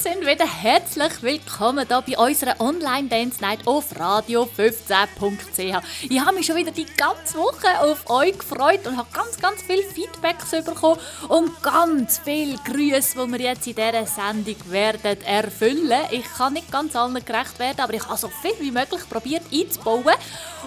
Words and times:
sind 0.00 0.17
wieder 0.28 0.46
herzlich 0.46 1.22
willkommen 1.22 1.86
hier 1.88 2.02
bei 2.02 2.18
unserer 2.18 2.60
Online 2.60 3.08
Dance 3.08 3.40
Night 3.40 3.66
auf 3.66 3.98
radio15.ch. 3.98 5.82
Ich 6.10 6.20
habe 6.20 6.36
mich 6.36 6.44
schon 6.44 6.56
wieder 6.56 6.70
die 6.70 6.84
ganze 6.84 7.38
Woche 7.38 7.80
auf 7.80 8.10
euch 8.10 8.38
gefreut 8.38 8.86
und 8.86 8.98
habe 8.98 9.08
ganz, 9.10 9.38
ganz 9.40 9.62
viel 9.62 9.82
Feedbacks 9.82 10.50
bekommen 10.50 11.00
und 11.28 11.62
ganz 11.62 12.20
viele 12.22 12.58
Grüße, 12.58 13.14
die 13.14 13.32
wir 13.32 13.40
jetzt 13.40 13.66
in 13.68 13.74
dieser 13.74 14.04
Sendung 14.04 14.56
werden 14.66 15.22
erfüllen. 15.22 15.98
Ich 16.10 16.26
kann 16.36 16.52
nicht 16.52 16.70
ganz 16.70 16.94
allen 16.94 17.24
gerecht 17.24 17.58
werden, 17.58 17.80
aber 17.80 17.94
ich 17.94 18.06
habe 18.06 18.18
so 18.18 18.28
viel 18.28 18.52
wie 18.60 18.70
möglich 18.70 19.08
probiert 19.08 19.44
einzubauen. 19.50 20.14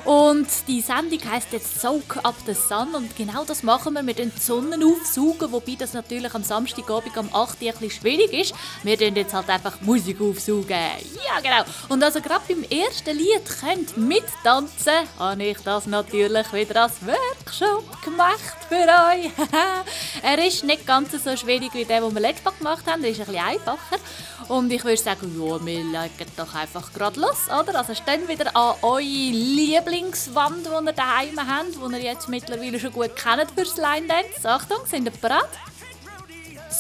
Und 0.06 0.48
die 0.68 0.82
Sendung 0.82 1.20
heißt 1.24 1.52
jetzt 1.52 1.80
Soak 1.80 2.18
Up 2.24 2.34
the 2.48 2.56
Sun 2.56 2.96
und 2.96 3.16
genau 3.16 3.44
das 3.44 3.62
machen 3.62 3.94
wir 3.94 4.02
mit 4.02 4.18
den 4.18 4.32
Sonnen 4.32 4.84
aufsaugen, 4.84 5.52
wobei 5.52 5.76
das 5.78 5.94
natürlich 5.94 6.34
am 6.34 6.44
Samstagabend 6.44 7.16
am 7.16 7.30
8. 7.32 7.62
Uhr 7.62 7.68
ein 7.68 7.74
bisschen 7.74 7.92
schwierig 7.92 8.34
ist. 8.34 8.56
Wir 8.82 8.98
jetzt 8.98 9.34
halt 9.36 9.51
einfach 9.52 9.80
Musik 9.82 10.20
aufsaugen. 10.22 10.70
Ja, 10.70 11.40
genau. 11.42 11.64
Und 11.90 12.04
also 12.04 12.22
gerade 12.22 12.44
beim 12.48 12.64
ersten 12.64 13.18
Lied 13.18 13.44
könnt 13.60 13.98
mittanzen, 13.98 14.94
habe 15.20 15.44
ich 15.44 15.58
das 15.60 15.86
natürlich 15.86 16.54
wieder 16.54 16.84
als 16.84 16.94
Workshop 17.06 18.02
gemacht 18.04 18.58
für 18.68 18.76
euch. 18.76 19.32
er 20.24 20.46
ist 20.46 20.64
nicht 20.64 20.86
ganz 20.88 21.12
so 21.12 21.36
schwierig 21.36 21.74
wie 21.74 21.86
der, 21.86 22.02
den 22.02 22.14
wir 22.14 22.22
letztes 22.22 22.46
Mal 22.46 22.54
gemacht 22.58 22.88
haben. 22.88 23.04
Er 23.04 23.12
ist 23.12 23.20
ein 23.20 23.26
bisschen 23.26 23.44
einfacher. 23.44 23.98
Und 24.48 24.72
ich 24.72 24.84
würde 24.84 24.98
sagen, 24.98 25.34
ja, 25.40 25.66
wir 25.66 25.84
legen 25.84 26.32
doch 26.36 26.54
einfach 26.54 26.92
gerade 26.92 27.20
los, 27.20 27.48
oder? 27.48 27.78
Also 27.78 27.96
stehen 27.96 28.28
wieder 28.28 28.56
an 28.56 28.76
eure 28.82 29.02
Lieblingswand, 29.02 30.66
die 30.66 30.86
ihr 30.86 30.94
daheim 30.94 31.38
habt, 31.38 31.76
die 31.76 31.96
ihr 31.96 32.04
jetzt 32.04 32.28
mittlerweile 32.28 32.80
schon 32.80 32.92
gut 32.92 33.16
kennt 33.16 33.52
fürs 33.52 33.78
Line 33.78 34.08
Dance. 34.08 34.50
Achtung, 34.50 34.86
sind 34.86 35.06
ihr 35.06 35.12
bereit? 35.12 35.50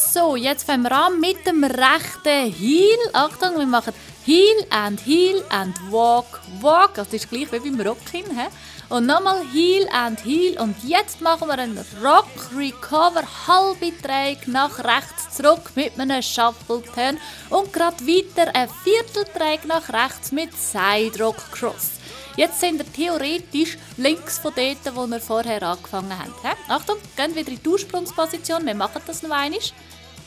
So, 0.10 0.36
jetzt 0.36 0.64
fangen 0.64 0.84
wir 0.84 0.92
an 0.92 1.20
mit 1.20 1.46
dem 1.46 1.64
rechten 1.64 2.52
Heel. 2.52 2.98
Achtung, 3.14 3.58
wir 3.58 3.66
machen 3.66 3.94
Heel 4.26 4.66
and 4.70 5.00
Heel 5.06 5.44
and 5.50 5.76
Walk, 5.90 6.42
Walk. 6.60 6.96
Das 6.96 7.14
ist 7.14 7.30
gleich 7.30 7.52
wie 7.52 7.60
beim 7.60 7.80
Rocking. 7.80 8.26
He? 8.26 8.48
Und 8.90 9.06
nochmal 9.06 9.42
Heel 9.54 9.88
and 9.94 10.24
Heel. 10.26 10.60
Und 10.60 10.76
jetzt 10.84 11.22
machen 11.22 11.48
wir 11.48 11.58
einen 11.58 11.78
Rock 12.04 12.26
Recover, 12.58 13.24
halbe 13.48 13.92
Dreieck 14.02 14.48
nach 14.48 14.80
rechts 14.80 15.38
zurück 15.38 15.72
mit 15.76 15.98
einem 15.98 16.22
Shuffle 16.22 16.82
Turn. 16.94 17.18
Und 17.50 17.72
gerade 17.72 18.06
weiter 18.06 18.54
ein 18.54 18.70
Vierteldreieck 18.84 19.66
nach 19.66 19.88
rechts 19.90 20.32
mit 20.32 20.50
Side 20.58 21.24
Rock 21.24 21.38
Cross. 21.52 22.01
Jetzt 22.38 22.62
sind 22.62 22.78
wir 22.78 22.94
theoretisch 22.94 23.78
links 23.98 24.40
von 24.40 24.54
dort, 24.56 24.96
wo 24.96 25.06
wir 25.06 25.20
vorher 25.20 25.62
angefangen 25.64 26.18
haben. 26.18 26.34
Achtung, 26.70 26.98
gehen 27.16 27.36
wieder 27.36 27.52
in 27.52 27.62
die 27.62 27.70
Ursprungsposition. 27.70 28.66
Wir 28.66 28.76
machen 28.76 29.02
das 29.06 29.22
noch 29.22 29.32
einmal. 29.32 29.60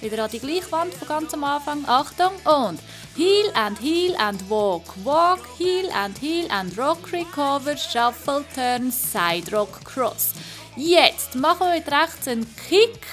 Wieder 0.00 0.24
an 0.24 0.30
die 0.30 0.38
gleiche 0.38 0.70
Wand 0.70 0.92
von 0.92 1.08
ganz 1.08 1.32
am 1.32 1.44
Anfang. 1.44 1.84
Achtung 1.86 2.32
und 2.44 2.78
Heel 3.16 3.50
and 3.54 3.80
Heel 3.80 4.14
and 4.16 4.50
Walk, 4.50 4.84
Walk, 5.02 5.40
Heel 5.56 5.88
and 5.92 6.18
Heel 6.18 6.46
and 6.50 6.76
Rock 6.76 7.10
Recover, 7.10 7.76
Shuffle, 7.76 8.44
Turn, 8.54 8.90
Side 8.90 9.50
Rock, 9.56 9.82
Cross. 9.84 10.34
Jetzt 10.76 11.36
machen 11.36 11.68
wir 11.68 11.76
mit 11.76 11.90
rechts 11.90 12.28
einen 12.28 12.46
Kick, 12.68 13.06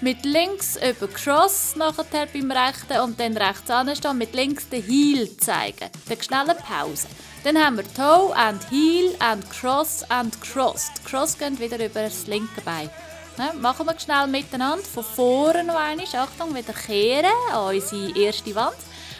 mit 0.00 0.24
links 0.24 0.76
über 0.76 1.08
Cross 1.08 1.74
nachher 1.76 2.04
beim 2.04 2.50
rechten 2.50 3.00
und 3.00 3.18
dann 3.18 3.36
rechts 3.36 3.70
anstehen, 3.70 4.18
mit 4.18 4.34
links 4.34 4.68
den 4.68 4.82
Heel 4.82 5.36
zeigen. 5.38 5.90
Dann 6.08 6.22
schnelle 6.22 6.54
Pause. 6.54 7.08
Dann 7.44 7.58
haben 7.58 7.76
wir 7.76 7.94
Toe 7.94 8.34
and 8.36 8.62
Heel 8.70 9.14
and 9.18 9.48
Cross 9.50 10.04
and 10.08 10.40
Cross. 10.40 10.88
Die 10.98 11.08
Cross 11.08 11.38
geht 11.38 11.58
wieder 11.60 11.84
über 11.84 12.02
das 12.02 12.26
linke 12.26 12.60
Bein. 12.60 12.90
Ne, 13.36 13.52
machen 13.60 13.86
wir 13.86 13.98
schnell 13.98 14.26
miteinander. 14.26 14.84
Von 14.84 15.04
vorne 15.04 15.64
noch 15.64 15.76
einmal. 15.76 16.06
Achtung, 16.14 16.54
wieder 16.54 16.72
kehren 16.72 17.30
an 17.52 17.74
unsere 17.74 18.16
erste 18.18 18.54
Wand. 18.54 18.76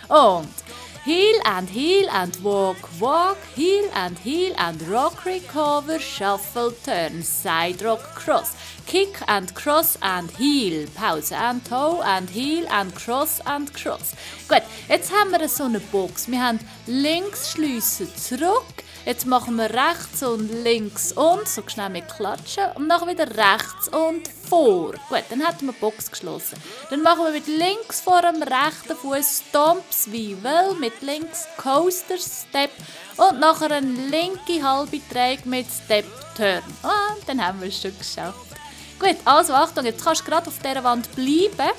Und 0.08 0.48
heel 1.04 1.40
and 1.44 1.70
heel 1.70 2.08
and 2.10 2.42
walk, 2.42 2.76
walk, 2.98 3.38
heel 3.54 3.88
and 3.94 4.18
heel 4.18 4.54
and 4.56 4.82
rock, 4.90 5.24
recover, 5.24 6.00
shuffle, 6.00 6.72
turn, 6.84 7.22
side 7.22 7.82
rock, 7.84 8.14
cross. 8.14 8.52
Kick 8.88 9.20
and 9.26 9.54
cross 9.54 9.98
and 10.00 10.30
heel. 10.38 10.86
Pause 10.94 11.32
and 11.32 11.62
toe 11.62 12.00
and 12.00 12.30
heel 12.30 12.66
and 12.70 12.94
cross 12.94 13.38
and 13.44 13.70
cross. 13.74 14.14
Gut, 14.48 14.62
jetzt 14.88 15.12
haben 15.12 15.30
wir 15.30 15.46
so 15.46 15.64
eine 15.64 15.78
Box. 15.78 16.26
Wir 16.26 16.42
haben 16.42 16.58
links 16.86 17.52
schliessen 17.52 18.08
zurück. 18.16 18.64
Jetzt 19.04 19.26
machen 19.26 19.56
wir 19.56 19.68
rechts 19.68 20.22
und 20.22 20.48
links 20.64 21.12
und, 21.12 21.46
so 21.46 21.62
schnell 21.66 21.90
mit 21.90 22.08
Klatschen. 22.08 22.64
Und 22.76 22.88
dann 22.88 23.06
wieder 23.06 23.28
rechts 23.28 23.88
und 23.88 24.26
vor. 24.48 24.92
Gut, 25.10 25.24
dann 25.28 25.46
hat 25.46 25.60
wir 25.60 25.72
die 25.72 25.78
Box 25.78 26.10
geschlossen. 26.10 26.56
Dann 26.88 27.02
machen 27.02 27.26
wir 27.26 27.32
mit 27.32 27.46
links 27.46 28.00
vor 28.00 28.22
dem 28.22 28.42
rechten 28.42 28.96
Fuß 28.96 29.42
Stomps 29.50 30.10
wie 30.10 30.34
will, 30.42 30.74
mit 30.80 31.02
links 31.02 31.46
Coaster 31.58 32.16
Step 32.16 32.70
und 33.18 33.38
nachher 33.38 33.70
ein 33.70 34.10
linke 34.10 34.62
halbe 34.62 35.02
Dreieck 35.12 35.44
mit 35.44 35.66
Step 35.70 36.06
Turn. 36.34 36.62
Und 36.82 37.28
dann 37.28 37.46
haben 37.46 37.60
wir 37.60 37.68
es 37.68 37.82
schon 37.82 37.92
geschafft. 37.98 38.48
Gut, 38.98 39.16
also 39.24 39.54
Achtung, 39.54 39.84
jetzt 39.84 40.04
kannst 40.04 40.22
du 40.22 40.24
gerade 40.30 40.48
auf 40.48 40.58
dieser 40.58 40.82
Wand 40.82 41.14
bleiben 41.14 41.70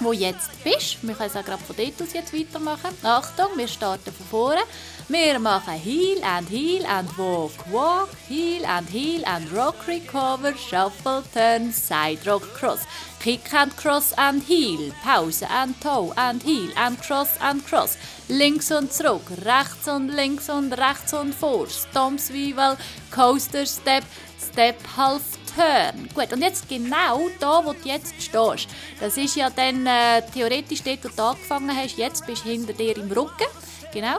wo 0.00 0.12
jetzt 0.12 0.50
bist. 0.62 0.98
Wir 1.02 1.14
können 1.14 1.30
es 1.30 1.36
auch 1.36 1.44
gerade 1.44 1.62
von 1.62 1.76
dort 1.76 2.02
aus 2.02 2.12
jetzt 2.12 2.32
weitermachen. 2.32 2.90
Achtung, 3.02 3.48
wir 3.56 3.68
starten 3.68 4.12
von 4.12 4.26
vorne. 4.26 4.60
Wir 5.08 5.38
machen 5.38 5.74
Heel 5.74 6.22
and 6.22 6.48
Heel 6.48 6.84
and 6.86 7.16
Walk, 7.18 7.52
Walk, 7.72 8.10
Heel 8.28 8.64
and 8.64 8.88
Heel 8.90 9.24
and 9.24 9.50
Rock, 9.52 9.86
Recover, 9.86 10.54
Shuffle, 10.56 11.22
Turn, 11.32 11.72
Side 11.72 12.20
Rock, 12.26 12.42
Cross. 12.54 12.80
Kick 13.20 13.52
and 13.52 13.76
Cross 13.76 14.12
and 14.16 14.42
Heel, 14.44 14.92
Pause 15.02 15.46
and 15.50 15.80
Toe 15.80 16.12
and 16.16 16.42
Heel 16.42 16.70
and 16.76 17.00
Cross 17.02 17.40
and 17.40 17.66
Cross. 17.66 17.96
Links 18.28 18.70
und 18.70 18.92
zurück, 18.92 19.22
rechts 19.44 19.88
und 19.88 20.08
links 20.10 20.48
und 20.48 20.72
rechts 20.72 21.14
und 21.14 21.34
vor. 21.34 21.66
Stomps 21.68 22.30
well, 22.30 22.76
Coaster 23.10 23.66
Step, 23.66 24.04
Step 24.38 24.76
Half 24.96 25.37
Turn. 25.54 26.08
Gut, 26.14 26.32
und 26.32 26.42
jetzt 26.42 26.68
genau 26.68 27.28
da, 27.40 27.64
wo 27.64 27.72
du 27.72 27.88
jetzt 27.88 28.14
stehst. 28.20 28.68
Das 29.00 29.16
ist 29.16 29.36
ja 29.36 29.50
dann 29.50 29.86
äh, 29.86 30.22
theoretisch 30.32 30.82
dort, 30.82 31.04
wo 31.04 31.08
du 31.08 31.22
angefangen 31.22 31.76
hast. 31.76 31.96
Jetzt 31.96 32.26
bist 32.26 32.44
du 32.44 32.50
hinter 32.50 32.72
dir 32.72 32.96
im 32.96 33.10
Rücken. 33.10 33.46
Genau. 33.92 34.18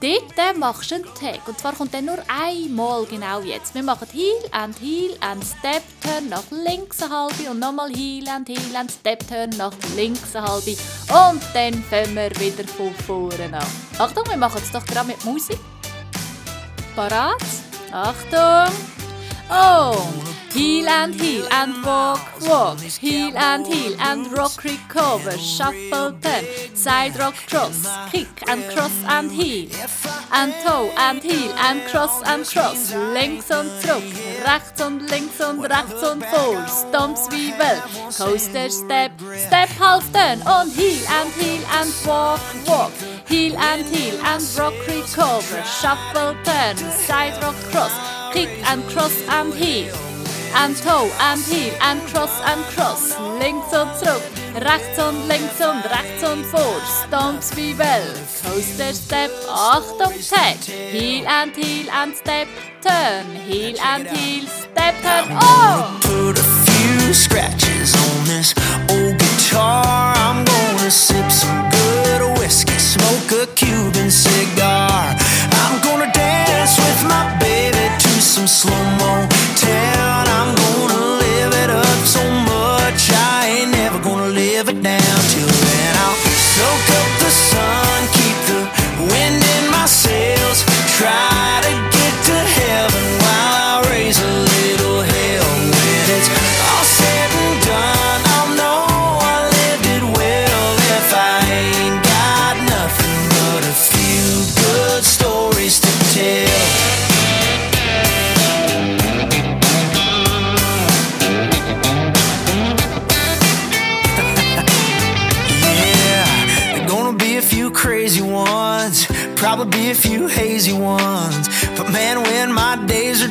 Dort 0.00 0.56
machst 0.56 0.90
du 0.90 0.94
einen 0.94 1.04
Tag. 1.04 1.46
Und 1.46 1.58
zwar 1.58 1.74
kommt 1.74 1.92
dann 1.92 2.06
nur 2.06 2.18
einmal 2.26 3.04
genau 3.04 3.40
jetzt. 3.40 3.74
Wir 3.74 3.82
machen 3.82 4.08
Heel 4.12 4.48
and 4.50 4.80
Heel 4.80 5.14
and 5.20 5.44
Step 5.44 5.82
Turn 6.00 6.30
nach 6.30 6.50
links 6.50 7.02
eine 7.02 7.14
halbe 7.14 7.50
und 7.50 7.58
nochmal 7.58 7.90
Heel 7.90 8.26
and 8.28 8.48
Heel 8.48 8.76
and 8.76 8.90
Step 8.90 9.28
Turn 9.28 9.50
nach 9.58 9.74
links 9.96 10.34
eine 10.34 10.46
halbe. 10.46 10.70
Und 10.70 11.42
dann 11.52 11.84
fangen 11.84 12.14
wir 12.14 12.30
wieder 12.40 12.66
von 12.66 12.94
vorne 13.06 13.58
an. 13.58 13.66
Achtung, 13.98 14.26
wir 14.26 14.38
machen 14.38 14.62
es 14.62 14.72
doch 14.72 14.86
gerade 14.86 15.08
mit 15.08 15.22
Musik. 15.22 15.58
Parat? 16.96 17.36
Achtung! 17.92 18.74
Und 19.50 20.39
heel 20.52 20.88
and 20.88 21.14
heel 21.14 21.46
and 21.50 21.84
walk, 21.84 22.40
walk, 22.42 22.80
heel 22.80 23.36
and 23.36 23.66
heel 23.66 23.94
and 24.00 24.32
rock, 24.32 24.62
recover, 24.64 25.36
shuffle, 25.38 26.12
turn, 26.20 26.44
side 26.74 27.18
rock, 27.18 27.34
cross, 27.48 27.86
kick 28.10 28.28
and 28.48 28.62
cross 28.70 28.92
and 29.06 29.30
heel, 29.30 29.68
and 30.32 30.52
toe 30.64 30.92
and 30.96 31.22
heel 31.22 31.52
and 31.58 31.82
cross 31.90 32.22
and 32.26 32.46
cross, 32.46 32.92
links 32.94 33.50
und 33.50 33.70
zurück, 33.80 34.04
rechts 34.44 34.80
und 34.80 35.10
links 35.10 35.40
und 35.40 35.64
rechts 35.64 36.02
und 36.02 36.24
vor, 36.26 36.66
stomps 36.66 37.30
wie 37.30 37.52
will, 37.58 37.82
coaster 38.16 38.70
step, 38.70 39.12
step 39.46 39.68
half 39.78 40.04
turn. 40.12 40.40
Und 40.42 40.72
heel 40.74 41.02
and 41.20 41.32
heel 41.34 41.62
and 41.78 42.06
walk, 42.06 42.40
walk, 42.66 42.92
heel 43.26 43.56
and 43.56 43.84
heel 43.86 44.18
and 44.24 44.42
rock, 44.58 44.74
recover, 44.86 45.62
shuffle, 45.64 46.34
turn, 46.44 46.76
side 47.06 47.40
rock, 47.42 47.56
cross, 47.70 47.92
kick 48.32 48.48
and 48.70 48.82
cross 48.88 49.14
and 49.28 49.54
heel. 49.54 50.19
And 50.54 50.76
toe 50.76 51.10
and 51.20 51.40
heel 51.42 51.72
and 51.80 52.00
cross 52.08 52.40
and 52.44 52.62
cross. 52.74 53.16
Links 53.38 53.72
und 53.72 53.96
zurück, 53.96 54.22
rechts 54.56 54.98
und 54.98 55.28
links 55.28 55.60
und 55.60 55.84
rechts 55.84 56.22
und 56.24 56.44
vor. 56.46 56.80
Stomps 57.06 57.56
wie 57.56 57.76
well. 57.78 58.06
Coaster 58.42 58.92
step, 58.92 59.30
Achtung, 59.48 60.14
tag. 60.28 60.58
Heel 60.66 61.26
and 61.26 61.56
heel 61.56 61.88
and 61.90 62.16
step, 62.16 62.48
turn. 62.82 63.34
Heel 63.46 63.76
and 63.80 64.06
heel, 64.08 64.46
step, 64.46 64.94
turn. 65.02 65.38
Oh! 65.40 65.98
Put 66.02 66.38
a 66.38 66.42
few 66.42 67.14
scratches 67.14 67.94
on 67.94 68.24
this 68.24 68.54
old 68.90 69.18
guitar. 69.18 70.14
I'm 70.16 70.44
gonna 70.44 70.90
sip 70.90 71.30
some 71.30 71.70
good 71.70 72.38
whiskey, 72.38 72.78
smoke 72.78 73.32
a 73.42 73.46
Cuban 73.54 74.10
cigar. 74.10 74.89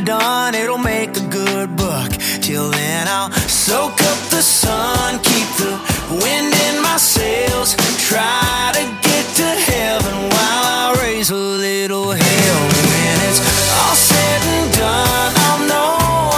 Done, 0.09 0.55
it'll 0.55 0.85
make 0.95 1.15
a 1.17 1.25
good 1.29 1.77
buck. 1.77 2.11
Till 2.41 2.71
then, 2.71 3.07
I'll 3.07 3.31
soak 3.47 3.97
up 4.11 4.19
the 4.33 4.41
sun, 4.41 5.19
keep 5.21 5.49
the 5.61 5.73
wind 6.23 6.51
in 6.65 6.75
my 6.81 6.97
sails, 6.97 7.75
try 8.09 8.71
to 8.77 8.83
get 9.07 9.25
to 9.41 9.49
heaven 9.71 10.15
while 10.33 10.65
I 10.81 10.97
raise 11.03 11.29
a 11.29 11.35
little 11.35 12.09
hell. 12.09 12.61
When 12.89 13.17
it's 13.29 13.41
all 13.79 13.97
said 14.09 14.41
and 14.53 14.67
done, 14.81 15.31
I'll 15.45 15.63
know 15.71 15.91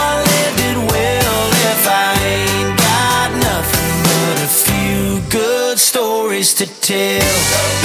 I 0.08 0.12
lived 0.32 0.60
it 0.70 0.78
well 0.92 1.44
if 1.72 1.82
I 2.06 2.10
ain't 2.36 2.72
got 2.90 3.28
nothing 3.48 3.94
but 4.08 4.36
a 4.48 4.50
few 4.66 5.00
good 5.40 5.78
stories 5.78 6.52
to 6.60 6.66
tell. 6.90 7.81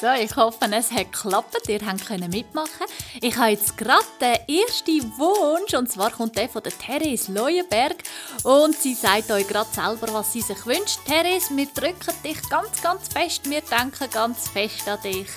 So, 0.00 0.06
ich 0.18 0.34
hoffe, 0.34 0.64
es 0.72 0.90
hat 0.90 1.12
geklappt. 1.12 1.68
Ihr 1.68 1.78
können 1.78 2.30
mitmachen. 2.30 2.86
Ich 3.20 3.36
habe 3.36 3.50
jetzt 3.50 3.76
gerade 3.76 4.02
den 4.18 4.56
ersten 4.56 5.02
Wunsch, 5.18 5.74
und 5.74 5.92
zwar 5.92 6.10
kommt 6.10 6.38
der 6.38 6.48
von 6.48 6.62
der 6.62 6.72
Therese 6.72 7.30
Leuenberg. 7.30 7.96
Und 8.42 8.74
sie 8.74 8.94
sagt 8.94 9.30
euch 9.30 9.46
gerade 9.46 9.68
selber, 9.70 10.14
was 10.14 10.32
sie 10.32 10.40
sich 10.40 10.64
wünscht. 10.64 11.00
Therese, 11.04 11.54
wir 11.54 11.66
drücken 11.66 12.14
dich 12.24 12.40
ganz, 12.48 12.80
ganz 12.80 13.08
fest. 13.08 13.50
Wir 13.50 13.60
denken 13.60 14.08
ganz 14.10 14.48
fest 14.48 14.88
an 14.88 15.02
dich. 15.02 15.28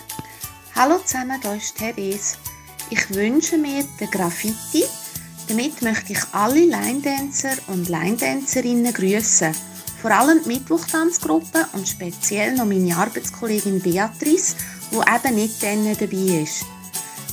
Hallo 0.75 0.97
zusammen, 0.99 1.41
hier 1.41 1.55
ist 1.55 1.75
Therese. 1.75 2.37
Ich 2.89 3.13
wünsche 3.13 3.57
mir 3.57 3.83
den 3.99 4.11
Graffiti. 4.11 4.85
Damit 5.49 5.81
möchte 5.81 6.13
ich 6.13 6.21
alle 6.31 6.65
Line-Dancer 6.67 7.57
und 7.67 7.89
Line-Dancerinnen 7.89 8.93
grüßen. 8.93 9.53
Vor 10.03 10.11
allem 10.11 10.41
die 10.43 10.49
Mittwochtanzgruppe 10.49 11.65
und 11.71 11.87
speziell 11.87 12.57
noch 12.57 12.65
meine 12.65 12.93
Arbeitskollegin 12.93 13.79
Beatrice, 13.79 14.57
die 14.91 14.97
eben 14.97 15.35
nicht 15.35 15.63
dann 15.63 15.85
dabei 15.97 16.41
ist. 16.43 16.65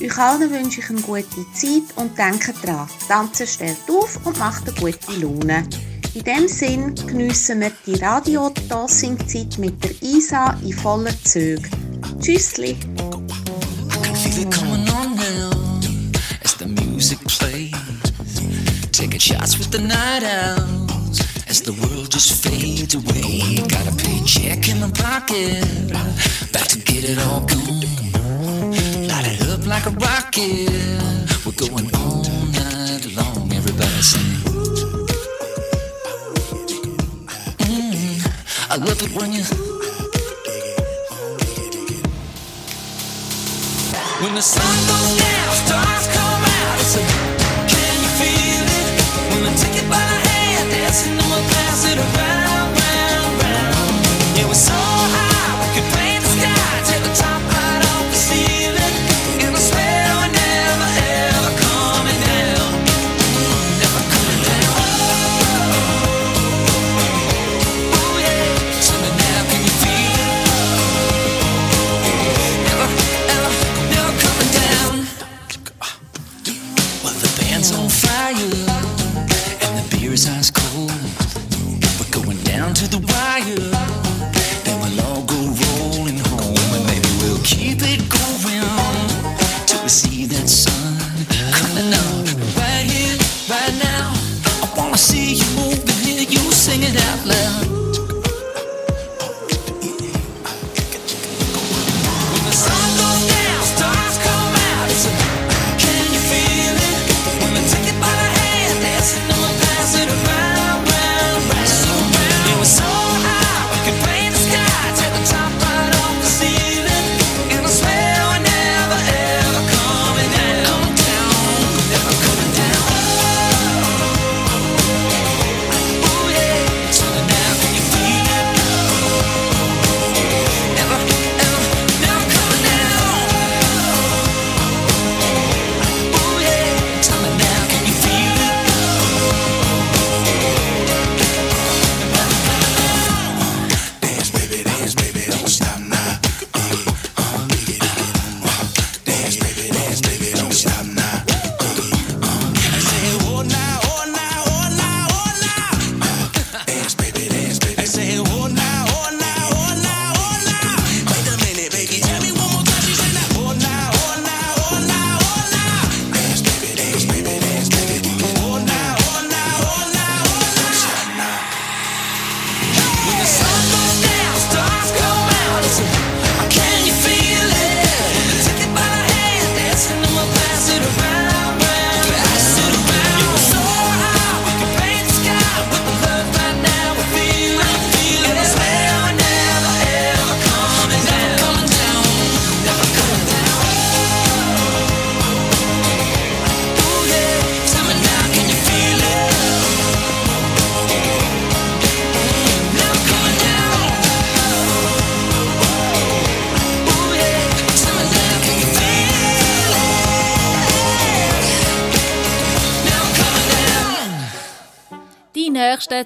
Euch 0.01 0.17
allen 0.17 0.49
wünsche 0.49 0.79
ich 0.79 0.89
eine 0.89 1.01
gute 1.01 1.45
Zeit 1.53 1.83
und 1.97 2.17
denkt 2.17 2.65
dran, 2.65 2.87
Tanzen 3.09 3.45
stellt 3.45 3.77
auf 3.89 4.25
und 4.25 4.39
macht 4.39 4.69
eine 4.69 4.79
gute 4.79 5.11
Laune. 5.19 5.67
In 6.13 6.23
dem 6.23 6.47
Sinn 6.47 6.95
geniessen 6.95 7.59
wir 7.59 7.73
die 7.85 7.95
Radio-Tossing-Zeit 7.95 9.57
mit 9.57 9.83
der 9.83 9.91
Isa 10.01 10.57
in 10.63 10.71
voller 10.71 11.13
Züge. 11.25 11.69
Tschüssli! 12.21 12.77
shots 19.19 19.59
with 19.59 19.69
the 19.71 19.77
night 19.77 20.23
owls 20.23 20.90
as 21.51 21.61
the 21.61 21.73
world 21.73 22.09
just 22.09 22.41
fades 22.43 22.95
away. 22.95 23.57
Got 23.67 23.85
a 23.85 23.95
paycheck 24.03 24.69
in 24.69 24.79
my 24.79 24.89
pocket, 24.91 25.91
about 26.49 26.69
to 26.69 26.79
get 26.79 27.03
it 27.03 27.19
all 27.27 27.41
gone. 27.41 28.71
Light 29.11 29.27
it 29.33 29.41
up 29.51 29.67
like 29.67 29.85
a 29.85 29.93
rocket. 30.07 30.71
We're 31.43 31.59
going 31.63 31.89
all 31.99 32.23
night 32.55 33.05
long. 33.19 33.51
Everybody 33.51 34.01
sing. 34.11 34.31
Mm, 37.67 38.17
I 38.73 38.75
love 38.87 39.01
it 39.05 39.11
when 39.17 39.33
you. 39.33 39.43
When 44.23 44.35
the 44.35 44.41
sun 44.41 44.75
goes 44.87 45.11
down, 45.19 45.51
stars 45.65 46.07
come 46.15 46.30
pass 51.71 51.85
it 51.85 51.97
around, 51.97 52.20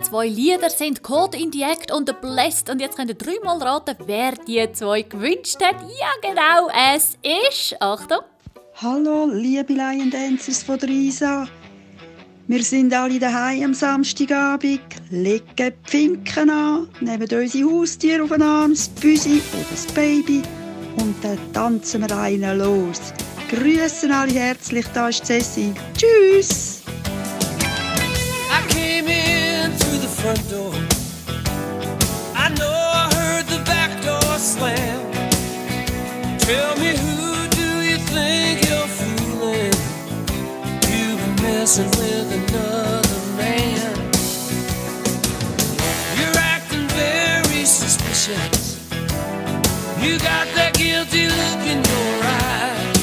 zwei 0.01 0.27
Lieder 0.27 0.69
sind 0.69 1.03
Code 1.03 1.37
in 1.37 1.51
the 1.51 1.63
Act 1.63 1.91
und 1.91 2.09
Blessed. 2.21 2.69
Und 2.69 2.81
jetzt 2.81 2.95
könnt 2.95 3.09
ihr 3.09 3.15
dreimal 3.15 3.61
raten, 3.61 3.95
wer 4.05 4.33
die 4.47 4.71
zwei 4.73 5.01
gewünscht 5.01 5.61
hat. 5.61 5.75
Ja, 5.81 6.11
genau, 6.21 6.69
es 6.93 7.17
ist. 7.49 7.81
Achtung. 7.81 8.19
Hallo, 8.81 9.29
liebe 9.31 9.73
Lion 9.73 10.11
Dancers 10.11 10.63
von 10.63 10.77
der 10.77 10.89
Isa. 10.89 11.47
Wir 12.47 12.63
sind 12.63 12.93
alle 12.93 13.17
daheim 13.17 13.63
am 13.63 13.73
Samstagabend, 13.73 14.81
legen 15.09 15.45
die 15.57 15.89
Finken 15.89 16.49
an, 16.49 16.87
nehmen 16.99 17.27
unsere 17.31 17.71
Haustiere 17.71 18.23
auf 18.23 18.29
den 18.29 18.43
Arm, 18.43 18.71
das 18.71 18.87
Büsi 18.89 19.41
oder 19.51 19.65
das 19.71 19.85
Baby 19.87 20.43
und 20.97 21.15
dann 21.23 21.39
tanzen 21.53 22.07
wir 22.07 22.17
einen 22.17 22.59
los. 22.59 23.01
Grüßen 23.49 24.11
alle 24.11 24.33
herzlich, 24.33 24.85
da 24.93 25.09
ist 25.09 25.25
Cecil. 25.25 25.73
Tschüss! 25.97 26.83
I 28.51 28.73
came 28.73 29.09
in 29.11 29.24
through 29.79 29.99
the 29.99 30.07
front 30.07 30.41
door. 30.49 30.73
I 32.35 32.49
know 32.59 32.75
I 33.01 33.05
heard 33.15 33.45
the 33.47 33.61
back 33.65 33.91
door 34.03 34.37
slam. 34.37 34.99
Tell 36.39 36.75
me 36.77 36.91
who 37.03 37.47
do 37.59 37.69
you 37.89 37.97
think 37.97 38.67
you're 38.67 38.91
fooling? 38.99 39.75
You've 40.91 41.19
been 41.21 41.35
messing 41.43 41.91
with 41.99 42.29
another 42.39 43.21
man. 43.37 43.95
You're 46.19 46.39
acting 46.55 46.87
very 46.89 47.65
suspicious. 47.65 48.79
You 50.01 50.19
got 50.19 50.47
that 50.57 50.73
guilty 50.75 51.27
look 51.27 51.61
in 51.73 51.79
your 51.93 52.15
eye. 52.23 52.93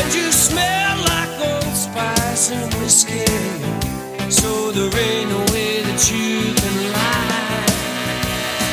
And 0.00 0.14
you 0.14 0.30
smell 0.30 0.98
like 1.12 1.32
old 1.40 1.74
spice 1.74 2.50
and 2.50 2.74
whiskey. 2.74 3.85
There 4.46 5.00
ain't 5.00 5.30
no 5.30 5.40
way 5.52 5.82
that 5.82 6.02
you 6.12 6.54
can 6.54 6.76
lie. 6.92 7.66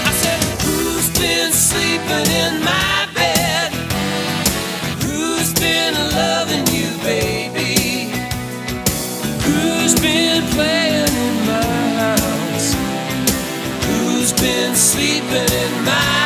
I 0.10 0.12
said, 0.22 0.42
Who's 0.66 1.10
been 1.18 1.52
sleeping 1.52 2.28
in 2.44 2.54
my 2.64 3.08
bed? 3.16 3.74
Who's 5.04 5.54
been 5.54 5.96
loving 6.22 6.68
you, 6.78 6.90
baby? 7.02 8.12
Who's 9.46 9.96
been 10.00 10.44
playing 10.54 11.14
in 11.26 11.36
my 11.48 11.82
house? 12.04 12.76
Who's 13.88 14.32
been 14.34 14.76
sleeping 14.76 15.50
in 15.64 15.86
my 15.86 16.23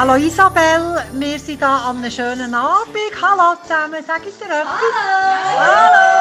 Hallo 0.00 0.14
Isabel, 0.14 0.96
wir 1.12 1.38
sind 1.38 1.58
hier 1.58 1.68
an 1.68 1.98
einem 1.98 2.10
schönen 2.10 2.54
Abend. 2.54 2.96
Hallo 3.20 3.54
zusammen, 3.62 4.02
sag 4.06 4.26
ich 4.26 4.34
dir 4.38 4.46
etwas? 4.46 4.80
Hallo! 5.58 6.19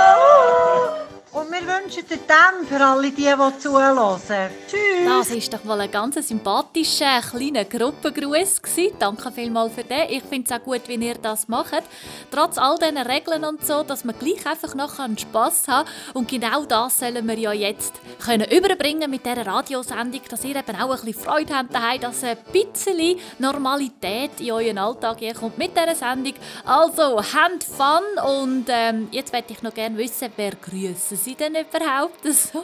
Wünschen 1.69 2.08
dir 2.08 2.17
dem 2.17 2.67
für 2.67 2.84
alle 2.84 3.12
die, 3.12 3.23
die 3.23 3.60
zuhören. 3.60 4.49
Tschüss! 4.67 4.79
Das 5.05 5.29
ist 5.29 5.53
doch 5.53 5.63
mal 5.63 5.79
ein 5.82 5.91
ganz 5.91 6.15
sympathischer 6.27 7.21
kleiner 7.21 7.65
Gruppengruß. 7.65 8.62
Danke 8.97 9.32
vielmals 9.32 9.73
für 9.73 9.84
den. 9.84 10.10
Ich 10.10 10.23
finde 10.23 10.49
es 10.49 10.60
auch 10.60 10.63
gut, 10.63 10.88
wie 10.88 10.95
ihr 10.95 11.15
das 11.15 11.47
macht. 11.47 11.84
Trotz 12.32 12.58
all 12.58 12.77
diesen 12.79 12.97
Regeln 12.97 13.43
und 13.43 13.63
so, 13.65 13.84
dass 13.84 14.03
man 14.03 14.17
gleich 14.17 14.45
einfach 14.47 14.73
noch 14.73 14.95
Spass 15.17 15.67
haben 15.67 15.86
kann. 15.86 16.15
Und 16.15 16.27
genau 16.27 16.65
das 16.65 16.99
sollen 16.99 17.27
wir 17.27 17.38
ja 17.38 17.53
jetzt 17.53 17.93
können 18.23 18.49
überbringen 18.49 19.10
mit 19.12 19.25
dieser 19.25 19.45
Radiosendung, 19.45 20.21
dass 20.27 20.43
ihr 20.43 20.55
eben 20.55 20.75
auch 20.75 20.89
ein 20.89 21.05
bisschen 21.05 21.23
Freude 21.23 21.55
habt 21.55 21.73
daheim, 21.73 22.01
dass 22.01 22.23
ein 22.23 22.38
bisschen 22.51 23.19
Normalität 23.38 24.39
in 24.39 24.51
euren 24.51 24.77
Alltag 24.79 25.19
kommt 25.39 25.60
mit 25.60 25.77
dieser 25.77 25.95
Sendung. 25.95 26.34
Also, 26.65 27.21
habt 27.21 27.63
Fun 27.63 28.01
und 28.43 28.65
ähm, 28.69 29.08
jetzt 29.12 29.34
möchte 29.34 29.53
ich 29.53 29.62
noch 29.62 29.73
gerne 29.73 29.97
wissen, 29.97 30.32
wer 30.36 30.51
grüßen 30.51 31.17
Sie 31.17 31.36
denn 31.36 31.59
überhaupt 31.60 32.24
so? 32.24 32.63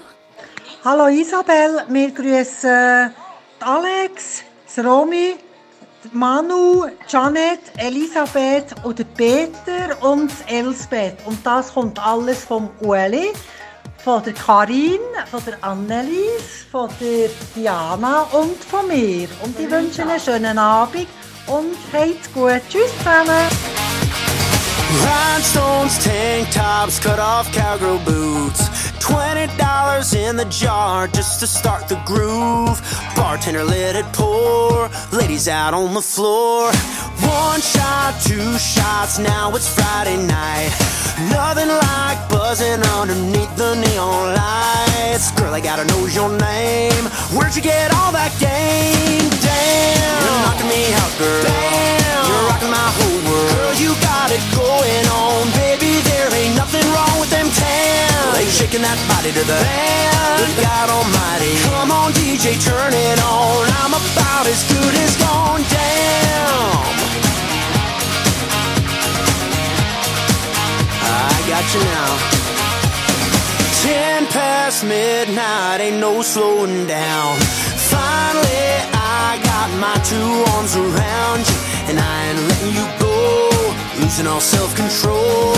Hallo 0.84 1.08
Isabel, 1.08 1.84
wir 1.90 2.12
grüßen 2.12 3.14
Alex, 3.60 4.44
Romy, 4.78 5.36
Manu, 6.12 6.86
Janet, 7.08 7.60
Elisabeth 7.78 8.76
den 8.98 9.08
Peter 9.16 10.02
und 10.02 10.32
Elsbeth. 10.48 11.18
Und 11.26 11.46
das 11.46 11.74
kommt 11.74 12.00
alles 12.00 12.46
vom 12.46 12.70
Ueli, 12.82 13.34
von 14.04 14.24
der 14.24 14.34
Karin, 14.34 15.00
von 15.32 15.44
der 15.46 15.64
Annelies, 15.64 16.68
von 16.72 16.90
der 17.02 17.30
Diana 17.56 18.22
und 18.32 18.64
von 18.64 18.88
mir. 18.88 19.28
Und 19.44 19.60
ich 19.60 19.70
wünsche 19.70 20.04
einen 20.04 20.20
schönen 20.20 20.58
Abend 20.58 21.08
und 21.48 21.76
habt's 21.92 22.32
gut. 22.34 22.62
Tschüss 22.70 22.92
zusammen! 23.00 23.50
Rhinestones, 25.04 25.98
tank 26.04 26.52
tops, 26.52 27.00
cut 27.00 27.20
off 27.20 27.52
cowgirl 27.52 28.00
boots. 28.06 28.85
Twenty 29.06 29.46
dollars 29.56 30.16
in 30.16 30.36
the 30.36 30.46
jar 30.46 31.08
just 31.08 31.40
to 31.42 31.46
start 31.46 31.88
the 31.88 32.02
groove. 32.06 32.82
Bartender 33.16 33.64
let 33.64 33.96
it 33.96 34.06
pour, 34.14 34.90
ladies 35.12 35.48
out 35.48 35.76
on 35.76 35.94
the 35.94 36.02
floor. 36.02 36.72
One 37.22 37.62
shot, 37.62 38.20
two 38.26 38.58
shots, 38.58 39.20
now 39.20 39.54
it's 39.56 39.70
Friday 39.70 40.18
night. 40.18 40.72
Nothing 41.30 41.70
like 41.70 42.18
buzzing 42.30 42.82
underneath 42.98 43.56
the 43.56 43.76
neon 43.76 44.34
lights. 44.34 45.30
Girl, 45.38 45.54
I 45.54 45.62
gotta 45.62 45.86
know 45.86 46.08
your 46.08 46.32
name. 46.40 47.06
Where'd 47.38 47.56
you 47.56 47.62
get 47.62 47.94
all 47.94 48.12
that 48.12 48.34
game? 48.42 49.30
Damn, 49.46 50.18
you're 50.26 50.42
knocking 50.50 50.70
me 50.74 50.82
out, 50.98 51.14
girl. 51.22 51.44
Damn, 51.46 52.26
you're 52.26 52.46
rocking 52.50 52.74
my 52.74 52.90
whole 52.98 53.22
world. 53.30 53.54
Girl, 53.54 53.66
Girl, 53.70 53.84
you 53.86 53.92
got 54.02 54.34
it 54.34 54.42
going 54.58 55.06
on, 55.14 55.46
shaking 58.76 58.84
that 58.84 59.00
body 59.08 59.32
to 59.32 59.44
the 59.46 59.60
band. 59.64 60.56
God 60.60 60.90
Almighty, 60.90 61.54
come 61.64 61.92
on, 61.92 62.12
DJ, 62.14 62.60
turn 62.60 62.92
it 62.94 63.20
on. 63.24 63.68
I'm 63.84 63.94
about 63.96 64.46
as 64.48 64.64
good 64.68 64.96
as 65.00 65.16
gone 65.18 65.64
down. 65.64 66.68
I 71.04 71.32
got 71.48 71.66
you 71.74 71.82
now. 71.96 72.12
Ten 73.84 74.26
past 74.28 74.84
midnight, 74.84 75.80
ain't 75.82 76.00
no 76.00 76.22
slowing 76.22 76.88
down. 76.88 77.38
Finally, 77.92 78.68
I 78.92 79.40
got 79.44 79.70
my 79.80 79.96
two 80.04 80.32
arms 80.56 80.76
around 80.76 81.42
you, 81.48 81.60
and 81.90 82.00
I 82.00 82.16
ain't 82.28 82.42
letting 82.50 82.74
you 82.76 82.86
go. 83.00 83.16
Losing 84.02 84.28
all 84.28 84.42
self 84.42 84.76
control. 84.76 85.54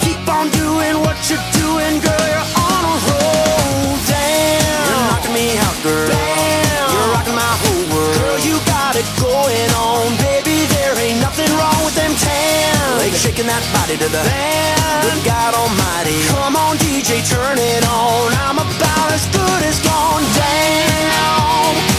Keep 0.00 0.22
on 0.28 0.48
doing 0.50 0.96
what 1.04 1.18
you're 1.28 1.48
doing, 1.60 2.00
girl. 2.00 2.61
You're 3.06 3.18
on 3.18 3.66
a 3.66 3.74
roll. 3.82 3.98
Damn, 4.06 4.86
you're 4.88 5.06
knocking 5.10 5.34
me 5.34 5.46
out, 5.58 5.76
girl. 5.82 6.08
Damn, 6.08 6.90
you're 6.92 7.10
rocking 7.14 7.36
my 7.36 7.54
whole 7.62 7.84
world. 7.94 8.16
Girl, 8.18 8.38
you 8.46 8.56
got 8.66 8.94
it 8.96 9.08
going 9.18 9.70
on, 9.74 10.16
baby. 10.18 10.66
There 10.70 10.94
ain't 10.98 11.20
nothing 11.20 11.50
wrong 11.58 11.80
with 11.84 11.94
them 11.94 12.14
tan. 12.16 12.62
Shaking 13.22 13.46
that 13.46 13.62
body 13.70 13.94
to 13.98 14.08
the 14.10 14.22
band. 14.26 15.06
Good 15.06 15.22
God 15.24 15.54
Almighty, 15.54 16.18
come 16.26 16.56
on, 16.56 16.76
DJ, 16.78 17.22
turn 17.22 17.56
it 17.56 17.86
on. 17.86 18.34
I'm 18.34 18.58
about 18.58 19.12
as 19.12 19.26
good 19.30 19.62
as 19.62 19.78
gone 19.78 20.26
down. 20.34 21.91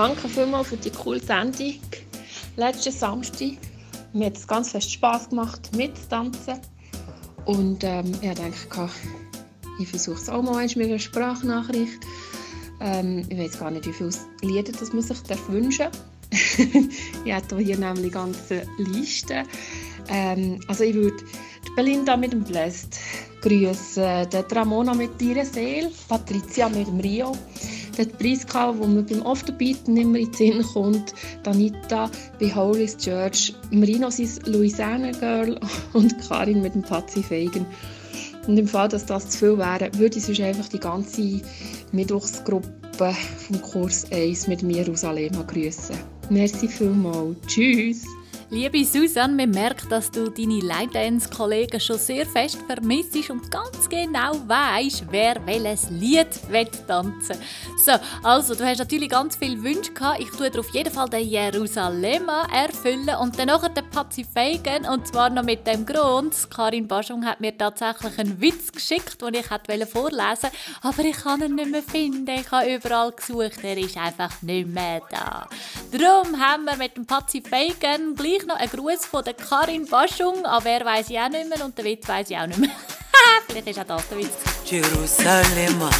Danke 0.00 0.30
vielmals 0.30 0.68
für 0.68 0.78
die 0.78 0.88
coole 0.88 1.20
Sendung 1.20 1.74
letzten 2.56 2.90
Samstag. 2.90 3.58
Mir 4.14 4.26
hat 4.26 4.36
es 4.38 4.46
ganz 4.46 4.70
fest 4.70 4.90
Spass 4.90 5.28
gemacht, 5.28 5.76
mitzutanzen. 5.76 6.58
Und 7.44 7.84
ähm, 7.84 8.10
ich 8.22 8.30
dachte, 8.30 8.90
ich 9.78 9.88
versuche 9.88 10.16
es 10.16 10.30
auch 10.30 10.42
mal 10.42 10.56
einmal 10.56 10.76
mit 10.76 10.86
einer 10.86 10.98
Sprachnachricht. 10.98 12.00
Ähm, 12.80 13.26
ich 13.28 13.38
weiß 13.38 13.58
gar 13.58 13.70
nicht, 13.70 13.86
wie 13.86 13.92
viele 13.92 14.10
Lieder 14.40 14.72
das 14.72 14.94
man 14.94 15.02
sich 15.02 15.18
wünschen 15.48 15.88
Ich 17.26 17.32
habe 17.32 17.58
hier 17.58 17.76
nämlich 17.76 18.12
ganze 18.12 18.62
Liste. 18.78 19.42
Ähm, 20.08 20.60
also 20.66 20.82
ich 20.82 20.94
würde 20.94 21.22
Belinda 21.76 22.16
mit 22.16 22.32
dem 22.32 22.42
Blessed 22.42 22.98
grüßen, 23.42 24.28
Ramona 24.50 24.94
mit 24.94 25.20
ihrer 25.20 25.44
Seele, 25.44 25.90
Patricia 26.08 26.70
mit 26.70 26.86
dem 26.86 27.00
Rio, 27.00 27.36
die 28.04 28.16
Priska, 28.16 28.76
wo 28.76 28.86
mir 28.86 29.02
beim 29.02 29.26
Afterbeaten 29.26 29.96
immer 29.96 30.18
in 30.18 30.26
den 30.26 30.34
Sinn 30.34 30.62
kommt, 30.62 31.14
die 31.44 31.48
Anita 31.48 32.10
bei 32.38 32.54
Holy's 32.54 32.96
Church, 32.96 33.54
Marino 33.70 34.10
sein 34.10 34.28
Louisiana 34.46 35.12
Girl 35.12 35.58
und 35.92 36.16
Karin 36.28 36.62
mit 36.62 36.74
dem 36.74 36.82
Patsy 36.82 37.22
Fagan. 37.22 37.66
Und 38.46 38.58
im 38.58 38.66
Fall, 38.66 38.88
dass 38.88 39.06
das 39.06 39.28
zu 39.28 39.38
viel 39.38 39.58
wäre, 39.58 39.90
würde 39.94 40.18
ich 40.18 40.24
sonst 40.24 40.40
einfach 40.40 40.68
die 40.68 40.80
ganze 40.80 41.40
Mittwochsgruppe 41.92 43.14
vom 43.46 43.62
Kurs 43.62 44.10
1 44.10 44.48
mit 44.48 44.62
mir 44.62 44.78
Jerusalem 44.78 45.32
grüßen. 45.46 45.96
Merci 46.30 46.68
vielmals. 46.68 47.36
Tschüss. 47.46 48.04
Liebe 48.52 48.84
Susanne, 48.84 49.32
man 49.32 49.50
merkt, 49.50 49.92
dass 49.92 50.10
du 50.10 50.28
deine 50.28 50.58
Line-Dance-Kollegen 50.58 51.78
schon 51.78 51.98
sehr 51.98 52.26
fest 52.26 52.58
vermisst 52.66 53.30
und 53.30 53.48
ganz 53.48 53.88
genau 53.88 54.32
weißt, 54.44 55.04
wer 55.08 55.36
welches 55.46 55.88
Lied 55.90 56.26
will 56.48 56.66
tanzen 56.88 57.36
So, 57.86 57.92
also, 58.24 58.56
du 58.56 58.64
hast 58.64 58.78
natürlich 58.78 59.08
ganz 59.08 59.36
viele 59.36 59.62
Wünsche 59.62 59.92
gehabt. 59.92 60.18
Ich 60.18 60.30
tue 60.30 60.50
dir 60.50 60.58
auf 60.58 60.68
jeden 60.70 60.92
Fall 60.92 61.08
den 61.08 61.28
Jerusalem 61.28 62.28
erfüllen 62.52 63.10
und 63.20 63.38
dann 63.38 63.46
nachher 63.46 63.68
den 63.68 63.88
Pazifiken 63.88 64.84
und 64.84 65.06
zwar 65.06 65.30
noch 65.30 65.44
mit 65.44 65.64
dem 65.68 65.86
Grund, 65.86 66.34
Karin 66.50 66.88
Baschung 66.88 67.24
hat 67.24 67.40
mir 67.40 67.56
tatsächlich 67.56 68.18
einen 68.18 68.40
Witz 68.40 68.72
geschickt, 68.72 69.22
den 69.22 69.34
ich 69.34 69.48
hätte 69.48 69.86
vorlesen 69.86 70.50
aber 70.82 71.04
ich 71.04 71.16
kann 71.18 71.40
ihn 71.40 71.54
nicht 71.54 71.70
mehr 71.70 71.84
finden. 71.84 72.28
Ich 72.28 72.50
habe 72.50 72.74
überall 72.74 73.12
gesucht, 73.12 73.62
er 73.62 73.78
ist 73.78 73.96
einfach 73.96 74.42
nicht 74.42 74.66
mehr 74.66 75.02
da. 75.08 75.48
Darum 75.92 76.40
haben 76.40 76.64
wir 76.64 76.76
mit 76.76 76.96
dem 76.96 77.06
Pazifiken 77.06 78.16
gleich 78.16 78.39
noch 78.46 78.56
einen 78.56 78.70
Gruß 78.70 79.06
von 79.06 79.24
der 79.24 79.34
Karin 79.34 79.86
Baschung, 79.86 80.44
aber 80.44 80.68
er 80.70 80.84
weiß 80.84 81.10
ich 81.10 81.18
auch 81.18 81.28
nicht 81.28 81.48
mehr 81.48 81.64
und 81.64 81.76
der 81.76 81.84
Witz 81.84 82.06
weiß 82.08 82.30
ich 82.30 82.36
auch 82.36 82.46
nicht 82.46 82.58
mehr. 82.58 82.70
Vielleicht 83.46 83.66
ist 83.68 83.78
auch 83.80 83.84
das 83.84 84.08
der 84.08 84.18
Witz. 84.18 84.28
Jerusalema, 84.64 85.90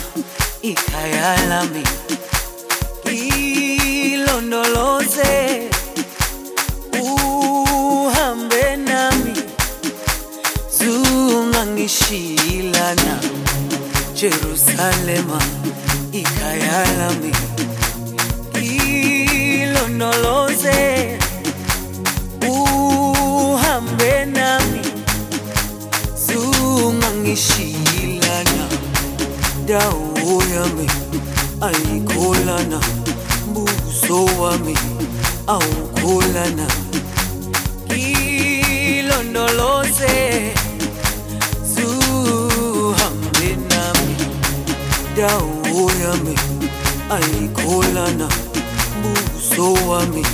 ikhaya 0.63 1.35
lami, 1.49 1.83
ilondoloze, 4.15 5.69
uhambe 6.93 8.77
nami, 8.85 9.33
zungangishilana. 10.71 13.19
Jerusalema, 14.15 15.39
ikhaya 16.13 16.85
lami, 16.99 17.33
ilondoloze, 19.61 21.19
uhambe 22.51 24.13
nami, 24.37 24.81
zungangishilana. 26.27 28.65
Dawo 29.67 30.43
yami 30.55 30.87
ayikholana, 31.61 32.81
buso 33.55 34.25
wami 34.41 34.75
awukholana. 35.47 36.67
Ilondoloze, 38.91 40.17
zuhambe 41.75 43.49
nami. 43.71 44.15
Dawo 45.17 45.91
yami 46.03 46.35
ayikholana, 47.11 48.29
buso 49.03 49.67
wami 49.89 50.25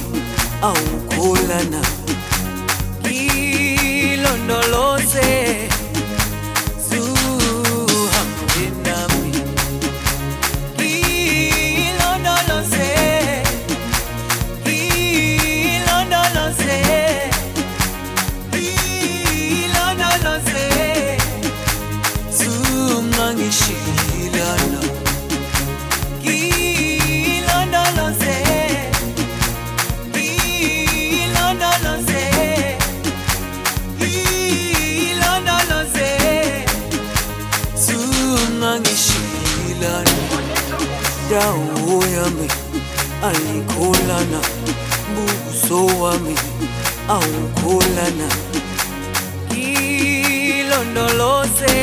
awukholana. 0.62 1.80
no 4.46 4.60
lo 4.68 4.98
sé. 4.98 5.75
shawo 41.36 41.96
yami 42.16 42.48
ayikholana 43.28 44.40
buso 45.14 45.78
wami 46.00 46.34
awukholana 47.14 48.28
ngilondoloze 49.52 51.76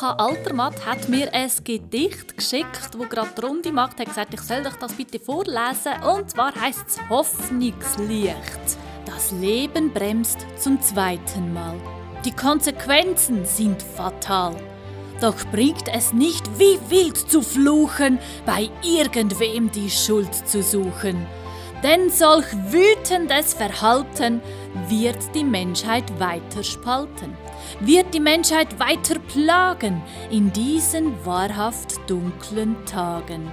Monika 0.00 0.24
Altermatt 0.24 0.86
hat 0.86 1.08
mir 1.08 1.32
ein 1.34 1.50
Gedicht 1.64 2.36
geschickt, 2.36 2.90
wo 2.96 3.04
gerade 3.04 3.30
die 3.36 3.40
Runde 3.44 3.72
macht. 3.72 3.98
hat 3.98 4.06
gesagt, 4.06 4.32
ich 4.32 4.40
soll 4.42 4.60
euch 4.60 4.76
das 4.78 4.92
bitte 4.92 5.18
vorlesen. 5.18 5.92
Und 6.04 6.30
zwar 6.30 6.54
heißt 6.54 6.84
es 6.86 7.08
Hoffnungslicht. 7.08 8.36
Das 9.06 9.32
Leben 9.32 9.92
bremst 9.92 10.46
zum 10.56 10.80
zweiten 10.80 11.52
Mal. 11.52 11.74
Die 12.24 12.30
Konsequenzen 12.30 13.44
sind 13.44 13.82
fatal. 13.82 14.54
Doch 15.20 15.36
bringt 15.50 15.88
es 15.92 16.12
nicht 16.12 16.46
wie 16.58 16.78
wild 16.88 17.16
zu 17.16 17.42
fluchen, 17.42 18.20
bei 18.46 18.70
irgendwem 18.84 19.70
die 19.72 19.90
Schuld 19.90 20.32
zu 20.32 20.62
suchen. 20.62 21.26
Denn 21.82 22.10
solch 22.10 22.46
wütendes 22.70 23.54
Verhalten 23.54 24.40
wird 24.88 25.34
die 25.34 25.44
Menschheit 25.44 26.04
weiter 26.20 26.62
spalten, 26.62 27.36
wird 27.80 28.12
die 28.14 28.20
Menschheit 28.20 28.78
weiter 28.78 29.18
plagen 29.18 30.02
in 30.30 30.52
diesen 30.52 31.24
wahrhaft 31.24 31.98
dunklen 32.08 32.76
Tagen. 32.86 33.50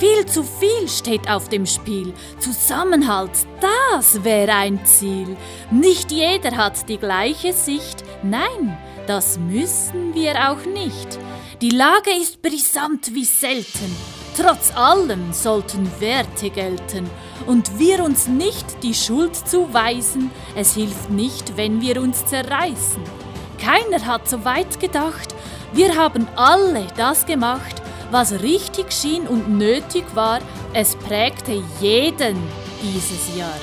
Viel 0.00 0.24
zu 0.24 0.42
viel 0.42 0.88
steht 0.88 1.28
auf 1.28 1.50
dem 1.50 1.66
Spiel. 1.66 2.14
Zusammenhalt, 2.38 3.46
das 3.60 4.24
wäre 4.24 4.54
ein 4.54 4.84
Ziel. 4.86 5.36
Nicht 5.70 6.10
jeder 6.10 6.56
hat 6.56 6.88
die 6.88 6.96
gleiche 6.96 7.52
Sicht. 7.52 8.02
Nein, 8.22 8.78
das 9.06 9.38
müssen 9.38 10.14
wir 10.14 10.50
auch 10.50 10.64
nicht. 10.64 11.18
Die 11.60 11.68
Lage 11.68 12.12
ist 12.18 12.40
brisant 12.40 13.14
wie 13.14 13.26
selten. 13.26 13.94
Trotz 14.38 14.74
allem 14.74 15.34
sollten 15.34 15.90
Werte 16.00 16.48
gelten 16.48 17.10
und 17.46 17.78
wir 17.78 18.02
uns 18.02 18.26
nicht 18.26 18.82
die 18.82 18.94
Schuld 18.94 19.36
zuweisen. 19.36 20.30
Es 20.56 20.74
hilft 20.74 21.10
nicht, 21.10 21.58
wenn 21.58 21.82
wir 21.82 22.00
uns 22.00 22.24
zerreißen. 22.24 23.19
Keiner 23.60 24.04
hat 24.06 24.28
so 24.28 24.44
weit 24.44 24.80
gedacht. 24.80 25.34
Wir 25.72 25.96
haben 25.96 26.26
alle 26.34 26.86
das 26.96 27.26
gemacht, 27.26 27.82
was 28.10 28.42
richtig 28.42 28.92
schien 28.92 29.26
und 29.26 29.50
nötig 29.50 30.04
war. 30.14 30.40
Es 30.72 30.96
prägte 30.96 31.62
jeden 31.80 32.38
dieses 32.82 33.36
Jahr. 33.36 33.60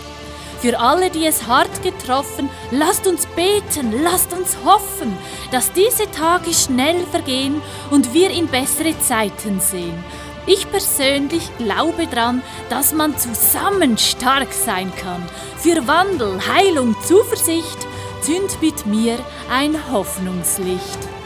Für 0.60 0.80
alle, 0.80 1.10
die 1.12 1.26
es 1.26 1.46
hart 1.46 1.84
getroffen, 1.84 2.50
lasst 2.72 3.06
uns 3.06 3.28
beten, 3.28 4.04
lasst 4.04 4.34
uns 4.34 4.58
hoffen, 4.66 5.16
dass 5.52 5.72
diese 5.72 6.10
Tage 6.12 6.54
schnell 6.54 7.06
vergehen 7.12 7.62
und 7.92 8.14
wir 8.14 8.32
in 8.32 8.48
bessere 8.48 8.98
Zeiten 9.00 9.60
sehen. 9.60 10.04
Ich 10.48 10.70
persönlich 10.72 11.50
glaube 11.58 12.08
daran, 12.08 12.42
dass 12.70 12.94
man 12.94 13.18
zusammen 13.18 13.98
stark 13.98 14.52
sein 14.54 14.92
kann. 14.96 15.22
Für 15.58 15.86
Wandel, 15.88 16.40
Heilung, 16.48 16.96
Zuversicht 17.06 17.86
zünd 18.22 18.62
mit 18.62 18.86
mir 18.86 19.18
ein 19.50 19.76
Hoffnungslicht. 19.92 21.17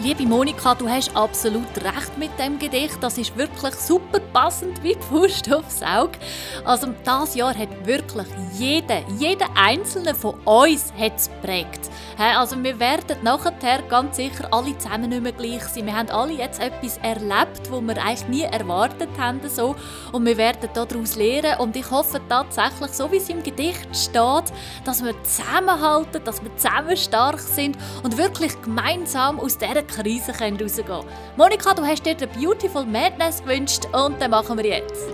Liebe 0.00 0.22
Monika, 0.26 0.76
du 0.76 0.88
hast 0.88 1.16
absolut 1.16 1.66
recht 1.78 2.16
mit 2.16 2.30
dem 2.38 2.56
Gedicht. 2.60 2.98
Das 3.00 3.18
ist 3.18 3.36
wirklich 3.36 3.74
super 3.74 4.20
passend 4.32 4.80
wie 4.84 4.96
Wurst 5.10 5.52
aufs 5.52 5.82
Auge. 5.82 6.16
Also 6.64 6.94
das 7.02 7.34
Jahr 7.34 7.52
hat 7.52 7.84
wirklich 7.84 8.28
jeder, 8.52 9.02
jeder 9.18 9.46
einzelne 9.56 10.14
von 10.14 10.34
uns 10.44 10.92
hat's 10.96 11.28
geprägt. 11.28 11.90
Also 12.16 12.62
wir 12.62 12.78
werden 12.78 13.16
nachher 13.22 13.82
ganz 13.88 14.16
sicher 14.16 14.46
alle 14.52 14.78
zusammen 14.78 15.08
nicht 15.08 15.22
mehr 15.22 15.32
gleich 15.32 15.64
sein. 15.64 15.86
Wir 15.86 15.96
haben 15.96 16.10
alle 16.10 16.32
jetzt 16.32 16.60
etwas 16.60 16.98
erlebt, 16.98 17.68
wo 17.70 17.80
wir 17.80 18.00
eigentlich 18.00 18.28
nie 18.28 18.42
erwartet 18.42 19.10
haben. 19.18 19.40
So. 19.48 19.74
Und 20.12 20.26
wir 20.26 20.36
werden 20.36 20.70
daraus 20.74 21.16
lernen. 21.16 21.58
Und 21.58 21.74
ich 21.74 21.90
hoffe 21.90 22.20
tatsächlich, 22.28 22.92
so 22.92 23.10
wie 23.10 23.16
es 23.16 23.28
im 23.28 23.42
Gedicht 23.42 23.88
steht, 23.96 24.52
dass 24.84 25.04
wir 25.04 25.20
zusammenhalten, 25.24 26.22
dass 26.24 26.42
wir 26.42 26.56
zusammen 26.56 26.96
stark 26.96 27.40
sind 27.40 27.76
und 28.04 28.16
wirklich 28.16 28.60
gemeinsam 28.62 29.40
aus 29.40 29.58
dieser 29.58 29.87
Krise 29.88 30.32
rausgehen 30.32 30.56
können. 30.56 31.04
Monika, 31.36 31.74
du 31.74 31.82
hast 31.82 32.06
dir 32.06 32.14
den 32.14 32.28
Beautiful 32.30 32.86
Madness 32.86 33.42
gewünscht 33.42 33.86
und 33.92 34.20
den 34.20 34.30
machen 34.30 34.56
wir 34.56 34.66
jetzt. 34.66 35.08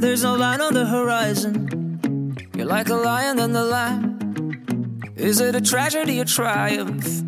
There's 0.00 0.22
no 0.22 0.36
line 0.36 0.60
on 0.60 0.74
the 0.74 0.84
horizon. 0.84 1.66
You're 2.52 2.66
like 2.66 2.90
a 2.90 2.94
lion 2.94 3.38
in 3.38 3.52
the 3.52 3.64
lamb. 3.64 4.14
Is 5.16 5.40
it 5.40 5.54
a 5.54 5.60
tragedy 5.60 6.20
or 6.20 6.24
triumph? 6.26 7.22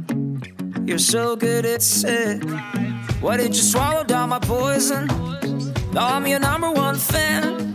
You're 0.84 0.98
so 0.98 1.36
good, 1.36 1.64
it's 1.64 1.86
sick. 1.86 2.42
Why 3.20 3.38
did 3.38 3.56
you 3.56 3.62
swallow 3.62 4.04
down 4.04 4.28
my 4.28 4.38
poison? 4.38 5.06
Now 5.92 6.14
I'm 6.14 6.26
your 6.26 6.38
number 6.38 6.70
one 6.70 6.96
fan. 6.96 7.72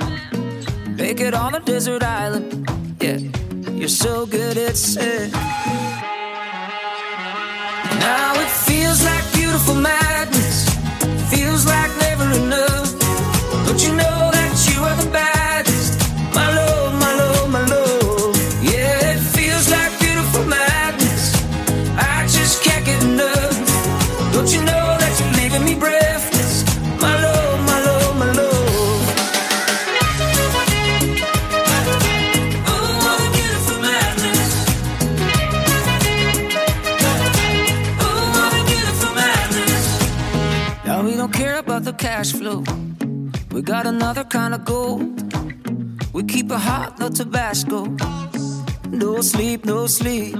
Make 0.95 1.19
it 1.19 1.33
on 1.33 1.55
a 1.55 1.59
desert 1.59 2.03
island. 2.03 2.80
Yeah, 3.01 3.17
you're 3.71 3.87
so 3.87 4.27
good, 4.27 4.57
at 4.57 4.77
sick. 4.77 5.31
Now 7.99 8.33
it 8.35 8.51
feels 8.67 9.03
like 9.03 9.33
beautiful 9.33 9.73
madness. 9.73 10.69
Feels 11.31 11.65
like 11.65 11.89
never 11.97 12.25
enough. 12.25 12.99
Don't 13.65 13.81
you 13.81 13.95
know 13.95 14.29
that 14.31 14.69
you 14.71 14.83
are 14.83 14.95
the 15.03 15.09
baddest? 15.09 15.40
Cash 42.21 42.33
flow. 42.33 42.63
We 43.51 43.63
got 43.63 43.87
another 43.87 44.23
kind 44.23 44.53
of 44.53 44.63
gold. 44.63 45.01
We 46.13 46.21
keep 46.23 46.51
it 46.51 46.61
hot, 46.69 46.99
no 46.99 47.09
Tabasco. 47.09 47.85
No 48.89 49.21
sleep, 49.21 49.65
no 49.65 49.87
sleep. 49.87 50.35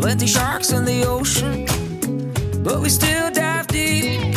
Plenty 0.00 0.26
sharks 0.26 0.70
in 0.72 0.86
the 0.86 1.04
ocean, 1.06 1.66
but 2.64 2.80
we 2.80 2.88
still 2.88 3.30
dive 3.32 3.66
deep. 3.66 4.34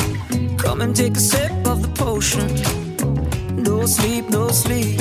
Come 0.57 0.81
and 0.81 0.93
take 0.93 1.15
a 1.15 1.23
sip 1.31 1.53
of 1.65 1.77
the 1.83 1.91
potion. 2.03 2.47
No 3.63 3.85
sleep, 3.85 4.25
no 4.29 4.49
sleep. 4.49 4.97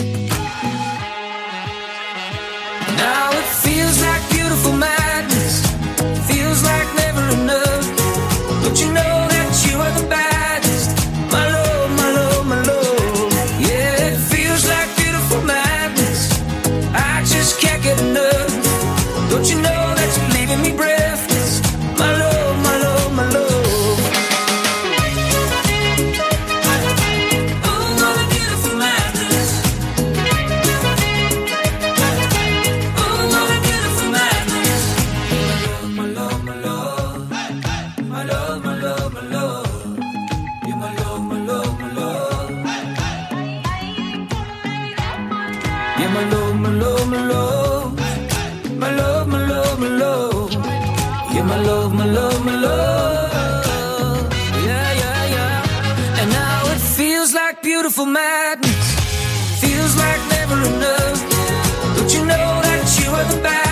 Now 3.05 3.27
it 3.41 3.49
feels 3.65 3.97
like 4.07 4.23
beautiful 4.31 4.73
madness. 4.73 5.57
Feels 6.31 6.63
like 6.63 6.89
never 7.03 7.25
enough. 7.41 7.68
Feels 57.29 57.35
like 57.35 57.63
beautiful 57.63 58.07
madness. 58.07 59.61
Feels 59.61 59.97
like 59.97 60.21
never 60.31 60.55
enough. 60.67 61.21
Don't 61.97 62.15
you 62.15 62.21
know 62.21 62.61
that 62.63 63.01
you 63.03 63.11
are 63.11 63.25
the 63.25 63.43
baddest? 63.43 63.68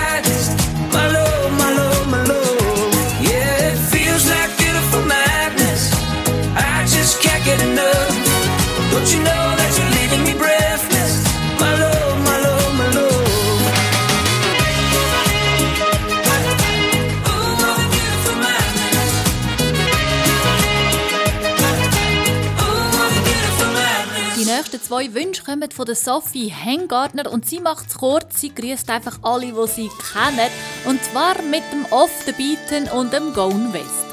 Zwei 24.87 25.13
Wünsche 25.15 25.43
kommen 25.43 25.69
von 25.73 25.85
der 25.85 25.97
Sophie 25.97 26.49
Hengardner 26.49 27.29
und 27.33 27.45
sie 27.45 27.59
macht 27.59 27.89
es 27.89 27.99
kurz. 27.99 28.41
Sie 28.41 28.55
grüßt 28.55 28.89
einfach 28.89 29.19
alle, 29.23 29.47
die 29.47 29.67
sie 29.67 29.91
kennen. 30.13 30.51
Und 30.85 31.03
zwar 31.03 31.43
mit 31.43 31.65
dem 31.73 31.87
Off 31.91 32.13
the 32.25 32.31
Beaten 32.31 32.89
und 32.91 33.13
dem 33.13 33.35
Gone 33.35 33.73
West. 33.73 34.07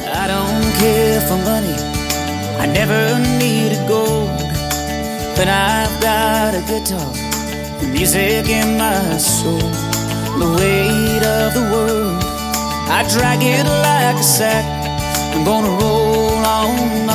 I 0.00 0.26
don't 0.26 0.72
care 0.80 1.20
for 1.28 1.36
money. 1.36 1.76
I 2.60 2.66
never 2.66 3.16
needed 3.38 3.78
gold. 3.86 4.28
But 5.36 5.46
I've 5.46 6.00
got 6.00 6.54
a 6.54 6.62
guitar, 6.66 7.12
music 7.92 8.48
in 8.48 8.76
my 8.76 9.18
soul. 9.18 9.58
The 10.38 10.50
weight 10.58 11.22
of 11.22 11.54
the 11.54 11.70
world, 11.70 12.24
I 12.90 13.04
drag 13.08 13.40
it 13.40 13.66
like 13.66 14.16
a 14.18 14.22
sack. 14.24 14.64
I'm 15.32 15.44
gonna 15.44 15.70
roll 15.78 16.44
on 16.44 17.13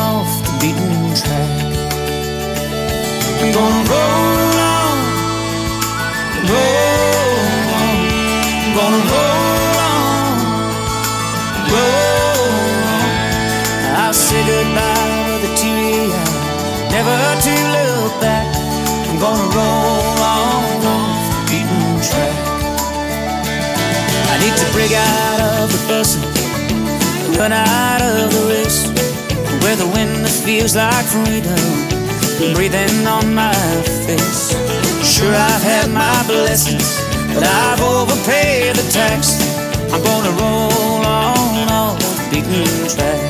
run 27.40 27.54
out 27.54 28.02
of 28.02 28.32
the 28.32 28.48
race, 28.50 28.86
where 29.64 29.76
the 29.78 29.88
wind 29.88 30.28
feels 30.28 30.76
like 30.76 31.06
freedom 31.06 31.99
breathing 32.40 33.06
on 33.06 33.34
my 33.36 33.54
face. 34.06 34.52
Sure, 35.04 35.34
I've 35.34 35.62
had 35.62 35.92
my 35.92 36.24
blessings, 36.26 36.98
but 37.34 37.44
I've 37.44 37.82
overpaid 37.82 38.76
the 38.76 38.90
tax. 38.92 39.42
I'm 39.92 40.02
gonna 40.02 40.32
roll 40.32 41.06
on 41.06 41.70
off 41.70 42.00
the 42.00 42.30
beaten 42.32 42.88
track. 42.88 43.29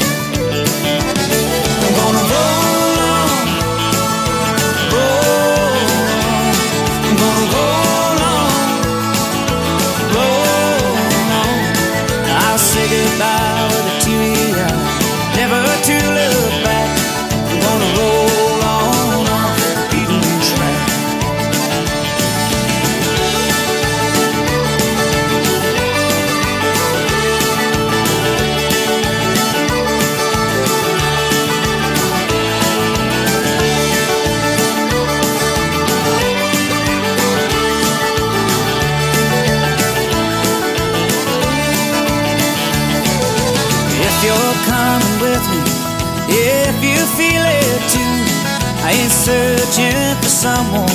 Searching 49.30 50.18
for 50.22 50.34
someone 50.46 50.90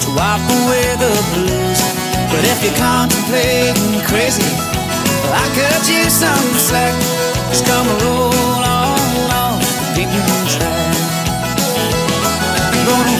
to 0.00 0.08
wipe 0.16 0.46
away 0.60 0.88
the 0.96 1.12
blues. 1.32 1.80
But 2.32 2.42
if 2.52 2.58
you're 2.64 2.78
contemplating 2.80 4.00
crazy, 4.08 4.48
I 5.28 5.44
cut 5.58 5.82
you 5.92 6.08
some 6.08 6.50
slack. 6.56 6.96
Just 7.52 7.66
come 7.66 7.88
roll 8.00 8.64
on 8.64 9.28
off 9.44 9.60
the 9.60 9.86
beaten 9.94 10.40
track. 10.48 10.94
I'm 12.72 12.80
gonna 12.88 13.19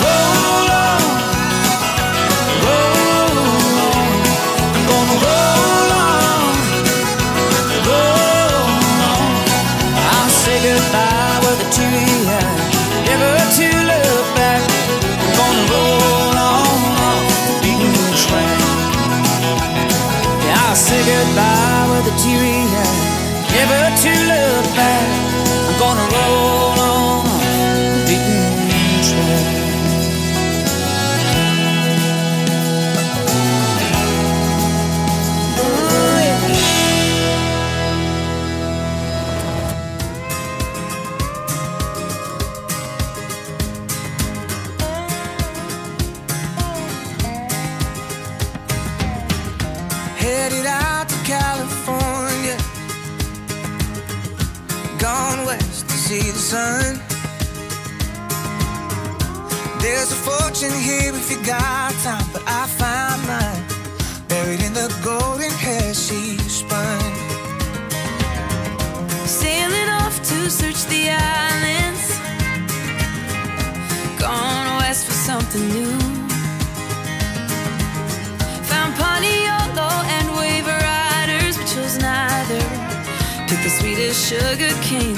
teary 22.20 22.60
eye, 22.68 23.46
never 23.56 23.82
to 24.02 24.12
look 24.28 24.66
back. 24.76 25.08
I'm 25.68 25.78
gonna 25.80 26.06
roll 26.14 26.59
if 61.30 61.38
you 61.38 61.46
got 61.46 61.92
time, 62.02 62.24
but 62.32 62.42
I 62.46 62.66
found 62.66 63.22
mine 63.26 63.62
buried 64.28 64.60
in 64.62 64.72
the 64.72 64.88
golden 65.04 65.50
hair 65.50 65.94
she 65.94 66.36
spun. 66.48 67.00
Sailing 69.26 69.88
off 70.00 70.16
to 70.30 70.50
search 70.50 70.84
the 70.86 71.10
islands. 71.10 72.18
Gone 74.18 74.78
west 74.78 75.06
for 75.06 75.12
something 75.12 75.66
new. 75.68 75.98
Found 78.70 78.94
Pontiolo 78.94 79.90
and 80.16 80.26
wave 80.38 80.66
riders, 80.66 81.56
but 81.56 81.66
chose 81.66 81.98
neither. 81.98 82.62
Took 83.48 83.60
the 83.62 83.70
sweetest 83.78 84.28
sugar 84.28 84.72
cane 84.82 85.09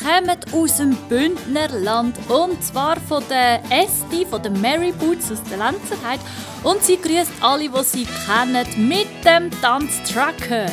kommen 0.00 0.38
aus 0.52 0.76
dem 0.76 0.96
Bündnerland 1.08 2.16
und 2.28 2.62
zwar 2.64 2.96
von 3.00 3.22
der 3.28 3.60
Esti, 3.70 4.24
von 4.24 4.42
der 4.42 4.52
Mary 4.52 4.92
Boots 4.92 5.30
aus 5.30 5.42
der 5.50 5.58
Lenzerheit 5.58 6.20
und 6.62 6.82
sie 6.82 6.96
grüßt 6.96 7.30
alle, 7.40 7.68
die 7.68 7.84
sie 7.84 8.06
kennen, 8.26 8.88
mit 8.88 9.08
dem 9.24 9.50
Tanz 9.60 9.92
Trucker. 10.10 10.66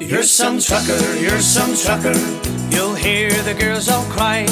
You're 0.00 0.22
some 0.22 0.58
trucker, 0.58 0.98
you're 1.20 1.40
some 1.40 1.74
trucker. 1.76 2.18
You'll 2.70 2.94
hear 2.94 3.30
the 3.44 3.54
girls 3.54 3.88
all 3.88 4.04
cry. 4.10 4.46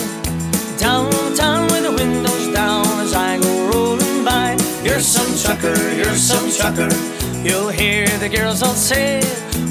Downtown 0.79 1.65
with 1.69 1.85
the 1.85 1.93
windows 1.93 2.53
down 2.55 2.87
as 3.01 3.15
I 3.15 3.39
go 3.39 3.71
rolling 3.73 4.25
by. 4.25 4.57
You're 4.85 5.01
some 5.01 5.35
trucker, 5.37 5.75
you're 5.97 6.15
some 6.15 6.51
trucker. 6.51 7.18
You'll 7.45 7.69
hear 7.69 8.07
the 8.19 8.29
girls 8.29 8.63
all 8.63 8.75
say, 8.75 9.21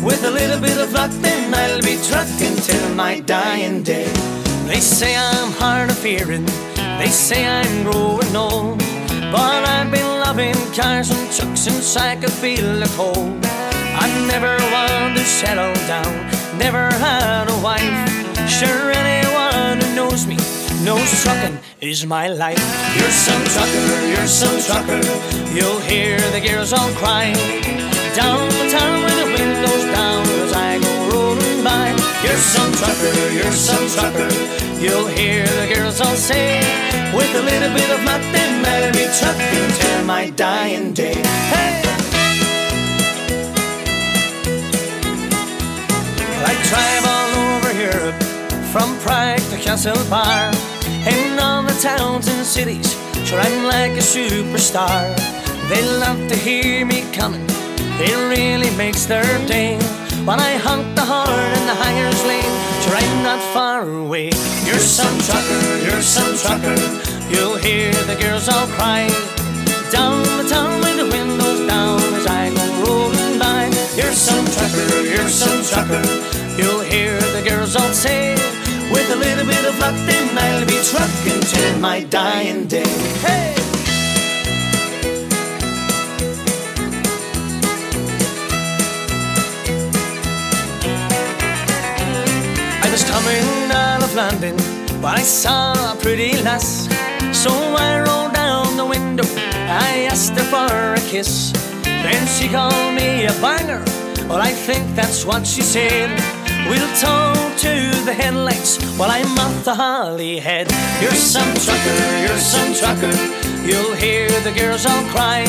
with 0.01 0.23
a 0.23 0.31
little 0.31 0.59
bit 0.59 0.77
of 0.77 0.93
luck, 0.93 1.11
then 1.21 1.53
I'll 1.53 1.81
be 1.81 1.97
trucking 2.07 2.55
till 2.55 2.95
my 2.95 3.19
dying 3.19 3.83
day. 3.83 4.07
They 4.65 4.79
say 4.79 5.15
I'm 5.17 5.51
hard 5.51 5.89
of 5.89 6.01
hearing, 6.01 6.45
they 6.97 7.09
say 7.09 7.45
I'm 7.45 7.83
growing 7.83 8.35
old. 8.35 8.79
But 9.31 9.65
I've 9.67 9.91
been 9.91 10.07
loving 10.21 10.55
cars 10.73 11.11
and 11.11 11.31
trucks 11.35 11.59
since 11.59 11.97
I 11.97 12.15
could 12.15 12.31
feel 12.31 12.79
the 12.79 12.91
cold. 12.95 13.45
I 13.45 14.07
never 14.27 14.55
wanted 14.71 15.19
to 15.19 15.25
settle 15.25 15.73
down, 15.87 16.13
never 16.57 16.89
had 16.89 17.49
a 17.49 17.57
wife. 17.61 18.49
Sure, 18.49 18.91
anyone 18.91 19.81
who 19.81 19.95
knows 19.95 20.25
me 20.25 20.37
knows 20.83 21.23
trucking 21.23 21.59
is 21.81 22.05
my 22.05 22.27
life. 22.27 22.59
You're 22.97 23.09
some 23.09 23.43
trucker, 23.53 24.07
you're 24.07 24.27
some 24.27 24.59
trucker. 24.67 25.01
You'll 25.53 25.79
hear 25.81 26.17
the 26.31 26.41
girls 26.41 26.73
all 26.73 26.91
cry. 27.01 27.33
Down 28.15 28.49
the 28.49 28.67
town 28.69 29.03
with 29.03 29.17
the 29.21 29.29
windows 29.37 29.83
down 29.95 30.23
as 30.43 30.53
I 30.53 30.79
go 30.79 30.93
rolling 31.11 31.63
by. 31.63 31.89
You're 32.23 32.37
some 32.37 32.71
trucker, 32.73 33.13
you're 33.33 33.51
some 33.51 33.87
trucker. 33.95 34.29
You'll 34.81 35.07
hear 35.07 35.45
the 35.45 35.73
girls 35.73 36.01
all 36.01 36.15
say, 36.15 36.59
with 37.15 37.33
a 37.35 37.41
little 37.41 37.73
bit 37.73 37.89
of 37.89 38.05
then 38.31 38.65
I'll 38.65 38.91
be 38.93 39.05
trucking 39.19 39.69
till 39.79 40.05
my 40.05 40.29
dying 40.31 40.93
day. 40.93 41.15
Hey! 41.15 41.83
I 46.49 46.53
Europe, 46.69 47.06
from 48.71 48.97
Prague 48.99 49.39
to 49.51 49.57
Castlebar, 49.57 50.53
and 51.07 51.39
all 51.39 51.63
the 51.63 51.77
towns 51.81 52.27
and 52.27 52.45
cities. 52.45 52.95
I'm 53.33 53.63
like 53.65 53.91
a 53.91 54.03
superstar. 54.03 55.15
They 55.69 55.83
love 55.99 56.27
to 56.29 56.35
hear 56.35 56.85
me 56.85 57.03
coming. 57.13 57.45
It 57.99 58.15
really 58.29 58.75
makes 58.77 59.05
their 59.05 59.25
day. 59.47 59.77
When 60.25 60.39
I 60.39 60.57
honk 60.57 60.95
the 60.95 61.05
horn 61.05 61.51
in 61.59 61.65
the 61.67 61.75
hangers 61.75 62.23
lane, 62.25 62.57
I'm 62.87 63.23
not 63.23 63.41
far 63.53 63.81
away. 63.87 64.31
You're 64.65 64.79
some 64.79 65.17
trucker, 65.27 65.63
you're 65.85 66.01
some 66.01 66.35
trucker. 66.37 66.77
You'll 67.29 67.57
hear 67.57 67.91
the 68.07 68.15
girls 68.15 68.47
all 68.49 68.67
cry. 68.75 69.07
Down 69.91 70.23
the 70.39 70.47
town 70.49 70.79
with 70.79 70.97
the 70.97 71.09
windows 71.11 71.67
down 71.67 71.99
as 72.17 72.25
I 72.25 72.49
go 72.55 72.65
rolling 72.83 73.39
by. 73.39 73.65
You're 73.95 74.13
some 74.13 74.45
trucker, 74.45 75.03
you're 75.03 75.29
some 75.29 75.63
trucker. 75.63 76.03
You'll 76.57 76.81
hear 76.81 77.19
the 77.35 77.43
girls 77.47 77.75
all 77.75 77.93
say, 77.93 78.35
with 78.91 79.09
a 79.11 79.15
little 79.15 79.45
bit 79.45 79.65
of 79.65 79.77
luck, 79.79 79.95
then 80.05 80.37
I'll 80.37 80.65
be 80.65 80.79
trucking 80.91 81.41
till 81.41 81.79
my 81.79 82.03
dying 82.03 82.67
day. 82.67 82.91
Hey! 83.25 83.55
I 92.81 92.87
was 92.91 93.03
coming 93.03 93.71
out 93.71 94.03
of 94.03 94.15
London, 94.15 94.55
but 95.01 95.17
I 95.17 95.23
saw 95.23 95.93
a 95.93 95.95
pretty 95.97 96.41
lass. 96.41 96.87
So 97.33 97.51
I 97.51 98.01
rolled 98.05 98.33
down 98.33 98.77
the 98.77 98.85
window, 98.85 99.25
I 99.67 100.07
asked 100.11 100.33
her 100.33 100.45
for 100.45 100.93
a 100.93 101.01
kiss. 101.09 101.51
Then 101.83 102.25
she 102.27 102.47
called 102.47 102.95
me 102.95 103.25
a 103.25 103.33
banger, 103.41 103.83
well, 104.29 104.41
I 104.41 104.51
think 104.51 104.95
that's 104.95 105.25
what 105.25 105.45
she 105.45 105.61
said. 105.61 106.09
We'll 106.69 106.93
talk 106.95 107.46
to 107.57 108.05
the 108.05 108.13
headlights 108.13 108.77
while 108.97 109.09
I'm 109.09 109.33
off 109.39 109.63
the 109.63 109.73
Holyhead. 109.73 110.69
You're 111.01 111.17
some 111.17 111.53
trucker, 111.55 111.97
you're 112.21 112.37
some 112.37 112.71
trucker. 112.77 113.09
You'll 113.65 113.95
hear 113.95 114.29
the 114.41 114.53
girls 114.53 114.85
all 114.85 115.03
cry. 115.09 115.43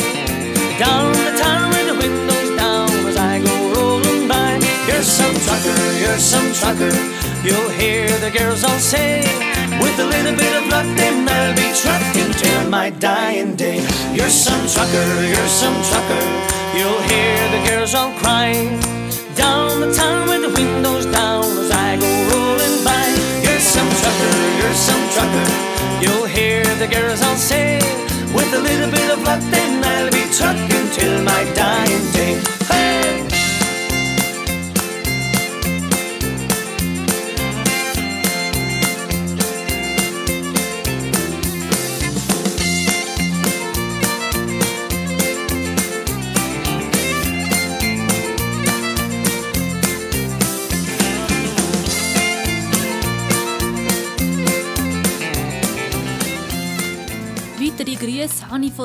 Down 0.81 1.13
the 1.13 1.37
town 1.37 1.69
with 1.69 1.85
the 1.85 1.97
windows 2.01 2.49
down 2.57 2.89
as 3.05 3.15
I 3.15 3.37
go 3.45 3.53
rolling 3.75 4.27
by. 4.27 4.57
You're 4.89 5.05
some 5.05 5.35
trucker, 5.45 5.77
you're 6.01 6.17
some 6.17 6.49
trucker. 6.57 6.93
You'll 7.45 7.69
hear 7.77 8.07
the 8.25 8.31
girls 8.31 8.63
all 8.63 8.79
say, 8.79 9.21
with 9.79 9.99
a 9.99 10.05
little 10.05 10.35
bit 10.35 10.53
of 10.57 10.67
luck, 10.67 10.89
then 10.97 11.29
I'll 11.29 11.53
be 11.53 11.69
trucking 11.77 12.33
till 12.41 12.69
my 12.71 12.89
dying 12.89 13.55
day. 13.55 13.85
You're 14.17 14.33
some 14.33 14.65
trucker, 14.65 15.07
you're 15.29 15.51
some 15.61 15.77
trucker. 15.85 16.25
You'll 16.73 17.01
hear 17.05 17.37
the 17.53 17.61
girls 17.69 17.93
all 17.93 18.11
cry. 18.17 18.53
Down 19.39 19.79
the 19.79 19.93
town 19.93 20.27
with 20.27 20.41
the 20.41 20.49
windows 20.61 21.05
down 21.05 21.45
as 21.45 21.71
I 21.71 21.95
go 21.95 22.09
rolling 22.31 22.83
by. 22.83 23.05
You're 23.41 23.63
some 23.75 23.89
trucker, 24.01 24.33
you're 24.59 24.79
some 24.87 25.03
trucker. 25.15 25.47
You'll 26.03 26.27
hear 26.27 26.61
the 26.75 26.87
girls 26.87 27.21
all 27.21 27.37
say, 27.37 27.79
with 28.35 28.51
a 28.53 28.59
little 28.59 28.91
bit 28.91 29.09
of 29.09 29.23
luck, 29.23 29.39
then 29.49 29.81
I'll 29.81 30.11
be 30.11 30.25
trucking 30.37 30.87
till 30.91 31.23
my 31.23 31.41
dying 31.55 32.11
day. 32.11 32.18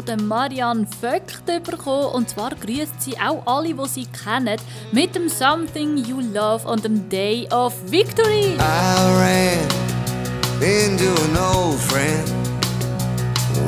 Von 0.03 0.26
Marianne 0.26 0.86
Vögt 1.01 1.47
bekommen. 1.47 2.14
Und 2.14 2.30
zwar 2.30 2.51
grüßt 2.51 3.01
sie 3.01 3.16
auch 3.18 3.47
alle, 3.47 3.74
die 3.74 3.88
sie 3.88 4.07
kennen, 4.07 4.59
mit 4.90 5.14
dem 5.14 5.28
Something 5.28 5.99
You 5.99 6.20
Love 6.20 6.66
on 6.66 6.80
the 6.80 6.88
Day 6.88 7.47
of 7.51 7.74
Victory. 7.86 8.57
I 8.59 9.05
ran 9.18 9.68
into 10.61 11.11
an 11.24 11.36
old 11.36 11.78
friend. 11.78 12.28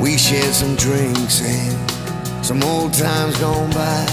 We 0.01 0.17
shared 0.17 0.53
some 0.53 0.75
drinks 0.75 1.41
and 1.41 2.45
some 2.45 2.61
old 2.63 2.93
times 2.93 3.37
gone 3.39 3.69
by. 3.71 4.05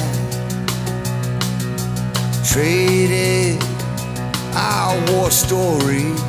Traded 2.44 3.60
our 4.54 4.96
war 5.10 5.30
stories, 5.30 6.22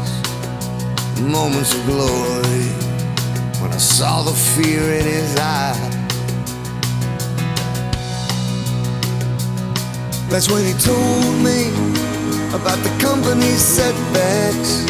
moments 1.21 1.75
of 1.75 1.85
glory. 1.85 2.84
When 3.65 3.73
I 3.73 3.77
saw 3.77 4.21
the 4.21 4.31
fear 4.31 4.93
in 4.93 5.05
his 5.05 5.35
eye. 5.37 5.73
That's 10.29 10.51
when 10.51 10.63
he 10.63 10.73
told 10.73 11.35
me 11.41 11.69
about 12.53 12.77
the 12.85 12.93
company's 13.01 13.61
setbacks, 13.61 14.85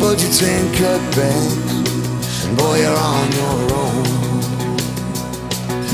budgets 0.00 0.42
and 0.42 0.74
cutbacks. 0.74 2.44
And 2.44 2.58
boy, 2.58 2.80
you're 2.80 2.98
on 2.98 3.32
your 3.38 3.72
own. 3.78 4.04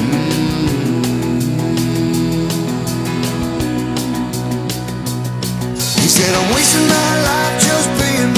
Mm. 0.01 0.47
He 6.01 6.09
said, 6.09 6.35
I'm 6.35 6.55
wasting 6.55 6.89
my 6.89 7.23
life 7.29 7.61
just 7.61 7.89
paying 8.01 8.36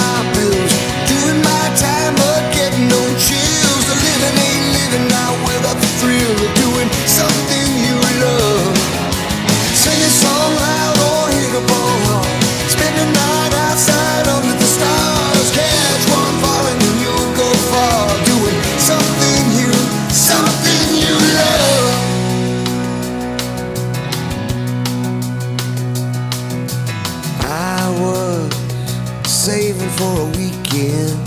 for 29.98 30.20
a 30.20 30.26
weekend, 30.38 31.18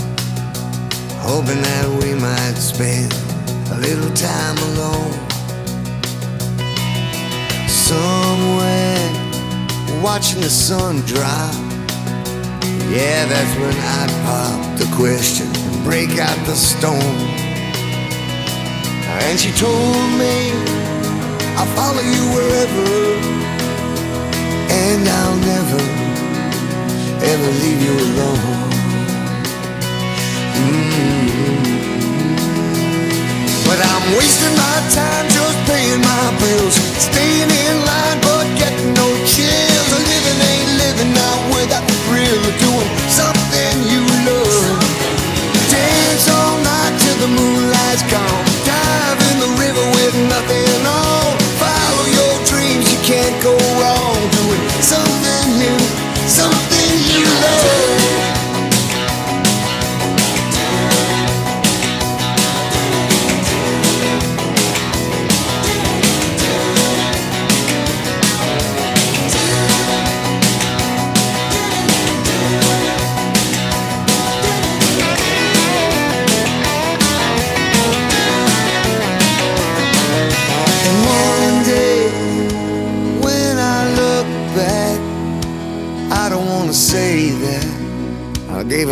hoping 1.20 1.60
that 1.60 1.86
we 2.00 2.14
might 2.14 2.56
spend 2.56 3.12
a 3.70 3.76
little 3.76 4.08
time 4.16 4.56
alone 4.72 5.12
somewhere 7.68 8.96
watching 10.02 10.40
the 10.40 10.48
sun 10.48 10.96
drop 11.04 11.52
Yeah, 12.88 13.26
that's 13.26 13.54
when 13.60 13.76
I 13.76 14.02
pop 14.24 14.78
the 14.78 14.88
question, 14.96 15.48
and 15.48 15.84
break 15.84 16.18
out 16.18 16.38
the 16.46 16.54
stone. 16.54 17.18
And 19.20 19.38
she 19.38 19.52
told 19.52 20.08
me 20.16 20.36
I'll 21.58 21.72
follow 21.76 22.00
you 22.00 22.24
wherever, 22.34 22.88
and 24.80 25.06
I'll 25.06 25.36
never, 25.52 26.01
ever 27.24 27.50
leave 27.62 27.80
you 27.82 27.92
alone. 27.92 28.70
Mm. 30.58 31.32
But 33.66 33.78
I'm 33.90 34.04
wasting 34.16 34.56
my 34.56 34.78
time 34.90 35.26
just 35.30 35.58
paying 35.70 36.00
my 36.00 36.26
bills, 36.40 36.74
staying 36.98 37.50
in 37.50 37.74
line 37.86 38.18
but 38.20 38.46
getting 38.58 38.94
no 38.94 39.08
chills. 39.26 39.71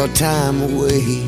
Our 0.01 0.09
time 0.09 0.63
away. 0.63 1.21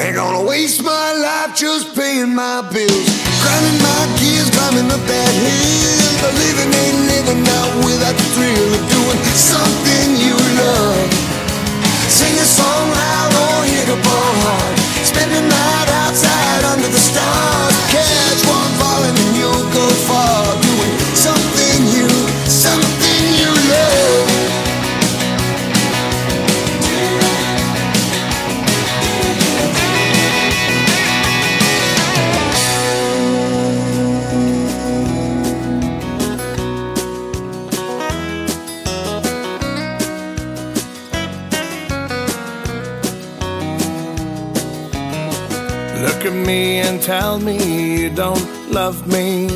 Ain't 0.00 0.16
gonna 0.16 0.48
waste 0.48 0.82
my 0.82 1.12
life 1.12 1.54
just 1.54 1.94
paying 1.94 2.34
my 2.34 2.62
bills, 2.72 3.08
grinding 3.42 3.80
my 3.82 4.02
gears, 4.18 4.48
climbing 4.56 4.90
up 4.90 5.02
that 5.12 5.32
hill. 5.44 6.06
Living 6.26 6.72
ain't 6.74 7.00
living 7.12 7.42
out 7.58 7.84
without 7.84 8.16
the 8.16 8.26
thrill 8.34 8.74
of 8.74 8.82
doing 8.88 9.20
something 9.36 10.16
you 10.24 10.36
love. 10.56 11.15
Me 46.46 46.78
and 46.78 47.02
tell 47.02 47.40
me 47.40 48.02
you 48.02 48.08
don't 48.08 48.70
love 48.70 49.04
me. 49.08 49.48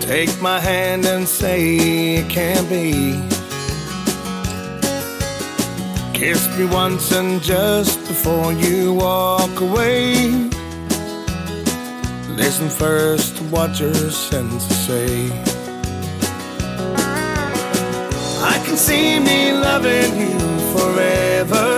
Take 0.00 0.42
my 0.42 0.58
hand 0.58 1.06
and 1.06 1.28
say 1.28 1.76
it 2.16 2.28
can't 2.28 2.68
be. 2.68 3.22
Kiss 6.12 6.42
me 6.58 6.64
once 6.64 7.12
and 7.12 7.40
just 7.40 8.00
before 8.08 8.52
you 8.52 8.94
walk 8.94 9.60
away. 9.60 10.28
Listen 12.30 12.68
first 12.68 13.36
to 13.36 13.44
what 13.44 13.78
your 13.78 13.94
senses 14.10 14.76
say. 14.86 15.30
I 18.52 18.60
can 18.64 18.76
see 18.76 19.20
me 19.20 19.52
loving 19.52 20.18
you 20.20 20.38
forever. 20.74 21.77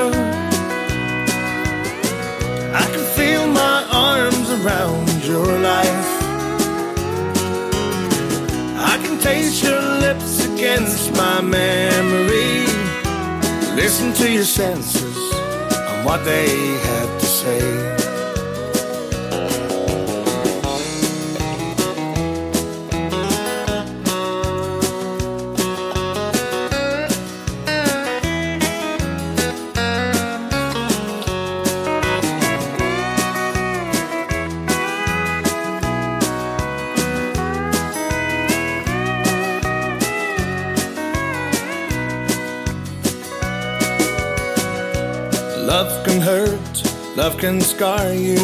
Feel 3.31 3.47
my 3.47 3.87
arms 3.93 4.51
around 4.51 5.25
your 5.25 5.47
life. 5.73 6.11
I 8.93 8.99
can 9.03 9.19
taste 9.21 9.63
your 9.63 9.83
lips 10.05 10.47
against 10.47 11.13
my 11.17 11.41
memory. 11.41 12.67
Listen 13.83 14.13
to 14.15 14.27
your 14.31 14.45
senses 14.45 15.17
and 15.89 16.05
what 16.05 16.25
they 16.25 16.49
have 16.89 17.21
to 17.21 17.27
say. 17.27 18.00
Can 47.41 47.59
scar 47.59 48.13
you. 48.13 48.37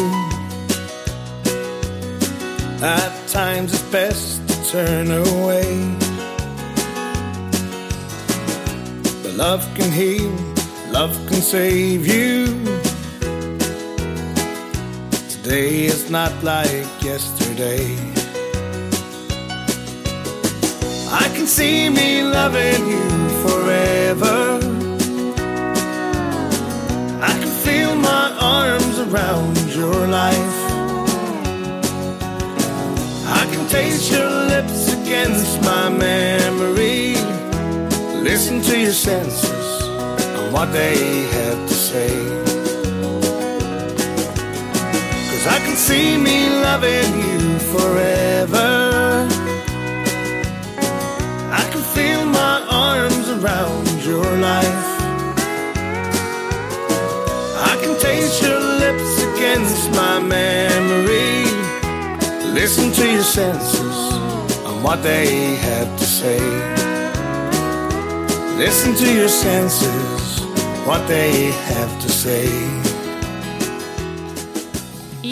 At 2.81 3.13
times 3.27 3.71
it's 3.71 3.83
best 3.91 4.49
to 4.49 4.55
turn 4.71 5.11
away. 5.11 5.69
But 9.21 9.33
love 9.35 9.63
can 9.75 9.91
heal, 9.91 10.33
love 10.89 11.15
can 11.27 11.41
save 11.43 12.07
you. 12.07 12.47
Today 15.29 15.85
is 15.85 16.09
not 16.09 16.33
like 16.43 16.89
yesterday. 17.03 17.95
I 21.11 21.29
can 21.35 21.45
see 21.45 21.89
me 21.89 22.23
loving 22.23 22.87
you 22.87 23.07
forever. 23.45 24.66
Around 29.17 29.57
your 29.73 30.07
life. 30.07 30.59
I 33.39 33.43
can 33.51 33.67
taste 33.67 34.11
your 34.11 34.29
lips 34.53 34.93
against 34.93 35.61
my 35.63 35.89
memory. 35.89 37.15
Listen 38.29 38.61
to 38.61 38.79
your 38.79 38.97
senses 39.09 39.67
and 40.35 40.53
what 40.53 40.71
they 40.71 40.97
have 41.37 41.59
to 41.67 41.73
say. 41.89 42.11
Cause 45.29 45.45
I 45.55 45.59
can 45.65 45.75
see 45.87 46.17
me 46.17 46.37
loving 46.67 47.11
you 47.25 47.41
forever. 47.73 48.69
I 51.61 51.63
can 51.71 51.83
feel 51.95 52.23
my 52.25 52.57
arms 52.69 53.27
around 53.37 53.87
your 54.03 54.29
life. 54.49 54.86
My 59.97 60.19
memory. 60.19 61.43
Listen 62.53 62.91
to 62.91 63.11
your 63.11 63.23
senses 63.23 63.97
and 64.67 64.83
what 64.83 65.01
they 65.01 65.55
have 65.55 65.89
to 65.97 66.05
say. 66.05 66.39
Listen 68.57 68.93
to 68.93 69.11
your 69.11 69.27
senses, 69.27 70.41
what 70.85 71.07
they 71.07 71.51
have 71.73 71.99
to 71.99 72.09
say. 72.09 72.76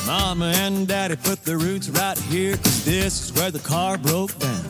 Mama 0.05 0.51
and 0.55 0.87
daddy 0.87 1.15
put 1.15 1.43
their 1.43 1.57
roots 1.57 1.89
right 1.89 2.17
here, 2.17 2.57
cause 2.57 2.85
this 2.85 3.25
is 3.25 3.33
where 3.33 3.51
the 3.51 3.59
car 3.59 3.97
broke 3.97 4.37
down. 4.39 4.65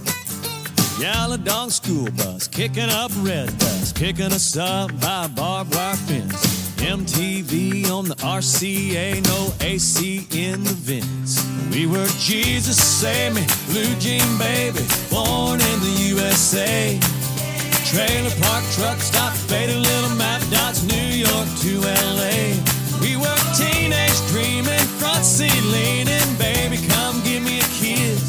Yellow 0.99 1.37
dog 1.37 1.71
school 1.71 2.09
bus, 2.11 2.47
kicking 2.47 2.89
up 2.89 3.11
red 3.17 3.47
dust, 3.57 3.95
picking 3.95 4.33
us 4.33 4.57
up 4.57 4.91
by 4.99 5.27
barbed 5.27 5.73
wire 5.73 5.95
fence. 5.95 6.59
MTV 6.81 7.89
on 7.89 8.05
the 8.05 8.15
RCA, 8.15 9.23
no 9.27 9.53
AC 9.65 10.27
in 10.31 10.63
the 10.63 10.73
vents. 10.73 11.45
We 11.71 11.85
were 11.87 12.07
Jesus, 12.17 12.77
save 12.81 13.35
me, 13.35 13.45
blue 13.67 13.95
jean 13.99 14.37
baby, 14.37 14.83
born 15.09 15.59
in 15.61 15.79
the 15.79 15.95
USA. 16.15 16.99
Trailer 17.85 18.35
park 18.41 18.63
truck 18.75 18.99
stop, 18.99 19.33
faded 19.33 19.77
little 19.77 20.15
map 20.15 20.41
dots, 20.51 20.83
New 20.83 21.09
York 21.25 21.47
to 21.63 21.79
LA. 21.79 22.55
We 23.01 23.15
were 23.15 23.35
teenage 23.55 23.78
front 25.19 25.25
seat 25.25 25.63
leaning, 25.63 26.37
baby, 26.37 26.77
come 26.87 27.21
give 27.23 27.43
me 27.43 27.59
a 27.59 27.69
kiss. 27.75 28.23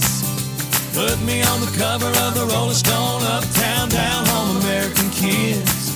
Put 0.92 1.20
me 1.22 1.42
on 1.42 1.60
the 1.60 1.72
cover 1.78 2.10
of 2.26 2.34
the 2.34 2.46
Rolling 2.52 2.74
Stone, 2.74 3.22
uptown, 3.22 3.88
down 3.88 4.26
home, 4.26 4.56
American 4.62 5.08
kids. 5.10 5.94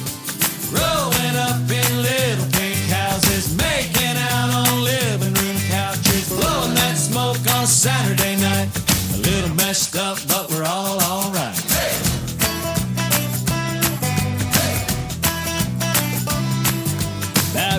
Growing 0.71 1.37
up 1.49 1.59
in 1.69 1.91
little 2.03 2.47
pink 2.53 2.79
houses, 2.91 3.57
making 3.57 4.17
out 4.31 4.51
on 4.55 4.85
living 4.85 5.35
room 5.35 5.59
couches, 5.69 6.29
blowing 6.29 6.75
that 6.75 6.97
smoke 6.97 7.43
on 7.57 7.67
Saturday 7.67 8.37
night. 8.37 8.69
A 9.15 9.19
little 9.19 9.55
messed 9.57 9.97
up, 9.97 10.19
but 10.29 10.49
we're 10.51 10.65
all 10.65 11.03
alright. 11.03 12.14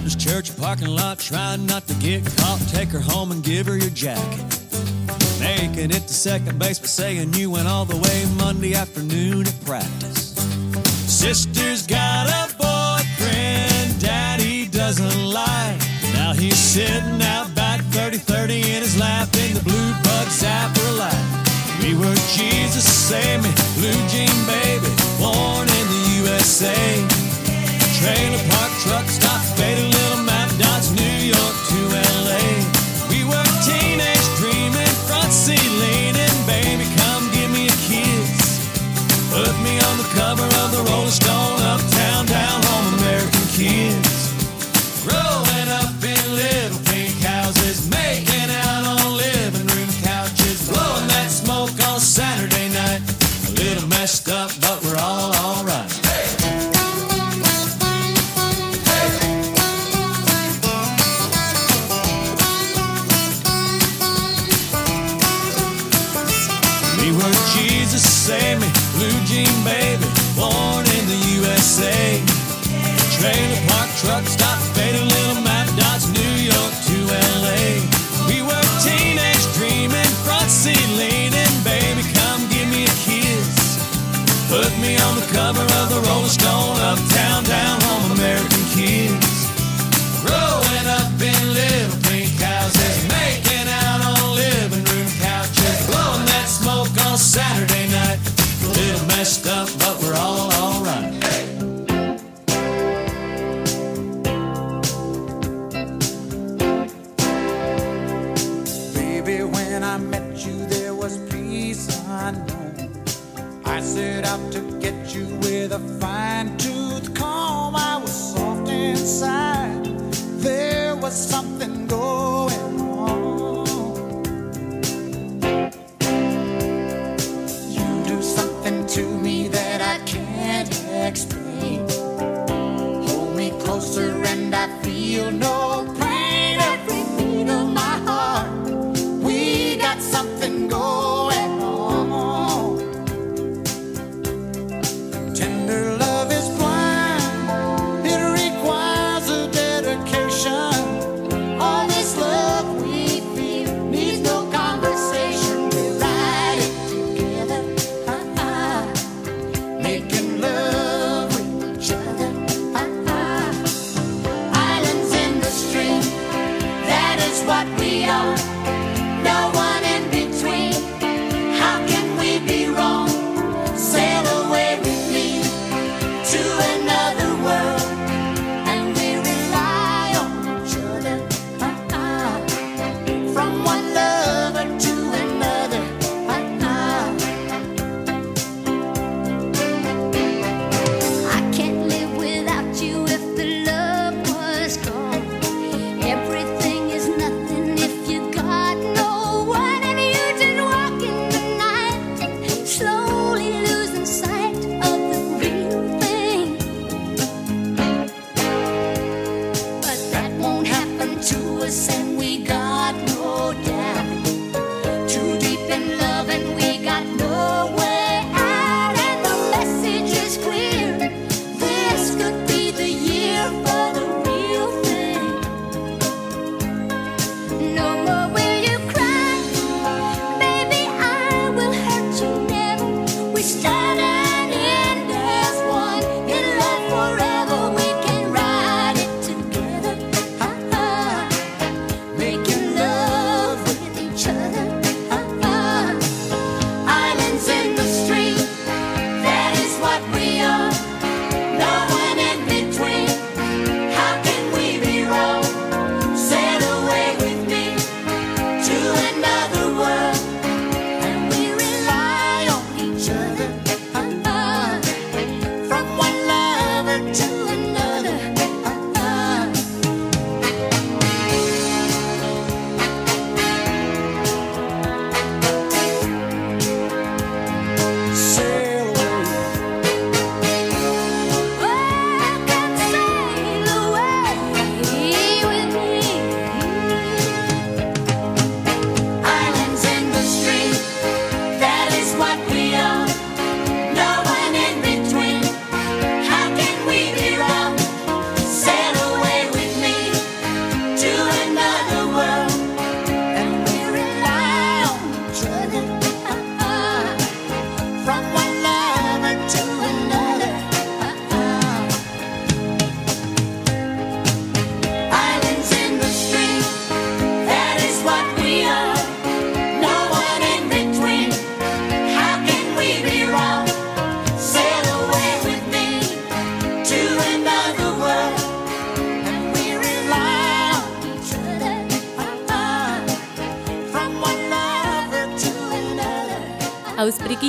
Baptist 0.05 0.29
church 0.29 0.57
parking 0.57 0.87
lot, 0.89 1.17
trying 1.17 1.65
not 1.65 1.87
to 1.87 1.95
get 1.95 2.23
caught. 2.37 2.61
Take 2.67 2.89
her 2.89 2.99
home 2.99 3.31
and 3.31 3.43
give 3.43 3.65
her 3.65 3.75
your 3.75 3.89
jacket. 3.89 4.45
Making 5.39 5.89
it 5.89 6.05
to 6.05 6.13
second 6.13 6.59
base, 6.59 6.77
but 6.77 6.89
saying 6.89 7.33
you 7.33 7.49
went 7.49 7.67
all 7.67 7.85
the 7.85 7.97
way 7.97 8.25
Monday 8.37 8.75
afternoon 8.75 9.47
at 9.47 9.65
practice. 9.65 10.35
Sister's 11.09 11.87
got 11.87 12.27
a 12.29 12.53
boyfriend, 12.53 13.99
daddy 13.99 14.67
doesn't 14.67 15.25
like. 15.25 15.81
Now 16.13 16.33
he's 16.33 16.59
sitting 16.59 17.19
out 17.23 17.55
back 17.55 17.81
30 17.85 18.19
30 18.19 18.61
in 18.61 18.83
his 18.85 18.99
lap 18.99 19.29
in 19.33 19.55
the 19.55 19.63
blue 19.63 19.91
bug 20.05 20.27
zapper 20.27 20.99
light. 20.99 21.25
We 21.81 21.95
were 21.95 22.13
Jesus, 22.37 22.85
save 22.85 23.41
me, 23.41 23.49
blue 23.73 24.07
jean 24.13 24.37
baby, 24.45 24.85
born 25.17 25.65
in 25.65 25.85
the 25.89 26.29
USA. 26.29 27.24
Trailer 28.05 28.37
park 28.37 28.71
truck 28.83 29.07
stop, 29.09 29.41
faded 29.57 29.83
little 29.83 30.21
map 30.25 30.47
dots, 30.59 30.91
New 30.91 31.17
York 31.25 31.64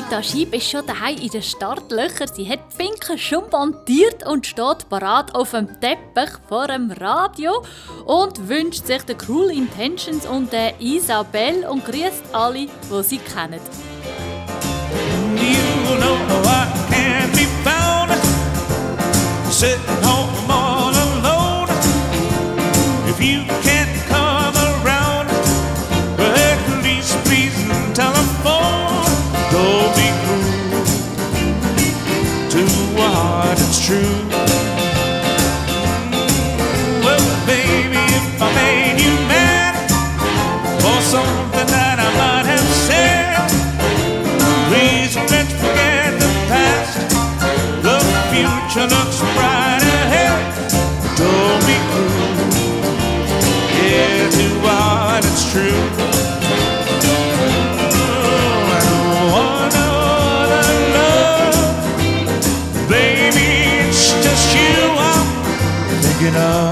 Anita 0.06 0.22
Schieb 0.22 0.54
ist 0.54 0.70
schon 0.70 0.86
daheim 0.86 1.16
in 1.16 1.30
den 1.30 1.42
Startlöchern. 1.42 2.28
Sie 2.32 2.48
hat 2.48 2.60
die 2.78 3.18
schon 3.18 3.42
montiert 3.50 4.24
und 4.24 4.46
steht 4.46 4.88
parat 4.88 5.34
auf 5.34 5.50
dem 5.50 5.68
Teppich 5.80 6.30
vor 6.48 6.68
dem 6.68 6.92
Radio 6.92 7.64
und 8.04 8.48
wünscht 8.48 8.86
sich 8.86 9.02
den 9.02 9.18
Cruel 9.18 9.50
Intentions 9.50 10.24
und 10.24 10.52
der 10.52 10.80
Isabelle 10.80 11.68
und 11.68 11.84
grüßt 11.84 12.22
alle, 12.32 12.68
die 12.68 13.02
sie 13.02 13.18
kennen. 13.18 13.60
You 15.34 15.96
know 15.96 16.14
I 16.44 16.68
can 16.88 17.32
be 17.32 17.46
found 17.64 17.96
future 48.76 48.94
looks 48.94 49.20
bright 49.20 49.82
ahead. 49.82 50.36
Don't 51.16 51.62
be 51.66 51.76
cruel. 51.90 52.36
Yeah, 53.82 54.30
to 54.30 54.46
what 54.60 55.24
oh, 55.24 55.28
it's 55.28 55.50
true. 55.52 56.16
You 66.18 66.32
know 66.32 66.65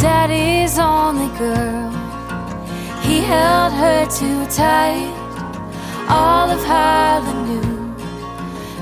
Daddy's 0.00 0.78
only 0.78 1.28
girl, 1.38 1.90
he 3.02 3.20
held 3.20 3.72
her 3.72 4.06
too 4.06 4.46
tight. 4.46 5.16
All 6.08 6.50
of 6.50 6.64
Highland 6.64 7.48
knew. 7.48 7.94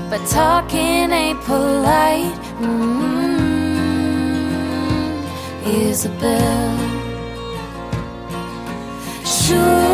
But 0.09 0.25
talking 0.27 1.11
ain't 1.11 1.41
polite. 1.41 2.35
Mm, 2.59 3.19
Isabel, 5.65 6.77
sure 9.23 9.88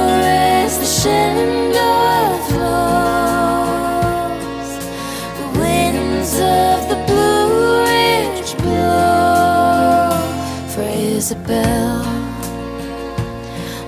Isabel. 11.25 12.05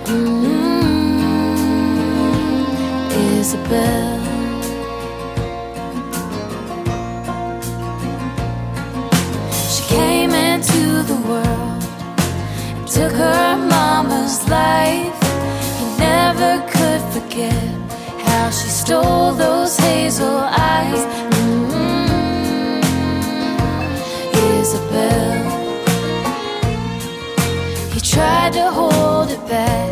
Mm, 0.06 0.38
Isabel. 3.40 4.20
She 9.70 9.84
came 9.94 10.32
into 10.32 11.04
the 11.04 11.18
world 11.28 11.82
took 12.88 13.12
her 13.12 13.57
forget 17.38 17.64
how 18.26 18.50
she 18.50 18.68
stole 18.68 19.32
those 19.34 19.78
hazel 19.78 20.40
eyes. 20.40 21.06
Mm, 21.36 22.82
Isabel. 24.60 25.44
He 27.94 28.00
tried 28.00 28.54
to 28.54 28.72
hold 28.72 29.30
it 29.30 29.48
back, 29.48 29.90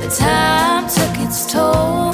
but 0.00 0.10
time 0.10 0.88
took 0.88 1.16
its 1.24 1.46
toll. 1.52 2.12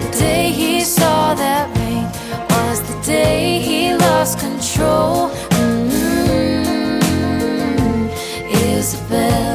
The 0.00 0.08
day 0.18 0.50
he 0.50 0.80
saw 0.80 1.34
that 1.34 1.68
ring 1.76 2.08
was 2.54 2.80
the 2.88 2.98
day 3.04 3.58
he 3.58 3.94
lost 3.94 4.38
control. 4.38 5.30
Mm, 5.60 5.90
Isabel. 8.78 9.45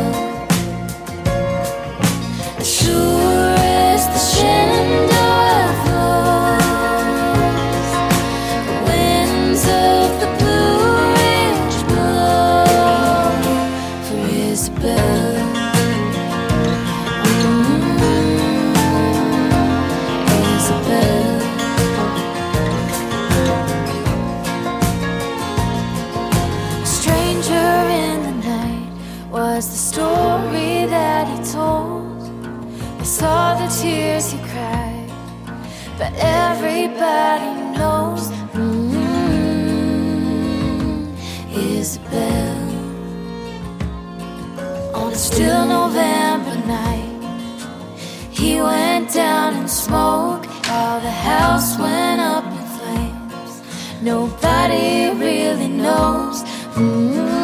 Down 49.14 49.56
in 49.58 49.68
smoke. 49.68 50.46
How 50.66 51.00
the 51.00 51.12
house 51.12 51.78
went 51.78 52.22
up 52.22 52.46
in 52.46 52.66
flames. 52.78 53.62
Nobody 54.02 55.12
really 55.12 55.68
knows. 55.68 56.44
Mm, 56.76 57.42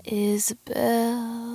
Isabel. 0.04 1.55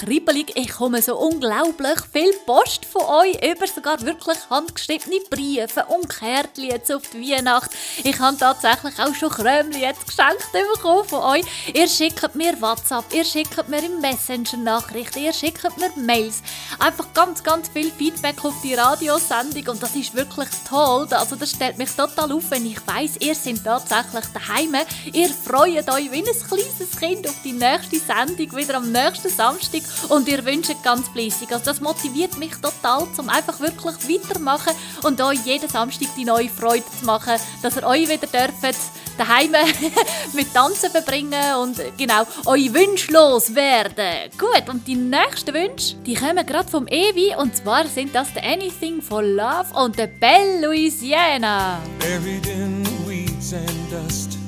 Kribbelig. 0.00 0.52
Ich 0.54 0.72
komme 0.72 1.02
so 1.02 1.16
unglaublich 1.18 1.98
viel 2.10 2.32
Post 2.46 2.86
von 2.86 3.02
euch 3.02 3.36
über, 3.44 3.66
sogar 3.66 4.00
wirklich 4.00 4.38
handgeschriebene 4.48 5.20
Briefe 5.28 5.84
und 5.88 6.08
Kärtchen 6.08 6.70
jetzt 6.70 6.90
auf 6.90 7.02
die 7.12 7.30
Weihnacht. 7.30 7.70
Ich 8.02 8.18
habe 8.18 8.36
tatsächlich 8.38 8.98
auch 8.98 9.14
schon 9.14 9.28
Krömli 9.28 9.80
jetzt 9.80 10.06
geschenkt 10.06 10.50
bekommen 10.52 11.06
von 11.06 11.22
euch. 11.22 11.44
Ihr 11.74 11.86
schickt 11.86 12.34
mir 12.34 12.58
WhatsApp, 12.62 13.04
ihr 13.12 13.24
schickt 13.24 13.68
mir 13.68 13.84
im 13.84 14.00
Messenger 14.00 14.56
Nachrichten, 14.56 15.18
ihr 15.18 15.34
schickt 15.34 15.76
mir 15.76 15.90
Mails. 15.96 16.42
Einfach 16.78 17.12
ganz, 17.12 17.42
ganz 17.42 17.68
viel 17.68 17.90
Feedback 17.90 18.42
auf 18.42 18.54
die 18.62 18.74
Radiosendung 18.74 19.68
und 19.68 19.82
das 19.82 19.94
ist 19.96 20.14
wirklich 20.14 20.48
toll. 20.66 21.06
Also 21.10 21.36
das 21.36 21.50
stellt 21.50 21.76
mich 21.76 21.90
total 21.90 22.32
auf, 22.32 22.50
wenn 22.50 22.64
ich 22.64 22.78
weiß, 22.86 23.16
ihr 23.20 23.34
seid 23.34 23.62
tatsächlich 23.64 24.24
daheim. 24.32 24.74
Ihr 25.12 25.28
freut 25.28 25.90
euch 25.90 26.10
wie 26.10 26.18
ein 26.18 26.48
kleines 26.48 26.98
Kind 26.98 27.28
auf 27.28 27.36
die 27.44 27.52
nächste 27.52 27.98
Sendung 27.98 28.56
wieder 28.56 28.76
am 28.76 28.90
nächsten 28.90 29.28
Samstag 29.28 29.82
und 30.08 30.28
ihr 30.28 30.44
wünscht 30.44 30.74
ganz 30.82 31.08
fleissig. 31.08 31.50
Also 31.52 31.64
das 31.66 31.80
motiviert 31.80 32.38
mich 32.38 32.52
total, 32.56 33.06
um 33.16 33.28
einfach 33.28 33.58
wirklich 33.60 33.96
weitermachen 34.08 34.74
und 35.02 35.20
euch 35.20 35.44
jeden 35.44 35.68
Samstag 35.68 36.08
die 36.16 36.24
neue 36.24 36.48
Freude 36.48 36.84
zu 36.98 37.04
machen, 37.04 37.34
dass 37.62 37.76
ihr 37.76 37.86
euch 37.86 38.08
wieder 38.08 38.26
dürft 38.26 38.78
daheim 39.20 39.52
mit 40.32 40.52
Tanzen 40.54 40.90
verbringen 40.90 41.54
und 41.60 41.76
genau 41.96 42.22
eure 42.46 42.74
Wünsche 42.74 43.12
loswerden. 43.12 44.30
Gut, 44.38 44.68
und 44.68 44.86
die 44.86 44.96
nächsten 44.96 45.54
Wünsche, 45.54 45.96
die 46.06 46.14
kommen 46.14 46.44
gerade 46.46 46.68
vom 46.68 46.86
Evi 46.86 47.34
und 47.36 47.56
zwar 47.56 47.86
sind 47.86 48.14
das 48.14 48.32
der 48.32 48.44
Anything 48.44 49.02
for 49.02 49.22
Love 49.22 49.66
und 49.74 49.98
der 49.98 50.06
Belle 50.06 50.66
Louisiana. 50.66 51.80
Buried 51.98 52.46
in 52.46 52.84
the 52.84 53.08
weeds 53.08 53.52
and 53.52 53.90
dust. 53.90 54.38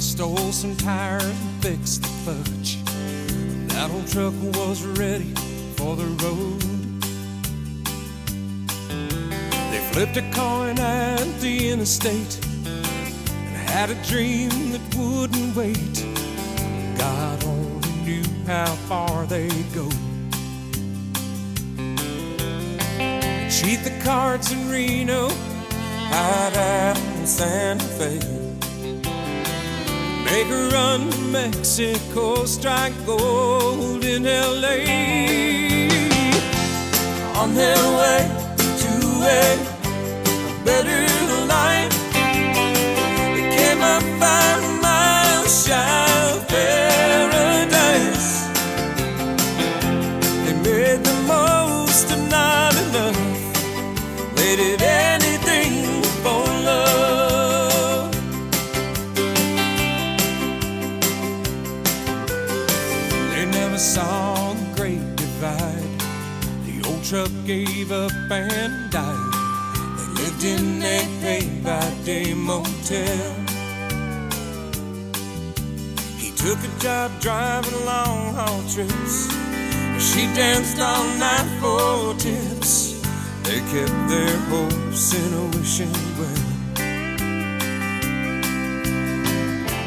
Stole 0.00 0.52
some 0.52 0.76
tires 0.76 1.24
and 1.24 1.64
fixed 1.64 2.02
the 2.02 2.10
clutch. 2.24 2.83
That 3.74 3.90
old 3.90 4.06
truck 4.06 4.34
was 4.56 4.84
ready 4.84 5.34
for 5.76 5.96
the 5.96 6.06
road. 6.22 6.60
They 9.72 9.80
flipped 9.92 10.16
a 10.16 10.22
coin 10.30 10.78
at 10.78 11.40
the 11.40 11.70
interstate 11.70 12.38
and 12.66 13.56
had 13.68 13.90
a 13.90 13.96
dream 14.04 14.50
that 14.70 14.94
wouldn't 14.96 15.56
wait. 15.56 16.06
God 16.96 17.44
only 17.44 17.90
knew 18.06 18.24
how 18.46 18.72
far 18.88 19.26
they'd 19.26 19.72
go. 19.74 19.88
Cheat 23.50 23.82
the 23.82 24.00
cards 24.04 24.52
in 24.52 24.70
Reno, 24.70 25.30
hide 26.10 26.56
out 26.56 26.98
in 27.18 27.26
Santa 27.26 27.84
Fe. 27.84 28.43
Make 30.24 30.48
a 30.48 30.68
run 30.72 31.10
to 31.10 31.18
Mexico, 31.18 32.44
strike 32.46 32.94
gold 33.04 34.02
in 34.04 34.24
LA. 34.24 34.76
On 37.40 37.54
their 37.54 37.82
way 37.98 38.20
to 38.82 38.92
a 39.40 39.58
better 40.64 41.02
life, 41.46 41.94
they 43.34 43.44
came 43.56 43.82
up 43.82 44.02
five 44.18 44.62
miles 44.82 45.66
shy 45.66 46.32
of 46.32 46.48
paradise. 46.48 48.30
They 50.44 50.54
made 50.64 51.04
the 51.04 51.16
most 51.28 52.10
of 52.10 52.20
not 52.30 52.74
enough. 52.84 53.18
They 54.36 54.56
did 54.56 54.80
truck 67.04 67.30
gave 67.44 67.92
up 67.92 68.12
and 68.30 68.90
died. 68.90 69.34
They 69.98 70.22
lived 70.22 70.44
in 70.44 70.82
a 70.82 71.00
day 71.20 71.60
by 71.62 71.86
day 72.02 72.32
motel. 72.32 73.34
He 76.16 76.30
took 76.30 76.58
a 76.64 76.80
job 76.80 77.10
driving 77.20 77.84
long 77.84 78.34
haul 78.34 78.62
trips. 78.70 79.28
She 80.00 80.22
danced 80.34 80.80
all 80.80 81.04
night 81.18 81.48
for 81.60 82.14
tips. 82.18 82.94
They 83.42 83.60
kept 83.72 84.08
their 84.08 84.36
hopes 84.48 85.12
in 85.12 85.34
a 85.34 85.44
wishing 85.56 85.92
well. 86.18 86.44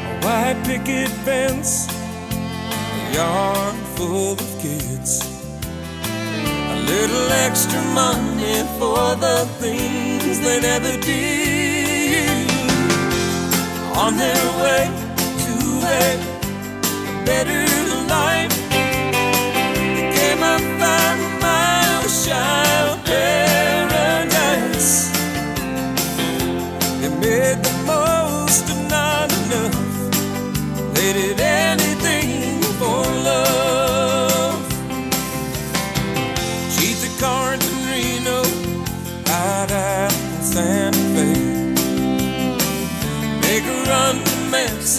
A 0.05 0.19
white 0.23 0.63
picket 0.65 1.09
fence, 1.25 1.87
a 1.89 3.13
yard 3.15 3.75
full 3.95 4.33
of 4.33 4.61
kids. 4.61 5.36
Little 6.87 7.31
extra 7.31 7.81
money 7.93 8.63
for 8.79 9.15
the 9.15 9.45
things 9.59 10.39
they 10.39 10.59
never 10.61 10.93
did. 11.01 12.49
On 13.95 14.15
their 14.15 14.45
way 14.61 14.89
to 15.43 15.53
a 15.99 17.25
better 17.25 17.65
life, 18.07 18.53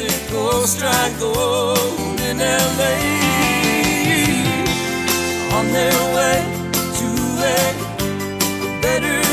Mexico, 0.00 0.64
strike 0.64 1.18
gold 1.18 2.20
in 2.20 2.38
LA. 2.38 2.94
On 5.56 5.66
their 5.72 5.98
way 6.14 6.38
to 6.98 7.08
a 7.42 8.80
better 8.80 9.27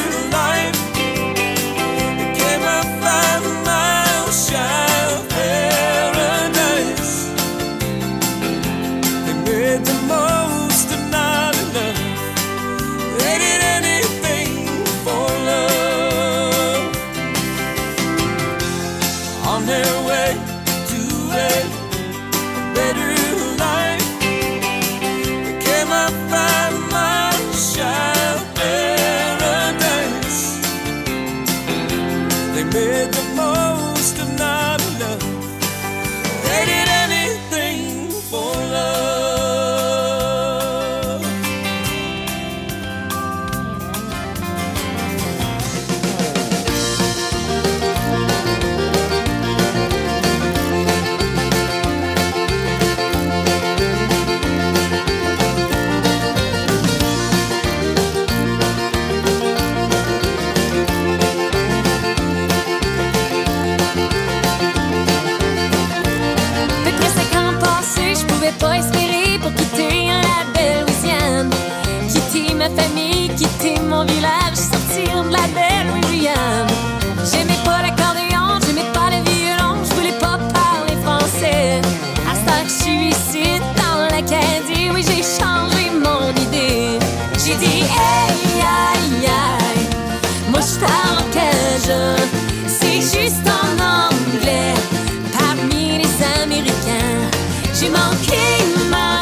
je 97.85 97.91
manquais 97.91 98.89
ma 98.89 99.21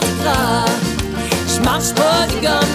Je 1.48 1.61
marche 1.61 1.94
pas 1.94 2.27
du 2.27 2.40
gomme. 2.41 2.72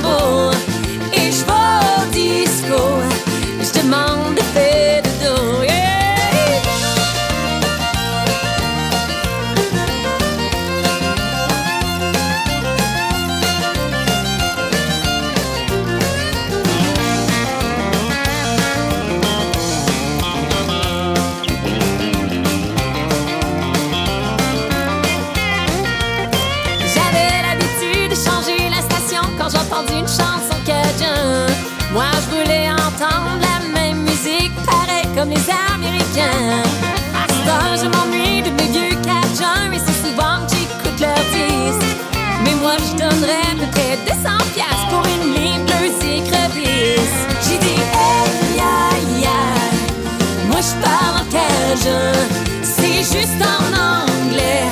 C'est 52.62 53.02
juste 53.02 53.42
en 53.42 53.66
anglais, 54.00 54.64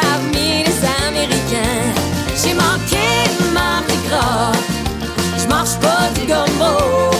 parmi 0.00 0.64
les 0.64 0.80
Américains. 1.08 1.92
J'ai 2.42 2.54
manqué 2.54 3.06
Mardi 3.52 3.96
Gras, 4.08 4.52
je 5.38 5.46
mange 5.48 5.78
pas 5.80 6.10
du 6.14 6.26
gumbo. 6.26 7.13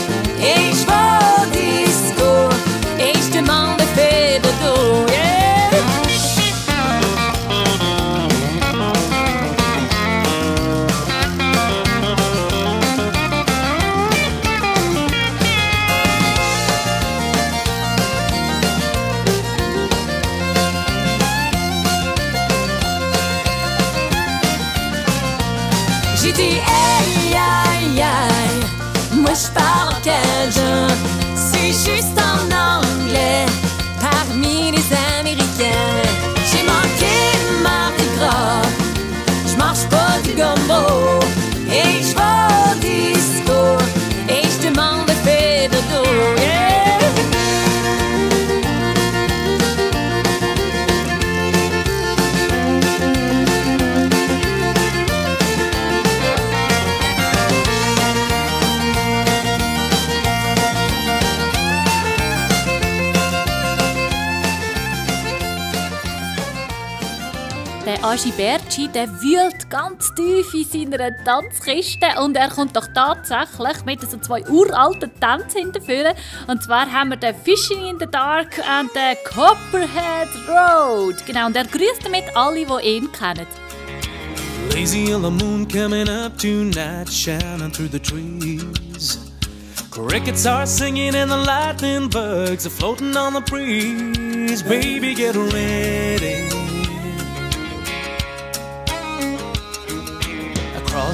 Agi 68.15 68.31
Berci, 68.31 68.87
der 68.87 69.09
wühlt 69.09 69.69
ganz 69.69 70.15
tief 70.15 70.55
in 70.55 70.89
seiner 70.89 71.11
Tanzkiste 71.25 72.07
und 72.23 72.37
er 72.37 72.49
kommt 72.49 72.77
doch 72.77 72.87
tatsächlich 72.95 73.85
mit 73.85 74.09
so 74.09 74.17
zwei 74.19 74.41
uralten 74.47 75.11
Tänzen 75.19 75.63
hinterführen. 75.63 76.15
Und 76.47 76.63
zwar 76.63 76.89
haben 76.93 77.11
wir 77.11 77.17
den 77.17 77.35
Fishing 77.35 77.85
in 77.85 77.99
the 77.99 78.07
Dark 78.07 78.57
und 78.59 78.95
den 78.95 79.17
Copperhead 79.25 80.29
Road. 80.47 81.27
Genau, 81.27 81.47
und 81.47 81.57
er 81.57 81.65
grüßt 81.65 82.05
damit 82.05 82.25
alle, 82.37 82.65
die 82.65 82.89
ihn 82.89 83.11
kennen. 83.11 83.49
Lazy 84.71 85.09
yellow 85.09 85.33
moon 85.33 85.67
coming 85.67 86.09
up 86.09 86.39
tonight, 86.39 87.09
shining 87.09 87.73
through 87.73 87.91
the 87.91 87.99
trees. 87.99 89.19
Crickets 89.91 90.47
are 90.47 90.69
singing 90.69 91.17
and 91.17 91.33
the 91.33 91.37
lightning 91.37 92.09
bugs 92.09 92.65
are 92.65 92.71
floating 92.71 93.17
on 93.17 93.35
the 93.35 93.41
breeze. 93.41 94.63
Baby, 94.63 95.15
get 95.15 95.35
ready. 95.35 96.74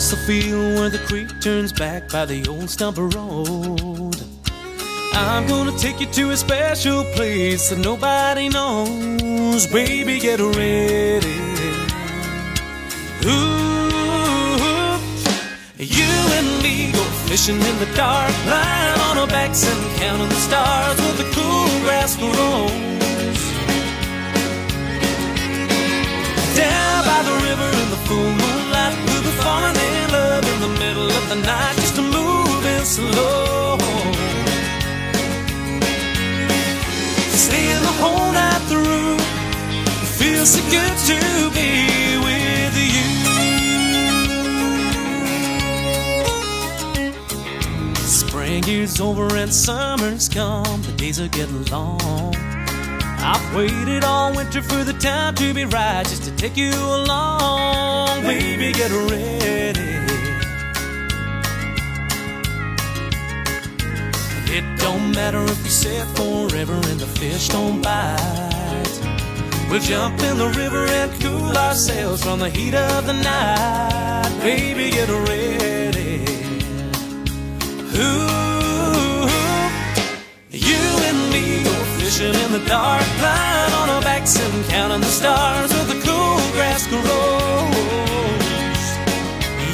Across 0.00 0.12
the 0.12 0.32
field 0.32 0.78
where 0.78 0.88
the 0.88 0.98
creek 1.00 1.28
turns 1.42 1.74
back 1.74 2.08
by 2.08 2.24
the 2.24 2.42
old 2.48 2.70
stumper 2.70 3.06
road. 3.08 4.16
I'm 5.12 5.46
gonna 5.46 5.76
take 5.76 6.00
you 6.00 6.06
to 6.06 6.30
a 6.30 6.36
special 6.38 7.04
place 7.16 7.68
that 7.68 7.80
nobody 7.80 8.48
knows. 8.48 9.66
Baby, 9.66 10.18
get 10.18 10.40
ready. 10.40 11.36
Ooh, 13.26 14.96
you 15.76 16.12
and 16.38 16.62
me 16.62 16.92
go 16.92 17.04
fishing 17.28 17.60
in 17.60 17.78
the 17.78 17.90
dark, 17.94 18.32
lying 18.46 19.00
on 19.02 19.18
our 19.18 19.26
backs 19.26 19.68
and 19.68 20.00
counting 20.00 20.30
the 20.30 20.40
stars 20.48 20.96
with 20.96 21.18
the 21.18 21.28
cool 21.36 21.68
grass 21.84 22.16
grows. 22.16 22.72
Down 26.56 27.04
by 27.04 27.20
the 27.28 27.36
river 27.48 27.68
in 27.82 27.90
the 27.90 28.00
full 28.08 28.59
moonlight, 28.80 28.96
we'll 29.06 29.22
be 29.22 29.30
falling 29.42 29.76
in 29.76 30.10
love 30.10 30.44
in 30.44 30.60
the 30.60 30.68
middle 30.78 31.10
of 31.10 31.28
the 31.28 31.36
night, 31.36 31.74
just 31.76 31.98
a 31.98 32.02
moving 32.02 32.84
slow. 32.84 33.78
Staying 37.36 37.82
the 37.82 37.94
whole 38.00 38.32
night 38.32 38.62
through, 38.68 39.16
it 39.16 40.08
feels 40.18 40.50
so 40.50 40.60
good 40.70 40.96
to 41.10 41.18
be 41.54 42.16
with 42.26 42.76
you. 42.94 43.08
Spring 48.06 48.64
is 48.68 49.00
over 49.00 49.36
and 49.36 49.52
summer's 49.52 50.28
come, 50.28 50.82
the 50.82 50.92
days 50.92 51.20
are 51.20 51.28
getting 51.28 51.64
long. 51.66 52.49
I've 53.22 53.54
waited 53.54 54.04
all 54.04 54.34
winter 54.34 54.62
for 54.62 54.82
the 54.82 54.94
time 54.94 55.34
to 55.36 55.52
be 55.52 55.64
right, 55.64 56.06
just 56.06 56.24
to 56.24 56.30
take 56.36 56.56
you 56.56 56.72
along. 56.72 58.22
Baby, 58.22 58.72
get 58.72 58.90
ready. 58.90 59.90
It 64.52 64.64
don't 64.78 65.12
matter 65.12 65.42
if 65.44 65.64
you 65.64 65.70
sit 65.70 66.06
forever 66.16 66.74
and 66.74 66.98
the 66.98 67.06
fish 67.06 67.48
don't 67.48 67.82
bite. 67.82 69.00
We'll 69.70 69.80
jump 69.80 70.20
in 70.22 70.36
the 70.38 70.48
river 70.48 70.84
and 70.86 71.12
cool 71.22 71.56
ourselves 71.56 72.24
from 72.24 72.40
the 72.40 72.50
heat 72.50 72.74
of 72.74 73.06
the 73.06 73.12
night. 73.12 74.40
Baby, 74.42 74.90
get 74.90 75.08
ready. 75.08 76.24
Ooh, 77.94 79.28
you 80.50 80.82
and 81.08 81.32
me 81.32 81.69
fishing 82.10 82.34
in 82.44 82.52
the 82.52 82.64
dark, 82.66 83.06
lying 83.22 83.72
on 83.74 83.88
our 83.88 84.02
backs 84.02 84.34
and 84.40 84.64
counting 84.66 85.00
the 85.00 85.06
stars 85.06 85.72
where 85.72 85.84
the 85.84 86.00
cool 86.06 86.40
grass 86.56 86.86
grows. 86.88 87.04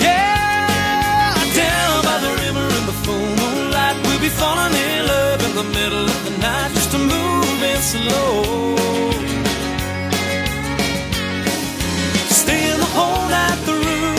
Yeah, 0.05 1.33
down 1.57 2.05
by 2.05 2.19
the 2.27 2.33
river 2.45 2.67
in 2.79 2.85
the 2.91 2.97
full 3.05 3.29
moonlight, 3.41 3.97
we'll 4.05 4.21
be 4.21 4.29
falling 4.29 4.75
in 4.75 5.07
love 5.07 5.41
in 5.49 5.55
the 5.61 5.65
middle 5.79 6.05
of 6.05 6.25
the 6.27 6.35
night, 6.39 6.71
just 6.75 6.93
a 6.93 6.99
moving 6.99 7.81
slow. 7.81 8.77
Staying 12.43 12.79
the 12.85 12.93
whole 12.97 13.29
night 13.33 13.59
through. 13.65 14.13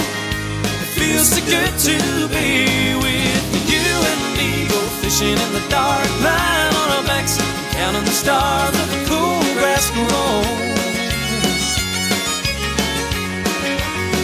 It 0.84 0.90
feels 0.98 1.30
so 1.36 1.42
good 1.46 1.74
to 1.88 1.98
be 2.34 2.50
with 2.98 3.46
you 3.74 3.90
and 4.12 4.22
me. 4.38 4.68
Go 4.74 4.80
fishing 5.02 5.38
in 5.46 5.52
the 5.54 5.64
dark, 5.70 6.10
lying 6.26 6.74
on 6.82 6.90
our 6.98 7.04
backs, 7.04 7.38
counting 7.78 8.06
the 8.06 8.18
stars 8.24 8.74
where 8.76 8.90
the 8.94 9.02
cool 9.10 9.42
grass 9.58 9.86
grows. 9.98 11.66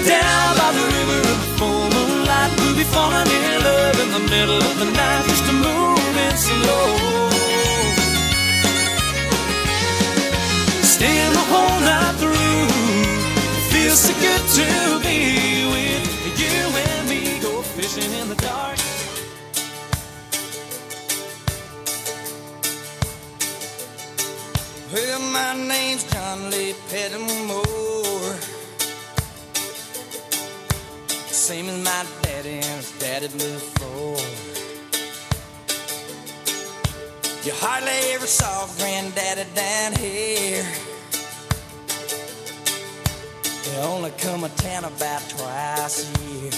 Down 0.10 0.50
by 0.60 0.70
the 0.78 0.86
river 0.96 1.20
the 1.30 1.38
full 1.58 1.86
moonlight, 1.96 2.52
we'll 2.60 2.76
be 2.76 2.88
falling 2.96 3.30
in 3.38 3.64
love 3.70 3.98
in 4.04 4.10
the 4.18 4.24
middle 4.34 4.62
of 4.70 4.76
the 4.82 4.90
night, 5.02 5.24
just 5.30 5.46
a 5.54 5.56
moving 5.68 6.38
slow. 6.48 6.88
Staying 10.96 11.34
the 11.40 11.46
whole 11.54 11.80
night 11.92 12.16
through. 12.22 12.68
Feels 13.72 14.00
so 14.08 14.14
good 14.26 14.44
to 14.58 14.68
be 15.06 15.20
with 15.74 16.06
you 16.42 16.58
and 16.88 17.04
me. 17.08 17.40
Go 17.40 17.62
fishing 17.62 18.12
in 18.20 18.30
the 18.30 18.36
dark. 18.36 18.73
My 25.34 25.56
name's 25.56 26.04
John 26.14 26.52
Lee 26.52 26.76
Pettimore. 26.90 28.36
Same 31.26 31.66
as 31.70 31.84
my 31.84 32.06
daddy 32.22 32.60
and 32.60 32.78
his 32.78 32.92
daddy 33.00 33.28
before. 33.30 34.22
You 37.46 37.52
hardly 37.56 38.14
ever 38.14 38.28
saw 38.28 38.68
granddaddy 38.78 39.46
down 39.56 39.94
here. 39.94 40.66
They 43.66 43.78
only 43.82 44.12
come 44.12 44.44
a 44.44 44.50
town 44.50 44.86
about 44.86 45.22
twice 45.30 45.96
a 46.04 46.22
year. 46.30 46.52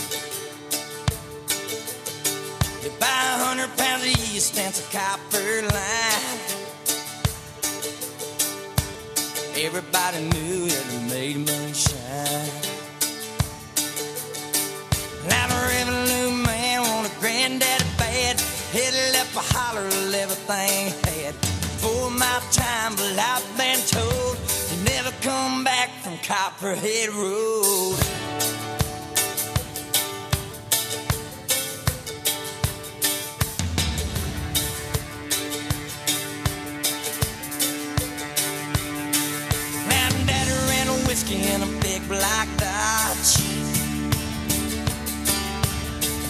They 2.82 2.90
buy 3.00 3.22
a 3.36 3.38
hundred 3.46 3.72
pounds 3.78 4.04
of 4.04 4.10
yeast 4.10 4.60
and 4.60 4.76
some 4.76 4.92
copper 4.92 5.62
line. 5.74 6.65
Everybody 9.58 10.20
knew 10.20 10.68
that 10.68 10.86
it 10.94 11.10
made 11.10 11.38
moonshine. 11.38 12.52
Now 15.30 15.48
the 15.48 15.56
revenue 15.72 16.44
man 16.44 16.82
wanted 16.82 17.18
granddaddy 17.22 17.86
bad. 17.98 18.42
Headed 18.74 19.16
up 19.16 19.34
a 19.34 19.40
holler 19.56 19.88
of 19.88 20.14
everything 20.14 20.92
had. 21.08 21.36
Four 21.80 22.12
my 22.12 22.42
time, 22.52 22.96
but 22.96 23.18
I've 23.18 23.58
been 23.58 23.80
told 23.88 24.38
you 24.72 24.84
never 24.84 25.12
come 25.22 25.64
back 25.64 25.90
from 26.04 26.18
Copperhead 26.18 27.10
Road. 27.12 27.96
Ran 41.32 41.62
a 41.62 41.64
in 41.64 41.64
a 41.64 41.82
big 41.82 42.08
black 42.08 42.48
Dodge. 42.58 43.38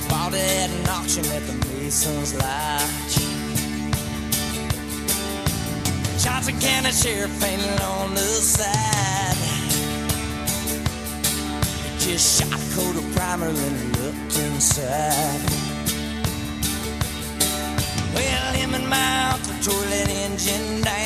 Bought 0.10 0.34
at 0.34 0.70
an 0.70 0.90
auction 0.90 1.26
at 1.26 1.44
the 1.48 1.54
Mason's 1.68 2.34
Lodge. 2.36 3.16
Johnson 6.24 6.60
County 6.60 6.92
Sheriff 6.92 7.42
painted 7.42 7.82
on 7.82 8.14
the 8.14 8.20
side. 8.20 9.36
Just 12.00 12.42
shot 12.42 12.54
a 12.54 12.76
coat 12.76 12.96
of 12.96 13.16
primer, 13.16 13.52
then 13.52 13.92
looked 14.04 14.38
inside. 14.38 15.42
Well, 18.14 18.54
him 18.54 18.76
and 18.76 18.90
my 18.90 19.32
uncle 19.32 19.54
tore 19.62 19.86
that 19.86 20.10
engine 20.10 20.82
down. 20.82 21.05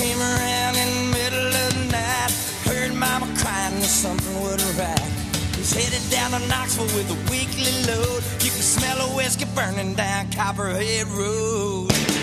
Came 0.00 0.18
around 0.18 0.76
in 0.76 0.88
the 0.96 1.18
middle 1.18 1.46
of 1.46 1.70
the 1.76 1.84
night. 1.92 2.32
Heard 2.64 2.94
mama 2.94 3.26
crying 3.36 3.80
that 3.80 3.92
something 4.04 4.40
wasn't 4.40 4.78
right. 4.78 5.10
He's 5.56 5.72
headed 5.76 6.04
down 6.10 6.30
to 6.32 6.40
Knoxville 6.48 6.90
with 6.96 7.10
a 7.10 7.18
weekly 7.30 7.72
load. 7.86 8.22
You 8.40 8.50
can 8.50 8.64
smell 8.76 8.98
a 8.98 9.08
whiskey 9.14 9.44
burning 9.54 9.94
down 9.94 10.30
Copperhead 10.32 11.06
Road. 11.08 12.19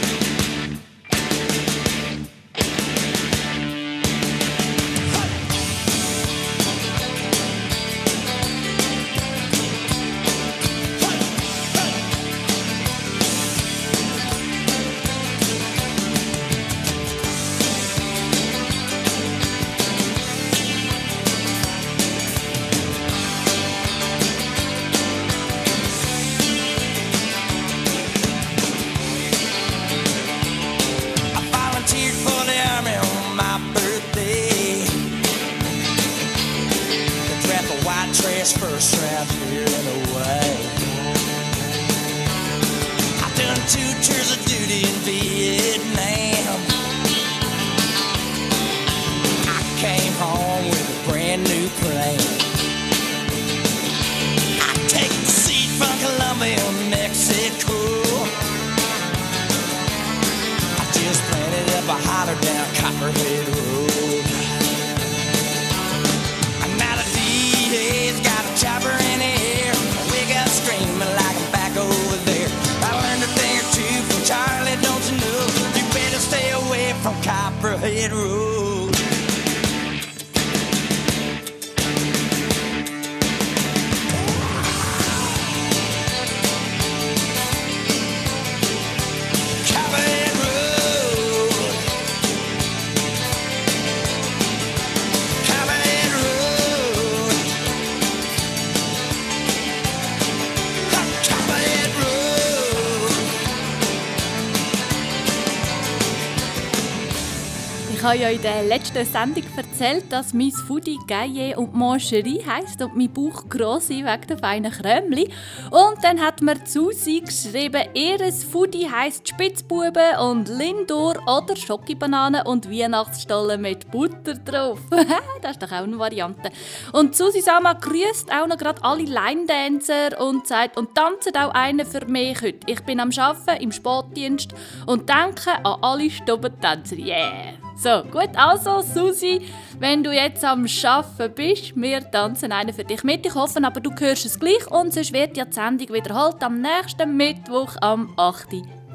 Habe 108.08 108.20
ja 108.20 108.30
in 108.30 108.42
der 108.42 108.64
letzten 108.64 109.06
Sendung 109.06 109.44
erzählt, 109.58 110.06
dass 110.10 110.34
mein 110.34 110.52
Foodie 110.52 110.98
Gaillet 111.08 111.58
und 111.58 111.76
Mancherie 111.76 112.42
heisst 112.42 112.82
und 112.82 112.96
mein 112.96 113.12
Bauch 113.12 113.50
gross 113.50 113.90
ist 113.90 114.06
wegen 114.06 114.28
der 114.30 114.38
feinen 114.38 114.72
Krömli. 114.72 115.30
Und 115.72 116.02
dann 116.02 116.22
hat 116.22 116.42
mir 116.42 116.56
Susi 116.64 117.20
geschrieben, 117.20 117.84
ihr 117.94 118.18
Foodie 118.32 118.90
heisst 118.90 119.28
Spitzbuben 119.28 120.20
und 120.22 120.48
Lindor 120.48 121.16
oder 121.28 121.58
Schokibanane 121.58 122.46
und 122.46 122.72
Weihnachtsstollen 122.72 123.62
mit 123.62 123.92
Butter 123.92 124.36
drauf. 124.36 124.80
das 125.42 125.52
ist 125.52 125.64
doch 125.64 125.72
auch 125.74 125.84
eine 125.84 126.00
Variante. 126.00 126.50
Und 126.94 127.14
Susi 127.14 127.42
Sama 127.42 127.74
grüßt 127.74 128.32
auch 128.32 128.48
noch 128.48 128.58
gerade 128.58 128.82
alle 128.86 129.04
Line-Dancer 129.04 130.22
und 130.26 130.48
sagt, 130.48 130.78
und 130.78 130.96
tanzt 130.96 131.38
auch 131.38 131.54
einen 131.54 131.86
für 131.86 132.06
mich 132.06 132.42
heute. 132.42 132.60
Ich 132.68 132.80
bin 132.86 133.02
am 133.02 133.10
Arbeiten 133.18 133.62
im 133.62 133.74
Sportdienst 133.74 134.54
und 134.86 135.10
denke 135.10 135.52
an 135.66 135.80
alle 135.82 136.10
Stubentänzer. 136.10 136.96
Yeah! 136.96 137.67
So, 137.80 138.02
gut, 138.12 138.30
also 138.36 138.82
Susi, 138.82 139.40
wenn 139.78 140.04
du 140.04 140.12
jetzt 140.12 140.44
am 140.44 140.66
Arbeiten 140.84 141.34
bist, 141.36 141.76
wir 141.76 142.10
tanzen 142.10 142.52
einen 142.52 142.74
für 142.74 142.84
dich 142.84 143.04
mit. 143.04 143.24
Ich 143.24 143.36
hoffe 143.36 143.60
aber, 143.64 143.80
du 143.80 143.92
hörst 144.00 144.26
es 144.26 144.40
gleich 144.40 144.66
und 144.72 144.94
sonst 144.94 145.14
wird 145.14 145.38
ja 145.38 145.46
die 145.46 145.54
Sendung 145.54 145.94
wiederholt 145.94 146.42
am 146.42 146.60
nächsten 146.60 147.16
Mittwoch 147.16 147.76
am 147.82 148.14
8. 148.18 148.48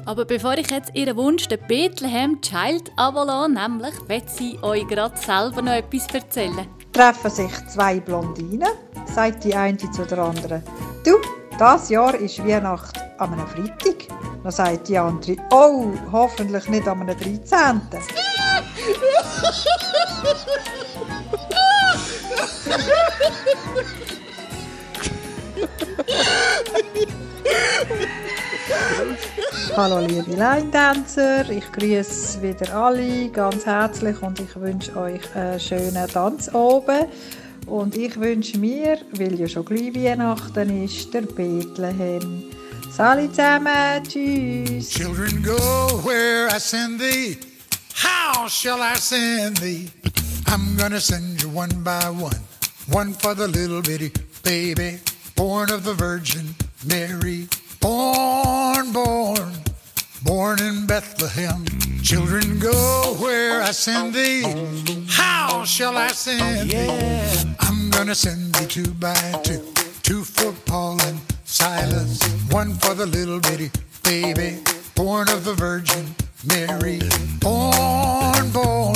Aber 0.05 0.25
bevor 0.25 0.57
ich 0.57 0.69
jetzt 0.69 0.93
ihren 0.95 1.15
Wunsch, 1.15 1.47
den 1.47 1.59
Bethlehem 1.65 2.41
Child 2.41 2.91
Avalon, 2.97 3.53
nämlich, 3.53 3.93
will 4.09 4.23
sie 4.27 4.59
euch 4.61 4.85
gerade 4.87 5.17
selber 5.17 5.61
noch 5.61 5.71
etwas 5.71 6.07
erzählen. 6.13 6.67
treffen 6.91 7.31
sich 7.31 7.67
zwei 7.67 8.01
Blondinen, 8.01 8.67
sagt 9.05 9.45
die 9.45 9.55
eine 9.55 9.77
zu 9.77 10.05
der 10.05 10.17
anderen. 10.17 10.61
Du, 11.05 11.15
das 11.57 11.89
Jahr 11.89 12.15
ist 12.15 12.45
Weihnacht 12.45 12.97
an 13.17 13.33
einem 13.33 13.47
Freitag. 13.47 14.07
Dann 14.43 14.51
sagt 14.51 14.87
die 14.87 14.97
andere, 14.97 15.37
oh, 15.51 15.93
hoffentlich 16.11 16.67
nicht 16.69 16.87
an 16.87 17.01
einem 17.01 17.17
13. 17.17 17.81
Hallo 29.75 29.99
liebe 29.99 30.31
Line-Dancer, 30.31 31.49
ich 31.49 31.71
grüße 31.71 32.41
wieder 32.43 32.75
alle 32.75 33.29
ganz 33.29 33.65
herzlich 33.65 34.21
und 34.21 34.39
ich 34.39 34.55
wünsche 34.55 34.95
euch 34.95 35.21
einen 35.35 35.59
schönen 35.59 36.07
Tanz 36.07 36.53
oben. 36.53 37.07
Und 37.65 37.95
ich 37.95 38.19
wünsche 38.19 38.57
mir, 38.57 38.99
weil 39.13 39.39
ja 39.39 39.47
schon 39.47 39.65
gleich 39.65 39.93
Weihnachten 39.95 40.83
ist, 40.83 41.13
der 41.13 41.21
Bethlehem. 41.21 42.43
Salut 42.95 43.31
zusammen, 43.31 44.03
tschüss. 44.07 44.89
Children, 44.89 45.41
go 45.41 45.57
where 46.03 46.47
I 46.47 46.59
send 46.59 46.99
thee. 46.99 47.37
How 47.95 48.47
shall 48.47 48.81
I 48.81 48.95
send 48.97 49.57
thee? 49.57 49.89
I'm 50.47 50.77
gonna 50.77 50.99
send 50.99 51.41
you 51.41 51.49
one 51.49 51.83
by 51.83 52.09
one. 52.09 52.39
One 52.91 53.13
for 53.13 53.33
the 53.33 53.47
little 53.47 53.81
bitty 53.81 54.11
baby, 54.43 54.99
born 55.35 55.71
of 55.71 55.83
the 55.83 55.93
Virgin 55.93 56.53
Mary. 56.85 57.47
Born, 57.79 58.91
born, 58.91 59.51
Born 60.23 60.61
in 60.61 60.85
Bethlehem, 60.85 61.65
children 62.01 62.57
go 62.57 63.15
where 63.19 63.61
I 63.61 63.71
send 63.71 64.13
thee. 64.13 64.43
How 65.09 65.65
shall 65.65 65.97
I 65.97 66.07
send 66.07 66.69
thee? 66.69 67.55
I'm 67.59 67.89
gonna 67.89 68.15
send 68.15 68.55
thee 68.55 68.65
two 68.67 68.91
by 68.93 69.15
two, 69.43 69.61
two 70.01 70.23
for 70.23 70.53
Paul 70.65 71.01
and 71.01 71.19
Silas, 71.43 72.23
one 72.51 72.73
for 72.75 72.93
the 72.93 73.05
little 73.05 73.41
bitty 73.41 73.69
baby, 74.03 74.63
born 74.95 75.29
of 75.29 75.43
the 75.43 75.55
Virgin 75.55 76.15
Mary, 76.45 76.99
born, 77.39 78.49
born, 78.51 78.95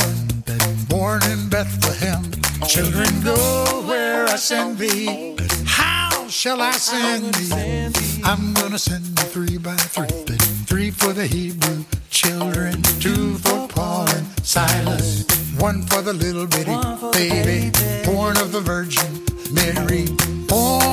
born 0.88 1.24
in 1.24 1.50
Bethlehem. 1.50 2.24
Children 2.68 3.22
go 3.22 3.84
where 3.86 4.28
I 4.28 4.38
send 4.38 4.78
thee. 4.78 5.36
How 5.66 6.28
shall 6.30 6.62
I 6.62 6.72
send 6.72 7.34
thee? 7.34 8.22
I'm 8.24 8.54
gonna 8.54 8.80
send 8.80 9.04
thee 9.04 9.24
three 9.24 9.58
by 9.58 9.76
three 9.76 10.27
three 10.68 10.92
for 10.92 11.14
the 11.14 11.26
Hebrew 11.26 11.86
children, 12.10 12.82
two 13.00 13.36
for 13.38 13.68
Paul 13.70 14.08
and 14.10 14.28
Silas, 14.46 15.26
one 15.58 15.82
for 15.84 16.02
the 16.02 16.12
little 16.14 16.46
bitty 16.46 16.76
baby, 17.14 17.72
born 18.06 18.38
of 18.38 18.52
the 18.52 18.60
Virgin 18.60 19.24
Mary, 19.54 20.06
born 20.48 20.87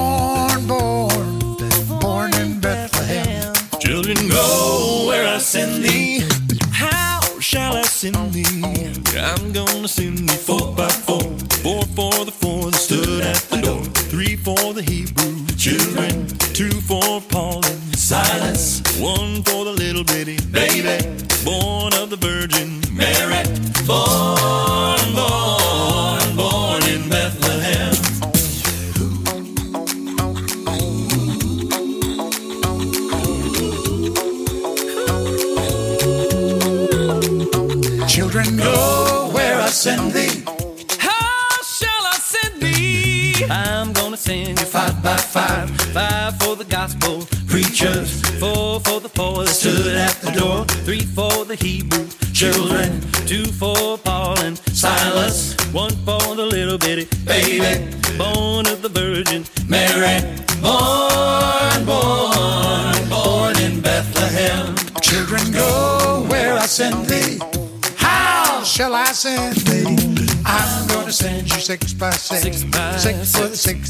by 72.10 72.90
foot 73.24 73.56
six. 73.56 73.83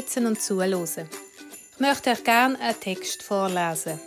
hinsetzen 0.00 0.26
und 0.26 0.40
zuhören. 0.40 1.08
Ich 1.74 1.80
möchte 1.80 2.10
euch 2.10 2.24
gerne 2.24 2.58
einen 2.60 2.80
Text 2.80 3.22
vorlesen. 3.22 4.00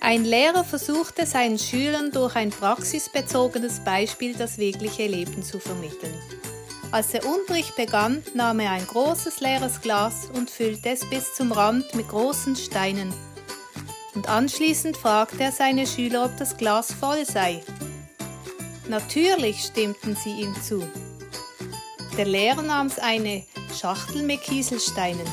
Ein 0.00 0.24
Lehrer 0.24 0.64
versuchte 0.64 1.24
seinen 1.24 1.58
Schülern 1.58 2.10
durch 2.10 2.36
ein 2.36 2.50
praxisbezogenes 2.50 3.80
Beispiel 3.80 4.34
das 4.34 4.58
wirkliche 4.58 5.06
Leben 5.06 5.42
zu 5.42 5.58
vermitteln. 5.58 6.14
Als 6.90 7.08
der 7.08 7.24
Unterricht 7.26 7.74
begann, 7.74 8.22
nahm 8.34 8.60
er 8.60 8.72
ein 8.72 8.86
großes 8.86 9.40
leeres 9.40 9.80
Glas 9.80 10.28
und 10.34 10.50
füllte 10.50 10.90
es 10.90 11.08
bis 11.08 11.34
zum 11.34 11.52
Rand 11.52 11.94
mit 11.94 12.08
großen 12.08 12.54
Steinen. 12.54 13.12
Und 14.14 14.28
anschließend 14.28 14.96
fragte 14.96 15.42
er 15.42 15.52
seine 15.52 15.86
Schüler, 15.86 16.26
ob 16.26 16.36
das 16.36 16.56
Glas 16.56 16.92
voll 16.92 17.24
sei. 17.24 17.62
Natürlich 18.88 19.64
stimmten 19.64 20.14
sie 20.14 20.42
ihm 20.42 20.54
zu. 20.62 20.86
Der 22.16 22.26
Lehrer 22.26 22.62
nahm 22.62 22.92
eine 23.02 23.42
Schachtel 23.76 24.22
mit 24.22 24.42
Kieselsteinen, 24.42 25.26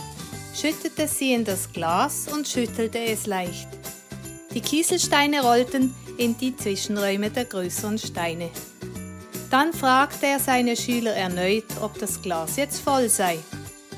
schüttete 0.55 1.07
sie 1.07 1.33
in 1.33 1.45
das 1.45 1.71
Glas 1.71 2.27
und 2.27 2.47
schüttelte 2.47 2.97
es 2.97 3.27
leicht. 3.27 3.67
Die 4.55 4.61
Kieselsteine 4.61 5.43
rollten 5.43 5.93
in 6.17 6.35
die 6.39 6.55
Zwischenräume 6.55 7.29
der 7.29 7.45
größeren 7.45 7.99
Steine. 7.99 8.49
Dann 9.51 9.73
fragte 9.73 10.25
er 10.25 10.39
seine 10.39 10.75
Schüler 10.75 11.13
erneut, 11.13 11.65
ob 11.81 11.99
das 11.99 12.19
Glas 12.19 12.57
jetzt 12.57 12.81
voll 12.81 13.09
sei. 13.09 13.37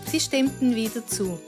Sie 0.05 0.19
stimmten 0.19 0.75
wieder 0.75 1.07
zu. 1.07 1.39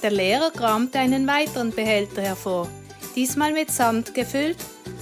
Der 0.00 0.12
Lehrer 0.12 0.52
kramte 0.52 1.00
einen 1.00 1.26
weiteren 1.26 1.72
Behälter 1.72 2.22
hervor, 2.22 2.68
diesmal 3.16 3.52
mit 3.52 3.72
Sand 3.72 4.14
gefüllt, 4.14 4.58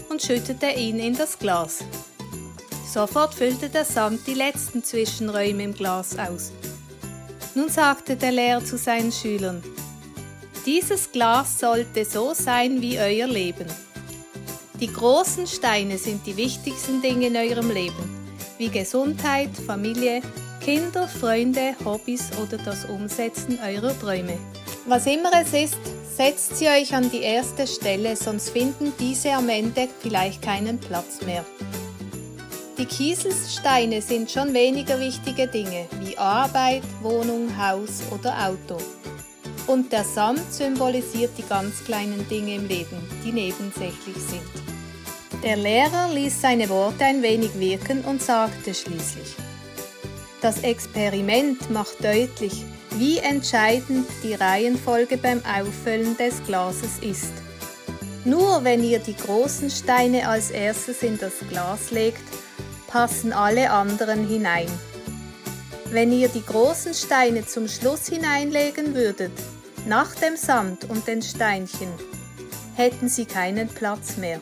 und 0.08 0.22
schüttete 0.22 0.70
ihn 0.70 0.98
in 0.98 1.14
das 1.14 1.38
Glas. 1.38 1.84
Sofort 2.98 3.32
füllte 3.32 3.68
der 3.68 3.84
Sand 3.84 4.26
die 4.26 4.34
letzten 4.34 4.82
Zwischenräume 4.82 5.62
im 5.62 5.72
Glas 5.72 6.18
aus. 6.18 6.50
Nun 7.54 7.68
sagte 7.68 8.16
der 8.16 8.32
Lehrer 8.32 8.64
zu 8.64 8.76
seinen 8.76 9.12
Schülern, 9.12 9.62
dieses 10.66 11.12
Glas 11.12 11.60
sollte 11.60 12.04
so 12.04 12.34
sein 12.34 12.82
wie 12.82 12.98
euer 12.98 13.28
Leben. 13.28 13.66
Die 14.80 14.92
großen 14.92 15.46
Steine 15.46 15.96
sind 15.96 16.26
die 16.26 16.36
wichtigsten 16.36 17.00
Dinge 17.00 17.28
in 17.28 17.36
eurem 17.36 17.70
Leben, 17.70 18.34
wie 18.58 18.68
Gesundheit, 18.68 19.50
Familie, 19.64 20.20
Kinder, 20.60 21.06
Freunde, 21.06 21.76
Hobbys 21.84 22.30
oder 22.42 22.56
das 22.56 22.84
Umsetzen 22.86 23.60
eurer 23.64 23.96
Träume. 24.00 24.36
Was 24.88 25.06
immer 25.06 25.30
es 25.40 25.52
ist, 25.52 25.78
setzt 26.16 26.56
sie 26.56 26.66
euch 26.66 26.92
an 26.96 27.08
die 27.12 27.22
erste 27.22 27.68
Stelle, 27.68 28.16
sonst 28.16 28.50
finden 28.50 28.92
diese 28.98 29.34
am 29.34 29.48
Ende 29.48 29.86
vielleicht 30.02 30.42
keinen 30.42 30.80
Platz 30.80 31.22
mehr. 31.24 31.44
Die 32.78 32.86
Kieselsteine 32.86 34.00
sind 34.00 34.30
schon 34.30 34.54
weniger 34.54 35.00
wichtige 35.00 35.48
Dinge 35.48 35.88
wie 36.00 36.16
Arbeit, 36.16 36.84
Wohnung, 37.02 37.50
Haus 37.58 38.04
oder 38.12 38.32
Auto. 38.46 38.80
Und 39.66 39.92
der 39.92 40.04
Samt 40.04 40.52
symbolisiert 40.52 41.32
die 41.36 41.42
ganz 41.42 41.82
kleinen 41.84 42.28
Dinge 42.28 42.54
im 42.54 42.68
Leben, 42.68 42.96
die 43.24 43.32
nebensächlich 43.32 44.14
sind. 44.14 45.42
Der 45.42 45.56
Lehrer 45.56 46.08
ließ 46.14 46.40
seine 46.40 46.68
Worte 46.68 47.04
ein 47.04 47.20
wenig 47.20 47.58
wirken 47.58 48.04
und 48.04 48.22
sagte 48.22 48.72
schließlich, 48.72 49.34
das 50.40 50.62
Experiment 50.62 51.68
macht 51.72 52.02
deutlich, 52.02 52.64
wie 52.92 53.18
entscheidend 53.18 54.06
die 54.22 54.34
Reihenfolge 54.34 55.16
beim 55.16 55.42
Auffüllen 55.44 56.16
des 56.16 56.44
Glases 56.46 57.00
ist. 57.00 57.32
Nur 58.24 58.62
wenn 58.62 58.84
ihr 58.84 59.00
die 59.00 59.16
großen 59.16 59.68
Steine 59.68 60.28
als 60.28 60.52
erstes 60.52 61.02
in 61.02 61.18
das 61.18 61.34
Glas 61.50 61.90
legt, 61.90 62.22
passen 62.88 63.32
alle 63.32 63.70
anderen 63.70 64.26
hinein. 64.26 64.68
Wenn 65.90 66.12
ihr 66.12 66.28
die 66.28 66.44
großen 66.44 66.94
Steine 66.94 67.46
zum 67.46 67.68
Schluss 67.68 68.08
hineinlegen 68.08 68.94
würdet, 68.94 69.32
nach 69.86 70.14
dem 70.16 70.36
Sand 70.36 70.84
und 70.90 71.06
den 71.06 71.22
Steinchen, 71.22 71.88
hätten 72.74 73.08
sie 73.08 73.24
keinen 73.24 73.68
Platz 73.68 74.16
mehr. 74.16 74.40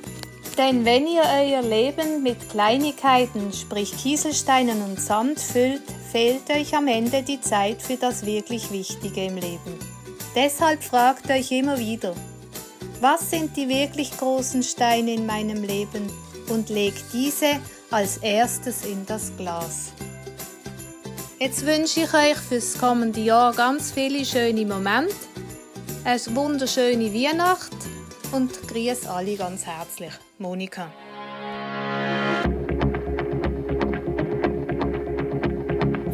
Denn 0.56 0.84
wenn 0.84 1.06
ihr 1.06 1.22
euer 1.22 1.62
Leben 1.62 2.22
mit 2.22 2.48
Kleinigkeiten, 2.48 3.52
sprich 3.52 3.94
Kieselsteinen 3.96 4.80
und 4.82 4.98
Sand 4.98 5.38
füllt, 5.38 5.82
fehlt 6.10 6.48
euch 6.50 6.74
am 6.74 6.88
Ende 6.88 7.22
die 7.22 7.40
Zeit 7.40 7.82
für 7.82 7.96
das 7.96 8.24
wirklich 8.24 8.70
Wichtige 8.70 9.26
im 9.26 9.36
Leben. 9.36 9.78
Deshalb 10.34 10.82
fragt 10.82 11.30
euch 11.30 11.52
immer 11.52 11.78
wieder, 11.78 12.14
was 13.00 13.30
sind 13.30 13.56
die 13.56 13.68
wirklich 13.68 14.16
großen 14.16 14.62
Steine 14.62 15.12
in 15.12 15.26
meinem 15.26 15.62
Leben 15.62 16.10
und 16.48 16.70
legt 16.70 17.04
diese 17.12 17.60
als 17.90 18.18
erstes 18.18 18.84
in 18.84 19.04
das 19.06 19.32
Glas. 19.36 19.92
Jetzt 21.38 21.66
wünsche 21.66 22.00
ich 22.00 22.14
euch 22.14 22.36
fürs 22.36 22.78
kommende 22.78 23.20
Jahr 23.20 23.52
ganz 23.52 23.92
viele 23.92 24.24
schöne 24.24 24.64
Momente, 24.64 25.14
eine 26.04 26.20
wunderschöne 26.34 27.12
Weihnacht 27.12 27.76
und 28.32 28.50
grüße 28.68 29.10
alle 29.10 29.36
ganz 29.36 29.66
herzlich. 29.66 30.12
Monika. 30.38 30.90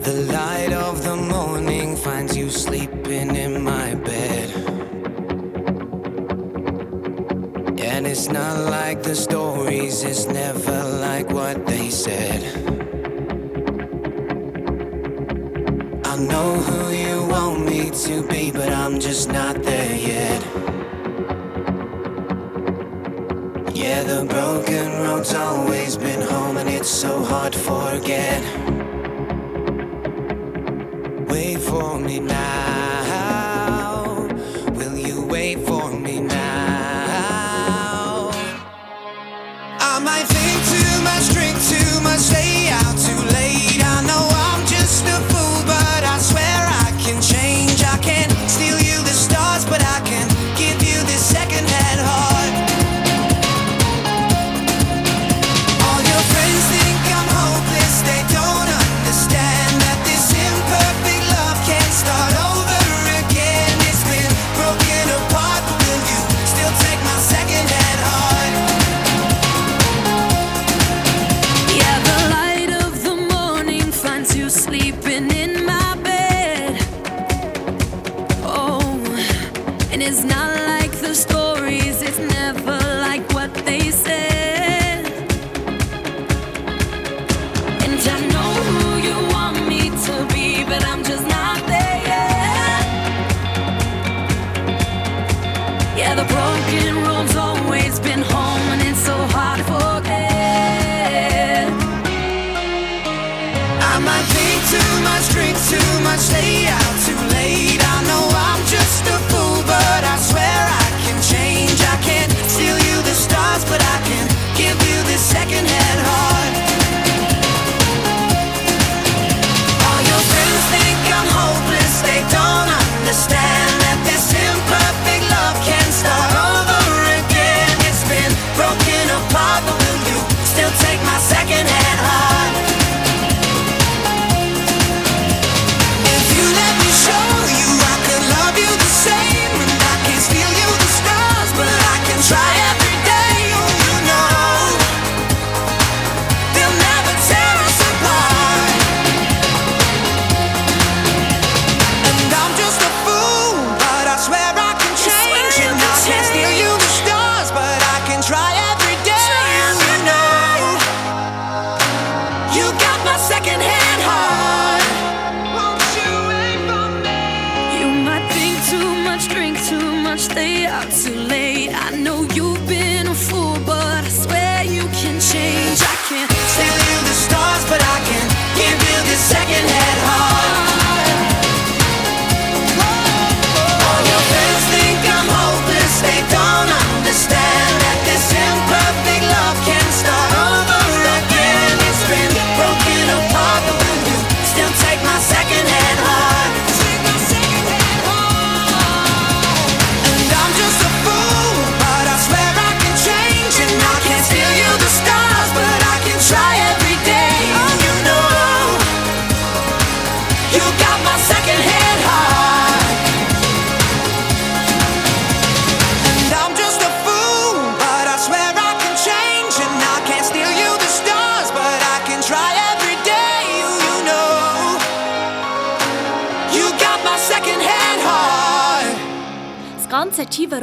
The 0.02 0.32
light 0.32 0.72
of 0.72 1.02
the 1.04 1.14
morning 1.14 1.96
finds 1.96 2.36
you 2.36 2.50
sleeping 2.50 3.36
in 3.36 3.62
my 3.62 3.94
bed. 3.94 4.61
And 7.84 8.06
it's 8.06 8.28
not 8.28 8.58
like 8.70 9.02
the 9.02 9.14
stories, 9.14 10.04
it's 10.04 10.26
never 10.26 10.84
like 11.00 11.30
what 11.30 11.66
they 11.66 11.90
said. 11.90 12.40
I 16.04 16.16
know 16.16 16.54
who 16.66 16.90
you 16.90 17.26
want 17.26 17.66
me 17.66 17.90
to 17.90 18.22
be, 18.28 18.52
but 18.52 18.72
I'm 18.72 19.00
just 19.00 19.28
not 19.28 19.62
there 19.62 19.96
yet. 19.96 20.42
Yeah, 23.74 24.02
the 24.04 24.24
broken 24.28 24.88
road's 25.02 25.34
always 25.34 25.96
been 25.96 26.22
home, 26.22 26.56
and 26.58 26.68
it's 26.68 26.88
so 26.88 27.24
hard 27.24 27.52
to 27.54 27.58
forget. 27.58 28.42
Wait 31.28 31.58
for 31.58 31.98
me 31.98 32.20
now. 32.20 32.81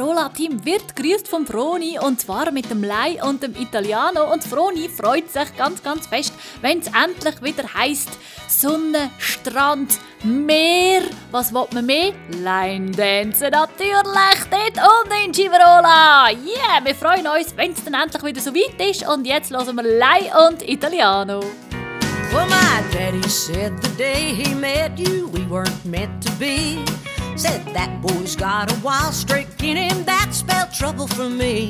Ganze 0.00 0.10
Civarola-Team 0.10 0.64
wird 0.64 0.96
grüßt 0.96 1.28
vom 1.28 1.46
Froni 1.46 1.98
und 1.98 2.20
zwar 2.20 2.50
mit 2.50 2.70
dem 2.70 2.82
Lei 2.82 3.22
und 3.22 3.42
dem 3.42 3.54
Italiano. 3.54 4.32
Und 4.32 4.42
Froni 4.42 4.88
freut 4.88 5.30
sich 5.30 5.54
ganz, 5.56 5.82
ganz 5.82 6.06
fest, 6.06 6.32
wenn 6.62 6.80
es 6.80 6.86
endlich 6.86 7.42
wieder 7.42 7.64
heisst 7.74 8.10
Sonne, 8.48 9.10
Strand, 9.18 9.98
Meer. 10.24 11.02
Was 11.30 11.52
will 11.52 11.66
man 11.72 11.86
mehr? 11.86 12.12
Line 12.42 12.90
Dance 12.90 13.48
natürlich 13.48 13.92
dort 14.50 15.06
und 15.06 15.12
in 15.24 15.34
Civarola. 15.34 16.30
Yeah, 16.30 16.84
wir 16.84 16.94
freuen 16.94 17.26
uns, 17.26 17.56
wenn 17.56 17.72
es 17.72 17.84
dann 17.84 17.94
endlich 17.94 18.22
wieder 18.22 18.40
so 18.40 18.54
weit 18.54 18.80
ist. 18.80 19.06
Und 19.06 19.26
jetzt 19.26 19.50
hören 19.50 19.76
wir 19.76 19.98
Lei 19.98 20.30
und 20.48 20.66
Italiano. 20.68 21.40
Well, 22.32 22.46
my 22.46 22.82
daddy 22.92 23.28
said 23.28 23.72
the 23.82 23.90
day 23.96 24.32
he 24.32 24.54
met 24.54 24.98
you, 24.98 25.28
we 25.32 25.40
weren't 25.40 25.84
meant 25.84 26.22
to 26.24 26.32
be. 26.38 26.78
Said 27.36 27.64
that 27.74 28.00
boy's 28.02 28.36
got 28.36 28.72
a 28.72 28.80
wild 28.80 29.14
streak 29.14 29.48
in 29.62 29.76
him 29.76 30.04
that 30.04 30.32
spelled 30.32 30.72
trouble 30.72 31.06
for 31.06 31.28
me. 31.28 31.68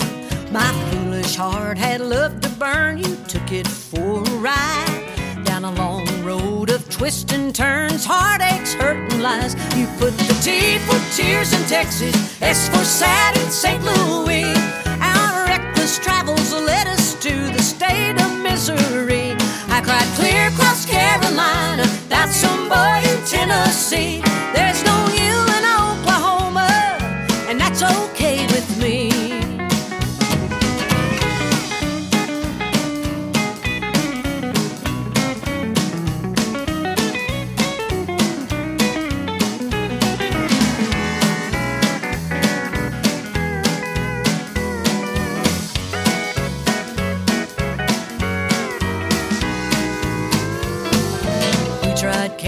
My 0.51 0.71
foolish 0.91 1.37
heart 1.37 1.79
had 1.79 2.01
loved 2.01 2.43
to 2.43 2.49
burn 2.51 2.99
you, 2.99 3.17
took 3.29 3.53
it 3.53 3.69
for 3.69 4.23
a 4.23 4.31
ride. 4.39 5.07
Down 5.45 5.65
a 5.65 5.73
long 5.73 6.07
road 6.25 6.71
of 6.71 6.89
twists 6.89 7.33
and 7.33 7.55
turns, 7.55 8.05
heartaches, 8.05 8.75
hurt 8.75 9.13
and 9.13 9.23
lies. 9.23 9.55
You 9.77 9.87
put 9.99 10.17
the 10.19 10.35
T 10.43 10.79
for 10.87 10.99
tears 11.17 11.53
in 11.53 11.63
Texas, 11.69 12.15
S 12.43 12.69
for 12.69 12.85
sad 12.85 13.37
in 13.37 13.51
St. 13.51 13.83
Louis. 13.83 14.53
Our 15.01 15.47
reckless 15.47 15.99
travels 15.99 16.53
led 16.53 16.87
us 16.89 17.15
to 17.23 17.33
the 17.53 17.63
state 17.63 18.21
of 18.21 18.31
misery. 18.43 19.37
I 19.71 19.81
cried 19.85 20.11
clear 20.19 20.49
across 20.49 20.85
Carolina, 20.85 21.87
that's 22.09 22.35
some 22.35 22.69
boy 22.69 23.01
in 23.11 23.25
Tennessee. 23.25 24.21
There's 24.53 24.83
no 24.85 24.90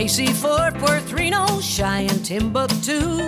Casey, 0.02 0.26
Fort 0.32 0.74
Worth, 0.80 1.12
Reno, 1.12 1.60
Cheyenne, 1.60 2.24
Timbuktu. 2.24 3.20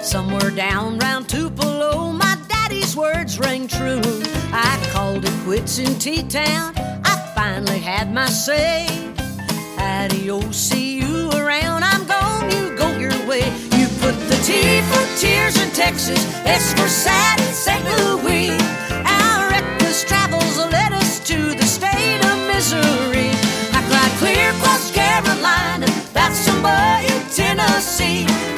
Somewhere 0.00 0.50
down 0.50 0.98
round 1.00 1.28
Tupelo, 1.28 2.12
my 2.12 2.38
daddy's 2.48 2.96
words 2.96 3.38
rang 3.38 3.68
true. 3.68 4.00
I 4.54 4.88
called 4.90 5.26
it 5.26 5.44
quits 5.44 5.78
in 5.78 5.98
T-Town. 5.98 6.72
I 7.04 7.32
finally 7.34 7.78
had 7.78 8.10
my 8.10 8.24
say. 8.24 8.86
Adios, 9.76 10.56
see 10.56 10.98
you 11.00 11.28
around. 11.32 11.84
I'm 11.84 12.06
gone, 12.06 12.50
you 12.50 12.74
go 12.74 12.88
your 12.96 13.18
way. 13.28 13.44
You 13.76 13.86
put 14.00 14.16
the 14.30 14.40
T 14.46 14.80
for 14.88 15.04
tears 15.20 15.60
in 15.60 15.70
Texas, 15.72 16.24
S 16.46 16.72
for 16.72 16.88
sad 16.88 17.38
in 17.38 17.52
St. 17.52 17.84
Louis. 17.98 18.48
Our 19.04 19.50
reckless 19.50 20.04
travels 20.04 20.56
led 20.56 20.94
us 20.94 21.20
to 21.28 21.54
the 21.54 21.66
state 21.66 22.24
of 22.24 22.38
misery. 22.48 23.31
Across 24.56 24.92
Carolina, 24.92 25.86
that's 26.12 26.36
somebody 26.36 27.06
in 27.06 27.22
Tennessee. 27.30 28.51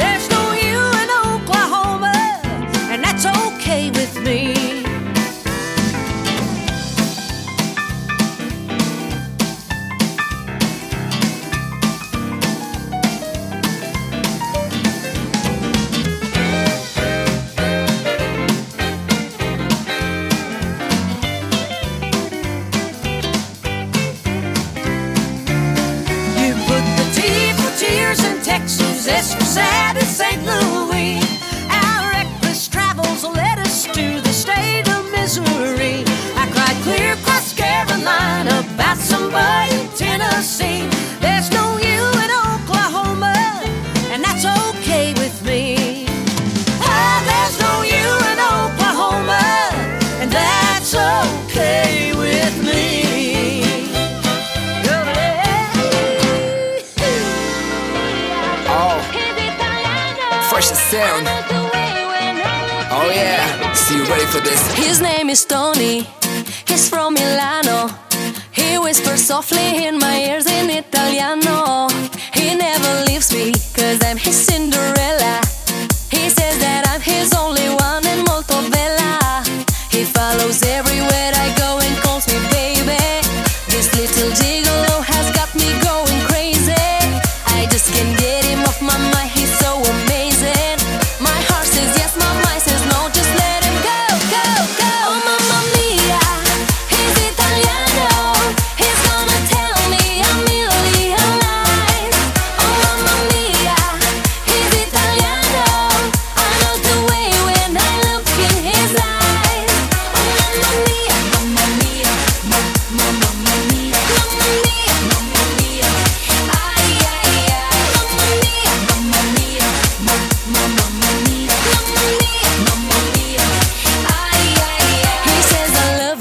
Texas, 29.04 29.32
S 29.32 29.34
for 29.34 29.44
sad 29.44 29.96
in 29.96 30.04
St. 30.04 30.42
Louis. 30.46 31.20
Our 31.68 32.10
reckless 32.10 32.68
travels 32.68 33.22
led 33.22 33.58
us 33.58 33.84
to 33.84 34.20
the 34.22 34.32
state 34.32 34.88
of 34.88 35.10
misery. 35.12 36.04
I 36.36 36.48
cried 36.50 36.76
clear 36.82 37.12
across 37.12 37.52
Carolina 37.52 38.64
about 38.72 38.96
somebody 38.96 39.74
in 39.74 39.88
Tennessee. 39.90 40.88
There's 41.20 41.50
no 41.50 41.78
sound. 60.94 61.26
Oh 62.96 63.10
yeah, 63.12 63.72
see 63.72 63.96
you 63.96 64.04
ready 64.04 64.26
for 64.26 64.40
this? 64.40 64.60
His 64.74 65.00
name 65.00 65.28
is 65.28 65.44
Tony. 65.44 66.06
He's 66.68 66.88
from 66.88 67.14
Milano. 67.14 67.78
He 68.52 68.78
whispers 68.78 69.22
softly 69.24 69.86
in 69.88 69.98
my 69.98 70.16
ears 70.28 70.46
in 70.46 70.70
Italiano. 70.70 71.88
He 72.38 72.54
never 72.54 72.92
leaves 73.08 73.32
me, 73.34 73.52
cause 73.74 73.98
I'm 74.08 74.18
his 74.18 74.36
Cinderella. 74.46 75.43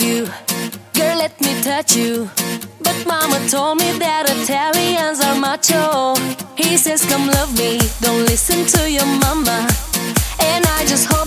You, 0.03 0.27
girl. 0.93 1.17
Let 1.17 1.39
me 1.41 1.61
touch 1.61 1.95
you. 1.95 2.29
But 2.81 2.97
mama 3.07 3.39
told 3.49 3.77
me 3.77 3.89
that 3.99 4.23
Italians 4.29 5.19
are 5.21 5.37
macho. 5.39 6.15
He 6.55 6.77
says, 6.77 7.05
Come 7.05 7.27
love 7.27 7.51
me, 7.57 7.79
don't 8.01 8.25
listen 8.25 8.65
to 8.75 8.89
your 8.89 9.05
mama. 9.25 9.57
And 10.39 10.65
I 10.77 10.85
just 10.85 11.05
hope 11.11 11.22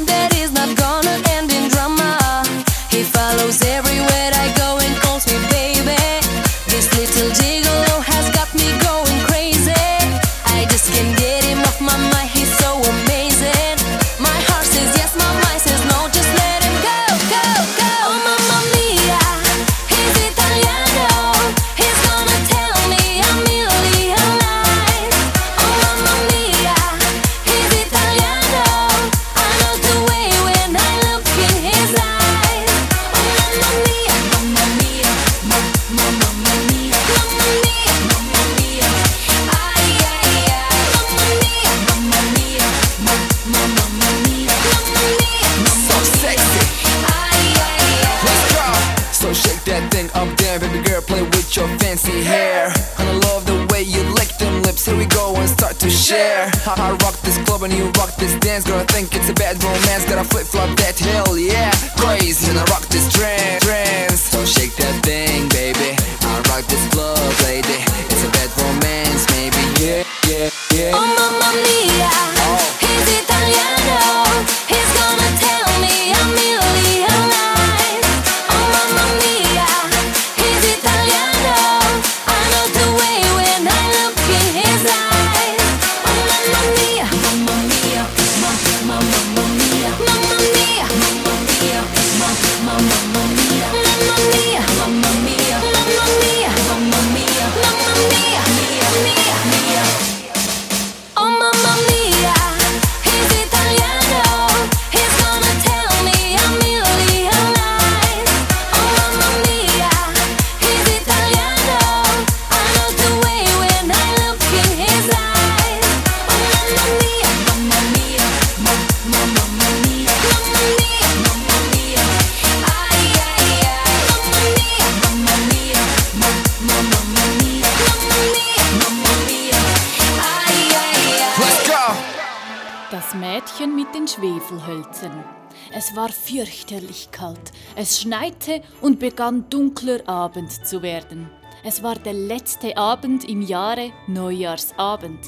Es 137.88 138.00
schneite 138.00 138.62
und 138.80 138.98
begann 138.98 139.48
dunkler 139.48 140.00
Abend 140.08 140.50
zu 140.66 140.82
werden. 140.82 141.30
Es 141.62 141.84
war 141.84 141.94
der 141.94 142.14
letzte 142.14 142.76
Abend 142.76 143.22
im 143.28 143.42
Jahre 143.42 143.92
Neujahrsabend. 144.08 145.20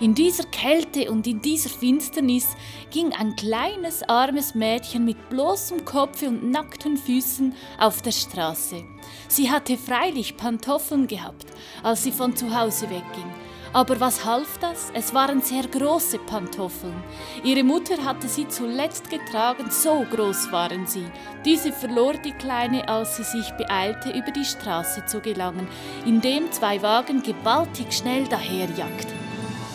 In 0.00 0.14
dieser 0.14 0.44
Kälte 0.44 1.10
und 1.10 1.26
in 1.26 1.40
dieser 1.40 1.70
Finsternis 1.70 2.48
ging 2.90 3.14
ein 3.14 3.34
kleines 3.36 4.02
armes 4.02 4.54
Mädchen 4.54 5.06
mit 5.06 5.30
bloßem 5.30 5.86
Kopfe 5.86 6.28
und 6.28 6.50
nackten 6.50 6.98
Füßen 6.98 7.54
auf 7.78 8.02
der 8.02 8.12
Straße. 8.12 8.84
Sie 9.28 9.50
hatte 9.50 9.78
freilich 9.78 10.36
Pantoffeln 10.36 11.06
gehabt, 11.06 11.46
als 11.82 12.02
sie 12.02 12.12
von 12.12 12.36
zu 12.36 12.54
Hause 12.54 12.90
wegging. 12.90 13.32
Aber 13.74 13.98
was 13.98 14.24
half 14.24 14.58
das? 14.58 14.92
Es 14.94 15.12
waren 15.14 15.42
sehr 15.42 15.66
große 15.66 16.20
Pantoffeln. 16.20 16.94
Ihre 17.42 17.64
Mutter 17.64 18.04
hatte 18.04 18.28
sie 18.28 18.46
zuletzt 18.46 19.10
getragen, 19.10 19.68
so 19.68 20.06
groß 20.14 20.52
waren 20.52 20.86
sie. 20.86 21.04
Diese 21.44 21.72
verlor 21.72 22.14
die 22.14 22.32
Kleine, 22.32 22.88
als 22.88 23.16
sie 23.16 23.24
sich 23.24 23.50
beeilte, 23.58 24.10
über 24.10 24.30
die 24.30 24.46
Straße 24.46 25.04
zu 25.04 25.20
gelangen, 25.20 25.68
indem 26.06 26.50
zwei 26.52 26.80
Wagen 26.80 27.22
gewaltig 27.22 27.92
schnell 27.92 28.24
daherjagten. 28.24 29.12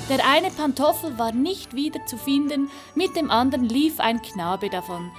Der 0.09 0.25
eine 0.27 0.49
Pantoffel 0.49 1.19
war 1.19 1.31
nicht 1.31 1.75
wieder 1.75 2.03
zu 2.07 2.17
finden, 2.17 2.71
mit 2.95 3.15
dem 3.15 3.29
anderen 3.29 3.65
lief 3.65 3.99
ein 3.99 4.21
Knabe 4.21 4.69
davon. 4.69 5.11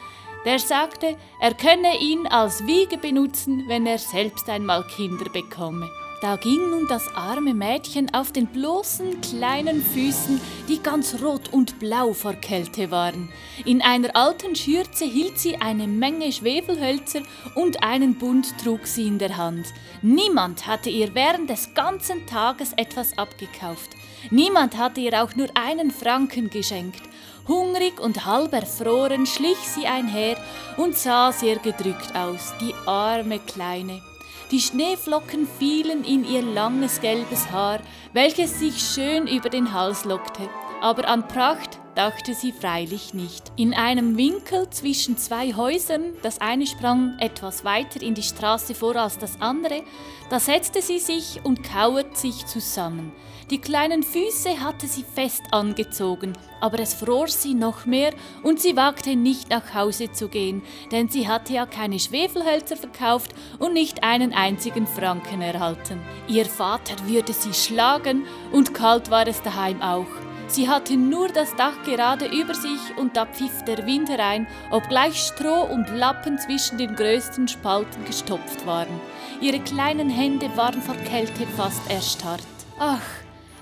Der 0.44 0.58
sagte, 0.58 1.16
er 1.40 1.54
könne 1.54 2.00
ihn 2.00 2.26
als 2.26 2.66
Wiege 2.66 2.98
benutzen, 2.98 3.68
wenn 3.68 3.86
er 3.86 3.98
selbst 3.98 4.48
einmal 4.48 4.84
Kinder 4.88 5.30
bekomme. 5.30 5.88
Da 6.20 6.36
ging 6.36 6.68
nun 6.68 6.86
das 6.86 7.08
arme 7.14 7.54
Mädchen 7.54 8.12
auf 8.12 8.30
den 8.30 8.46
bloßen 8.46 9.22
kleinen 9.22 9.82
Füßen, 9.82 10.38
die 10.68 10.82
ganz 10.82 11.22
rot 11.22 11.50
und 11.50 11.78
blau 11.78 12.12
vor 12.12 12.34
Kälte 12.34 12.90
waren. 12.90 13.30
In 13.64 13.80
einer 13.80 14.14
alten 14.14 14.54
Schürze 14.54 15.06
hielt 15.06 15.38
sie 15.38 15.56
eine 15.56 15.86
Menge 15.86 16.30
Schwefelhölzer 16.30 17.22
und 17.54 17.82
einen 17.82 18.16
Bund 18.16 18.52
trug 18.62 18.86
sie 18.86 19.06
in 19.06 19.18
der 19.18 19.38
Hand. 19.38 19.68
Niemand 20.02 20.66
hatte 20.66 20.90
ihr 20.90 21.14
während 21.14 21.48
des 21.48 21.72
ganzen 21.72 22.26
Tages 22.26 22.74
etwas 22.74 23.16
abgekauft. 23.16 23.88
Niemand 24.30 24.76
hatte 24.76 25.00
ihr 25.00 25.22
auch 25.22 25.34
nur 25.36 25.48
einen 25.54 25.90
Franken 25.90 26.50
geschenkt. 26.50 27.00
Hungrig 27.48 27.98
und 27.98 28.26
halb 28.26 28.52
erfroren 28.52 29.24
schlich 29.24 29.56
sie 29.56 29.86
einher 29.86 30.36
und 30.76 30.98
sah 30.98 31.32
sehr 31.32 31.56
gedrückt 31.56 32.14
aus, 32.14 32.52
die 32.60 32.74
arme 32.86 33.38
Kleine. 33.38 34.02
Die 34.50 34.60
Schneeflocken 34.60 35.46
fielen 35.46 36.02
in 36.02 36.24
ihr 36.24 36.42
langes 36.42 37.00
gelbes 37.00 37.52
Haar, 37.52 37.78
welches 38.12 38.58
sich 38.58 38.82
schön 38.82 39.28
über 39.28 39.48
den 39.48 39.72
Hals 39.72 40.04
lockte, 40.04 40.48
aber 40.80 41.06
an 41.06 41.28
Pracht 41.28 41.78
dachte 41.94 42.34
sie 42.34 42.50
freilich 42.50 43.14
nicht. 43.14 43.52
In 43.54 43.74
einem 43.74 44.16
Winkel 44.16 44.68
zwischen 44.70 45.16
zwei 45.16 45.54
Häusern, 45.54 46.14
das 46.22 46.40
eine 46.40 46.66
sprang 46.66 47.16
etwas 47.20 47.64
weiter 47.64 48.02
in 48.02 48.14
die 48.14 48.24
Straße 48.24 48.74
vor 48.74 48.96
als 48.96 49.18
das 49.18 49.40
andere, 49.40 49.84
da 50.30 50.40
setzte 50.40 50.82
sie 50.82 50.98
sich 50.98 51.38
und 51.44 51.62
kauert 51.62 52.16
sich 52.16 52.44
zusammen. 52.46 53.12
Die 53.50 53.58
kleinen 53.58 54.04
Füße 54.04 54.60
hatte 54.60 54.86
sie 54.86 55.02
fest 55.02 55.42
angezogen, 55.50 56.34
aber 56.60 56.78
es 56.78 56.94
fror 56.94 57.26
sie 57.26 57.54
noch 57.54 57.84
mehr 57.84 58.12
und 58.44 58.60
sie 58.60 58.76
wagte 58.76 59.16
nicht 59.16 59.50
nach 59.50 59.74
Hause 59.74 60.12
zu 60.12 60.28
gehen, 60.28 60.62
denn 60.92 61.08
sie 61.08 61.26
hatte 61.26 61.54
ja 61.54 61.66
keine 61.66 61.98
Schwefelhölzer 61.98 62.76
verkauft 62.76 63.34
und 63.58 63.72
nicht 63.72 64.04
einen 64.04 64.32
einzigen 64.32 64.86
Franken 64.86 65.42
erhalten. 65.42 65.98
Ihr 66.28 66.46
Vater 66.46 66.94
würde 67.08 67.32
sie 67.32 67.52
schlagen 67.52 68.24
und 68.52 68.72
kalt 68.72 69.10
war 69.10 69.26
es 69.26 69.42
daheim 69.42 69.82
auch. 69.82 70.06
Sie 70.46 70.68
hatte 70.68 70.96
nur 70.96 71.26
das 71.26 71.56
Dach 71.56 71.82
gerade 71.84 72.26
über 72.26 72.54
sich 72.54 72.96
und 72.98 73.16
da 73.16 73.26
pfiff 73.26 73.64
der 73.64 73.84
Wind 73.84 74.08
herein, 74.10 74.46
obgleich 74.70 75.16
Stroh 75.16 75.64
und 75.64 75.88
Lappen 75.90 76.38
zwischen 76.38 76.78
den 76.78 76.94
größten 76.94 77.48
Spalten 77.48 78.04
gestopft 78.04 78.64
waren. 78.64 79.00
Ihre 79.40 79.58
kleinen 79.58 80.08
Hände 80.08 80.56
waren 80.56 80.82
vor 80.82 80.94
Kälte 80.94 81.48
fast 81.56 81.90
erstarrt. 81.90 82.46
Ach, 82.78 83.02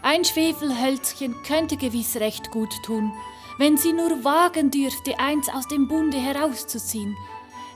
ein 0.02 0.24
Schwefelhölzchen 0.24 1.34
könnte 1.46 1.76
gewiss 1.76 2.16
recht 2.16 2.50
gut 2.50 2.72
tun, 2.84 3.12
wenn 3.58 3.76
sie 3.76 3.92
nur 3.92 4.24
wagen 4.24 4.70
dürfte, 4.70 5.18
eins 5.18 5.48
aus 5.48 5.66
dem 5.68 5.88
Bunde 5.88 6.18
herauszuziehen, 6.18 7.16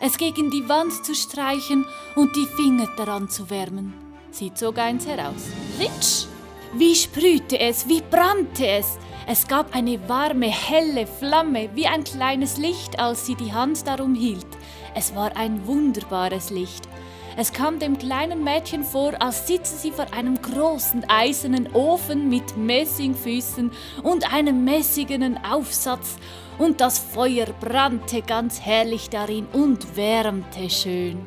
es 0.00 0.18
gegen 0.18 0.50
die 0.50 0.68
Wand 0.68 1.04
zu 1.04 1.14
streichen 1.14 1.86
und 2.16 2.34
die 2.34 2.46
Finger 2.56 2.88
daran 2.96 3.28
zu 3.28 3.48
wärmen. 3.50 3.94
Sie 4.32 4.52
zog 4.52 4.78
eins 4.78 5.06
heraus. 5.06 5.46
Ritsch! 5.78 6.26
Wie 6.74 6.94
sprühte 6.94 7.60
es, 7.60 7.86
wie 7.86 8.00
brannte 8.00 8.66
es! 8.66 8.98
Es 9.26 9.46
gab 9.46 9.76
eine 9.76 10.08
warme, 10.08 10.46
helle 10.48 11.06
Flamme, 11.06 11.68
wie 11.74 11.86
ein 11.86 12.02
kleines 12.02 12.56
Licht, 12.56 12.98
als 12.98 13.26
sie 13.26 13.36
die 13.36 13.52
Hand 13.52 13.86
darum 13.86 14.14
hielt. 14.14 14.46
Es 14.94 15.14
war 15.14 15.36
ein 15.36 15.66
wunderbares 15.66 16.50
Licht. 16.50 16.88
Es 17.36 17.52
kam 17.52 17.78
dem 17.78 17.96
kleinen 17.96 18.44
Mädchen 18.44 18.84
vor, 18.84 19.12
als 19.20 19.46
sitze 19.46 19.76
sie 19.76 19.90
vor 19.90 20.06
einem 20.12 20.40
großen 20.40 21.08
eisernen 21.08 21.72
Ofen 21.72 22.28
mit 22.28 22.56
Messingfüßen 22.56 23.70
und 24.02 24.32
einem 24.32 24.64
messigenen 24.64 25.42
Aufsatz, 25.44 26.16
und 26.58 26.82
das 26.82 26.98
Feuer 26.98 27.46
brannte 27.60 28.20
ganz 28.20 28.60
herrlich 28.60 29.08
darin 29.08 29.46
und 29.52 29.96
wärmte 29.96 30.68
schön. 30.68 31.26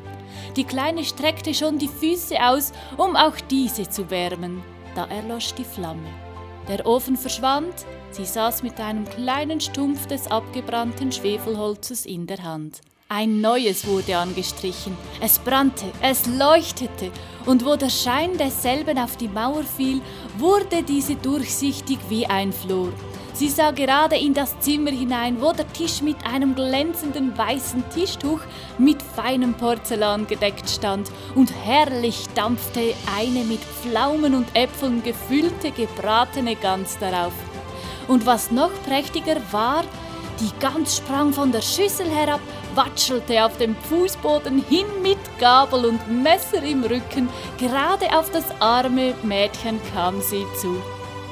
Die 0.54 0.64
Kleine 0.64 1.04
streckte 1.04 1.52
schon 1.52 1.78
die 1.78 1.88
Füße 1.88 2.36
aus, 2.40 2.72
um 2.96 3.16
auch 3.16 3.38
diese 3.50 3.88
zu 3.88 4.08
wärmen. 4.08 4.62
Da 4.94 5.06
erlosch 5.06 5.52
die 5.54 5.64
Flamme. 5.64 6.08
Der 6.68 6.86
Ofen 6.86 7.16
verschwand, 7.16 7.74
sie 8.10 8.24
saß 8.24 8.62
mit 8.62 8.80
einem 8.80 9.04
kleinen 9.08 9.60
Stumpf 9.60 10.06
des 10.06 10.30
abgebrannten 10.30 11.12
Schwefelholzes 11.12 12.06
in 12.06 12.26
der 12.26 12.42
Hand. 12.42 12.80
Ein 13.08 13.40
neues 13.40 13.86
wurde 13.86 14.18
angestrichen. 14.18 14.98
Es 15.20 15.38
brannte, 15.38 15.84
es 16.02 16.26
leuchtete, 16.26 17.12
und 17.44 17.64
wo 17.64 17.76
der 17.76 17.88
Schein 17.88 18.36
desselben 18.36 18.98
auf 18.98 19.16
die 19.16 19.28
Mauer 19.28 19.62
fiel, 19.62 20.00
wurde 20.38 20.82
diese 20.82 21.14
durchsichtig 21.14 22.00
wie 22.08 22.26
ein 22.26 22.52
Flor. 22.52 22.92
Sie 23.32 23.48
sah 23.48 23.70
gerade 23.70 24.16
in 24.16 24.34
das 24.34 24.58
Zimmer 24.58 24.90
hinein, 24.90 25.40
wo 25.40 25.52
der 25.52 25.72
Tisch 25.72 26.02
mit 26.02 26.16
einem 26.26 26.56
glänzenden 26.56 27.38
weißen 27.38 27.84
Tischtuch 27.90 28.40
mit 28.76 29.00
feinem 29.00 29.54
Porzellan 29.54 30.26
gedeckt 30.26 30.68
stand, 30.68 31.08
und 31.36 31.52
herrlich 31.64 32.24
dampfte 32.34 32.92
eine 33.16 33.44
mit 33.44 33.60
Pflaumen 33.60 34.34
und 34.34 34.48
Äpfeln 34.54 35.04
gefüllte 35.04 35.70
gebratene 35.70 36.56
Gans 36.56 36.98
darauf. 36.98 37.34
Und 38.08 38.26
was 38.26 38.50
noch 38.50 38.72
prächtiger 38.84 39.36
war, 39.52 39.84
die 40.40 40.50
Gans 40.60 40.96
sprang 40.98 41.32
von 41.32 41.52
der 41.52 41.62
Schüssel 41.62 42.08
herab, 42.08 42.40
watschelte 42.74 43.44
auf 43.44 43.56
dem 43.56 43.74
Fußboden 43.74 44.64
hin 44.68 44.86
mit 45.02 45.18
Gabel 45.38 45.86
und 45.86 46.22
Messer 46.22 46.62
im 46.62 46.84
Rücken, 46.84 47.28
gerade 47.58 48.06
auf 48.16 48.30
das 48.30 48.44
arme 48.60 49.14
Mädchen 49.22 49.80
kam 49.94 50.20
sie 50.20 50.44
zu. 50.60 50.76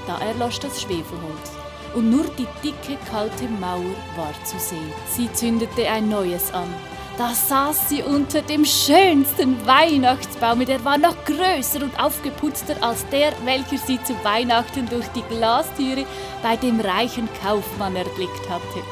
Da 0.06 0.18
erlosch 0.18 0.58
das 0.60 0.80
Schwefelholz. 0.82 1.52
und 1.94 2.10
nur 2.10 2.24
die 2.36 2.46
dicke, 2.62 2.98
kalte 3.10 3.44
Mauer 3.60 3.94
war 4.16 4.34
zu 4.44 4.58
sehen. 4.58 4.92
Sie 5.06 5.32
zündete 5.32 5.88
ein 5.88 6.08
neues 6.08 6.52
an. 6.52 6.68
Da 7.16 7.32
saß 7.32 7.90
sie 7.90 8.02
unter 8.02 8.42
dem 8.42 8.64
schönsten 8.64 9.64
Weihnachtsbaum, 9.64 10.66
der 10.66 10.84
war 10.84 10.98
noch 10.98 11.14
größer 11.24 11.84
und 11.84 11.96
aufgeputzter 11.96 12.74
als 12.80 13.08
der, 13.10 13.32
welcher 13.44 13.78
sie 13.78 14.02
zu 14.02 14.14
Weihnachten 14.24 14.88
durch 14.88 15.06
die 15.14 15.22
Glastüre 15.22 16.06
bei 16.42 16.56
dem 16.56 16.80
reichen 16.80 17.28
Kaufmann 17.40 17.94
erblickt 17.94 18.50
hatte. 18.50 18.82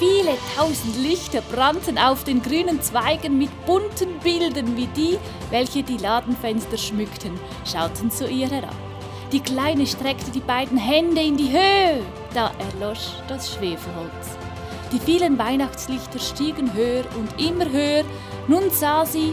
Viele 0.00 0.36
tausend 0.56 0.96
Lichter 0.96 1.42
brannten 1.42 1.96
auf 1.96 2.24
den 2.24 2.42
grünen 2.42 2.82
Zweigen 2.82 3.38
mit 3.38 3.50
bunten 3.66 4.18
Bildern 4.18 4.76
wie 4.76 4.88
die, 4.88 5.16
welche 5.50 5.84
die 5.84 5.98
Ladenfenster 5.98 6.76
schmückten, 6.76 7.38
schauten 7.64 8.10
zu 8.10 8.28
ihr 8.28 8.50
herab. 8.50 8.74
Die 9.30 9.38
Kleine 9.38 9.86
streckte 9.86 10.32
die 10.32 10.40
beiden 10.40 10.76
Hände 10.76 11.20
in 11.20 11.36
die 11.36 11.52
Höhe. 11.52 12.02
Da 12.34 12.50
erlosch 12.58 13.12
das 13.28 13.54
Schwefelholz. 13.54 14.43
Die 14.92 15.00
vielen 15.00 15.38
Weihnachtslichter 15.38 16.18
stiegen 16.18 16.72
höher 16.74 17.04
und 17.16 17.40
immer 17.40 17.70
höher. 17.70 18.04
Nun 18.48 18.70
sah 18.70 19.04
sie, 19.04 19.32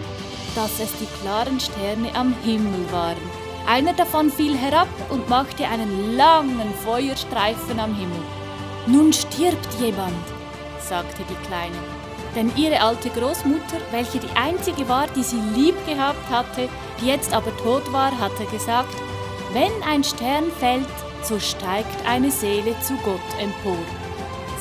dass 0.55 0.79
es 0.79 0.91
die 0.97 1.07
klaren 1.21 1.59
Sterne 1.59 2.13
am 2.15 2.33
Himmel 2.43 2.91
waren. 2.91 3.17
Einer 3.67 3.93
davon 3.93 4.31
fiel 4.31 4.57
herab 4.57 4.87
und 5.09 5.29
machte 5.29 5.67
einen 5.67 6.15
langen 6.17 6.73
Feuerstreifen 6.83 7.79
am 7.79 7.95
Himmel. 7.95 8.21
Nun 8.87 9.13
stirbt 9.13 9.73
jemand, 9.79 10.25
sagte 10.79 11.23
die 11.29 11.47
Kleine. 11.47 11.77
Denn 12.35 12.51
ihre 12.55 12.81
alte 12.81 13.09
Großmutter, 13.09 13.77
welche 13.91 14.19
die 14.19 14.35
einzige 14.35 14.87
war, 14.87 15.07
die 15.07 15.23
sie 15.23 15.41
lieb 15.55 15.75
gehabt 15.85 16.29
hatte, 16.29 16.69
die 16.99 17.07
jetzt 17.07 17.33
aber 17.33 17.55
tot 17.57 17.91
war, 17.91 18.17
hatte 18.19 18.45
gesagt, 18.45 18.95
wenn 19.53 19.71
ein 19.87 20.03
Stern 20.03 20.45
fällt, 20.59 20.87
so 21.23 21.39
steigt 21.39 22.07
eine 22.07 22.31
Seele 22.31 22.75
zu 22.81 22.95
Gott 23.03 23.19
empor. 23.39 23.77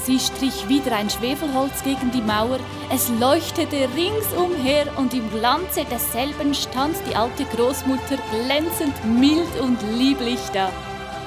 Sie 0.04 0.18
strich 0.18 0.68
wieder 0.68 0.96
ein 0.96 1.10
Schwefelholz 1.10 1.82
gegen 1.84 2.10
die 2.10 2.22
Mauer, 2.22 2.58
es 2.90 3.10
leuchtete 3.20 3.88
ringsumher 3.94 4.86
und 4.96 5.12
im 5.12 5.30
Glanze 5.30 5.84
desselben 5.90 6.54
stand 6.54 6.96
die 7.08 7.14
alte 7.14 7.44
Großmutter 7.44 8.16
glänzend 8.30 8.94
mild 9.04 9.60
und 9.60 9.78
lieblich 9.98 10.40
da. 10.54 10.70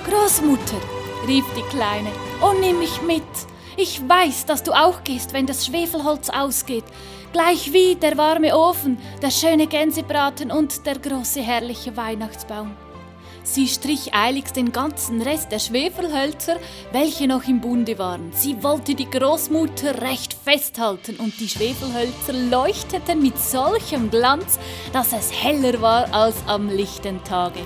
Großmutter, 0.09 0.81
rief 1.27 1.45
die 1.55 1.75
Kleine, 1.75 2.09
oh 2.41 2.53
nimm 2.59 2.79
mich 2.79 3.01
mit. 3.03 3.23
Ich 3.77 4.01
weiß, 4.07 4.45
dass 4.45 4.63
du 4.63 4.71
auch 4.71 5.03
gehst, 5.03 5.33
wenn 5.33 5.45
das 5.45 5.65
Schwefelholz 5.65 6.29
ausgeht. 6.29 6.85
Gleich 7.31 7.73
wie 7.73 7.95
der 7.95 8.17
warme 8.17 8.57
Ofen, 8.57 8.97
der 9.21 9.31
schöne 9.31 9.67
Gänsebraten 9.67 10.51
und 10.51 10.85
der 10.85 10.99
große 10.99 11.41
herrliche 11.41 11.95
Weihnachtsbaum. 11.95 12.75
Sie 13.43 13.67
strich 13.67 14.13
eiligst 14.13 14.55
den 14.55 14.71
ganzen 14.71 15.21
Rest 15.21 15.51
der 15.51 15.59
Schwefelhölzer, 15.59 16.55
welche 16.93 17.27
noch 17.27 17.43
im 17.43 17.59
Bunde 17.59 17.99
waren. 17.99 18.31
Sie 18.33 18.63
wollte 18.63 18.95
die 18.95 19.09
Großmutter 19.09 20.01
recht 20.01 20.33
festhalten 20.33 21.17
und 21.17 21.37
die 21.41 21.49
Schwefelhölzer 21.49 22.33
leuchteten 22.49 23.21
mit 23.21 23.37
solchem 23.37 24.09
Glanz, 24.09 24.57
dass 24.93 25.11
es 25.11 25.31
heller 25.43 25.81
war 25.81 26.13
als 26.13 26.35
am 26.47 26.69
lichten 26.69 27.21
Tage. 27.25 27.59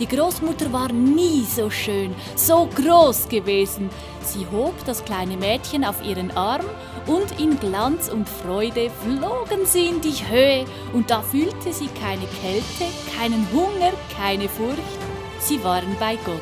Die 0.00 0.06
Großmutter 0.06 0.72
war 0.72 0.90
nie 0.92 1.44
so 1.44 1.68
schön, 1.68 2.14
so 2.34 2.68
groß 2.74 3.28
gewesen. 3.28 3.90
Sie 4.22 4.46
hob 4.50 4.74
das 4.86 5.04
kleine 5.04 5.36
Mädchen 5.36 5.84
auf 5.84 6.02
ihren 6.04 6.30
Arm 6.30 6.64
und 7.06 7.38
in 7.40 7.58
Glanz 7.58 8.08
und 8.08 8.28
Freude 8.28 8.90
flogen 8.90 9.66
sie 9.66 9.86
in 9.86 10.00
die 10.00 10.26
Höhe 10.28 10.64
und 10.92 11.10
da 11.10 11.20
fühlte 11.20 11.72
sie 11.72 11.88
keine 11.88 12.26
Kälte, 12.40 12.84
keinen 13.18 13.46
Hunger, 13.52 13.92
keine 14.16 14.48
Furcht. 14.48 15.17
Sie 15.40 15.62
waren 15.62 15.96
bei 16.00 16.16
Gott. 16.24 16.40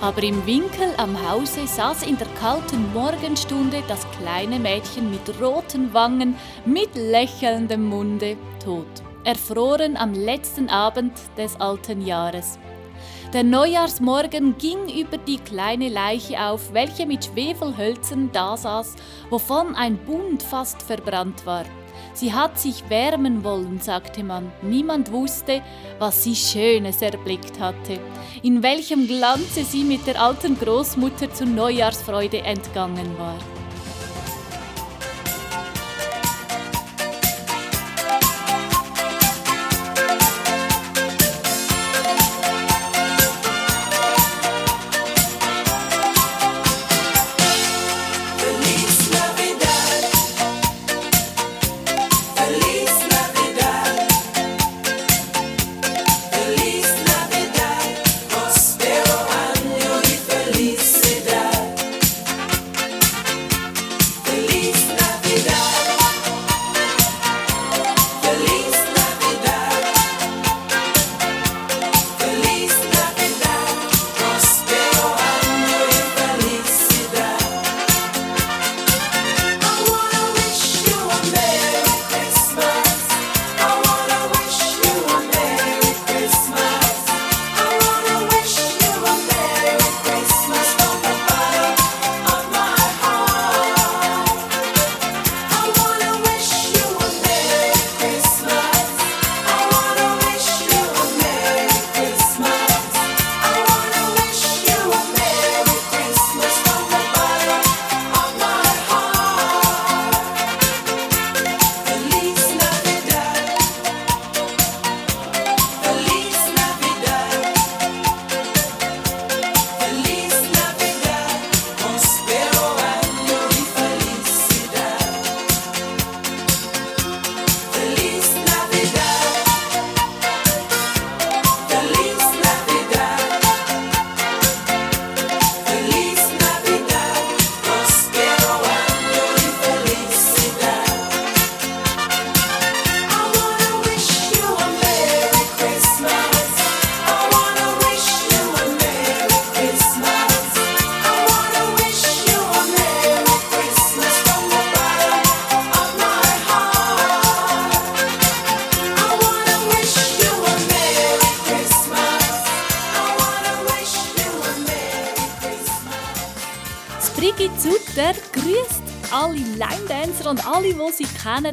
Aber 0.00 0.22
im 0.22 0.46
Winkel 0.46 0.94
am 0.96 1.16
Hause 1.28 1.66
saß 1.66 2.04
in 2.04 2.16
der 2.16 2.28
kalten 2.40 2.90
Morgenstunde 2.94 3.82
das 3.86 4.06
kleine 4.18 4.58
Mädchen 4.58 5.10
mit 5.10 5.40
roten 5.40 5.92
Wangen, 5.92 6.36
mit 6.64 6.94
lächelndem 6.94 7.84
Munde, 7.84 8.38
tot, 8.64 8.86
erfroren 9.24 9.98
am 9.98 10.14
letzten 10.14 10.70
Abend 10.70 11.12
des 11.36 11.60
alten 11.60 12.00
Jahres. 12.00 12.58
Der 13.34 13.44
Neujahrsmorgen 13.44 14.56
ging 14.58 14.88
über 14.88 15.18
die 15.18 15.38
kleine 15.38 15.88
Leiche 15.88 16.42
auf, 16.42 16.72
welche 16.72 17.06
mit 17.06 17.26
Schwefelhölzern 17.26 18.30
da 18.32 18.56
saß, 18.56 18.96
wovon 19.28 19.74
ein 19.74 19.98
Bund 19.98 20.42
fast 20.42 20.82
verbrannt 20.82 21.44
war. 21.46 21.64
Sie 22.20 22.34
hat 22.34 22.60
sich 22.60 22.84
wärmen 22.90 23.42
wollen, 23.44 23.80
sagte 23.80 24.22
man. 24.22 24.52
Niemand 24.60 25.10
wusste, 25.10 25.62
was 25.98 26.22
sie 26.22 26.36
Schönes 26.36 27.00
erblickt 27.00 27.58
hatte, 27.58 27.98
in 28.42 28.62
welchem 28.62 29.06
Glanze 29.06 29.64
sie 29.64 29.84
mit 29.84 30.06
der 30.06 30.20
alten 30.20 30.58
Großmutter 30.58 31.32
zur 31.32 31.46
Neujahrsfreude 31.46 32.42
entgangen 32.42 33.16
war. 33.18 33.38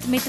Sie 0.03 0.27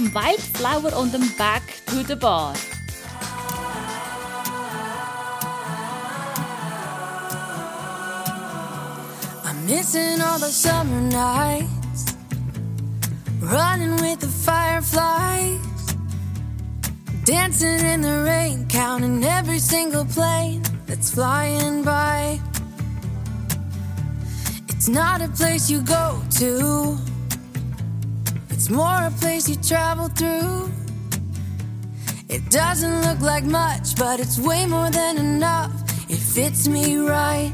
like 33.41 33.51
much, 33.51 33.95
but 33.97 34.19
it's 34.19 34.39
way 34.39 34.67
more 34.67 34.91
than 34.91 35.17
enough. 35.17 35.73
It 36.09 36.19
fits 36.19 36.67
me 36.67 36.97
right. 36.97 37.53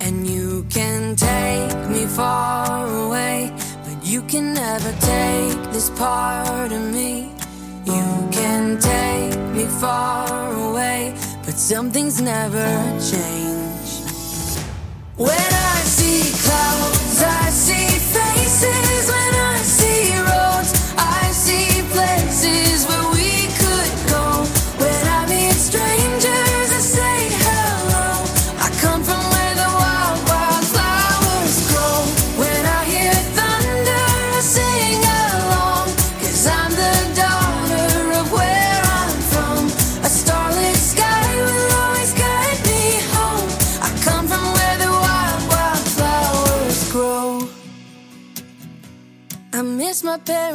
And 0.00 0.26
you 0.26 0.66
can 0.68 1.16
take 1.16 1.88
me 1.88 2.04
far 2.06 2.86
away, 3.04 3.50
but 3.84 4.04
you 4.04 4.20
can 4.22 4.52
never 4.52 4.92
take 5.00 5.72
this 5.72 5.88
part 5.90 6.72
of 6.72 6.82
me. 6.92 7.32
You 7.86 8.06
can 8.30 8.78
take 8.78 9.38
me 9.56 9.64
far 9.80 10.52
away, 10.68 11.14
but 11.44 11.54
some 11.54 11.90
things 11.90 12.20
never 12.20 12.68
change. 13.10 13.88
When 15.16 15.50
I 15.74 15.76
see 15.96 16.20
clouds, 16.44 17.22
I 17.22 17.48
see 17.64 17.88
faces. 18.14 19.08
When 19.10 19.34
I 19.34 19.56
see 19.62 19.77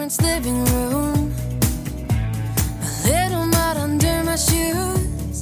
parents' 0.04 0.22
living 0.22 0.66
room. 0.66 1.32
A 2.82 3.08
little 3.08 3.46
mud 3.46 3.78
under 3.78 4.24
my 4.26 4.36
shoes. 4.36 5.40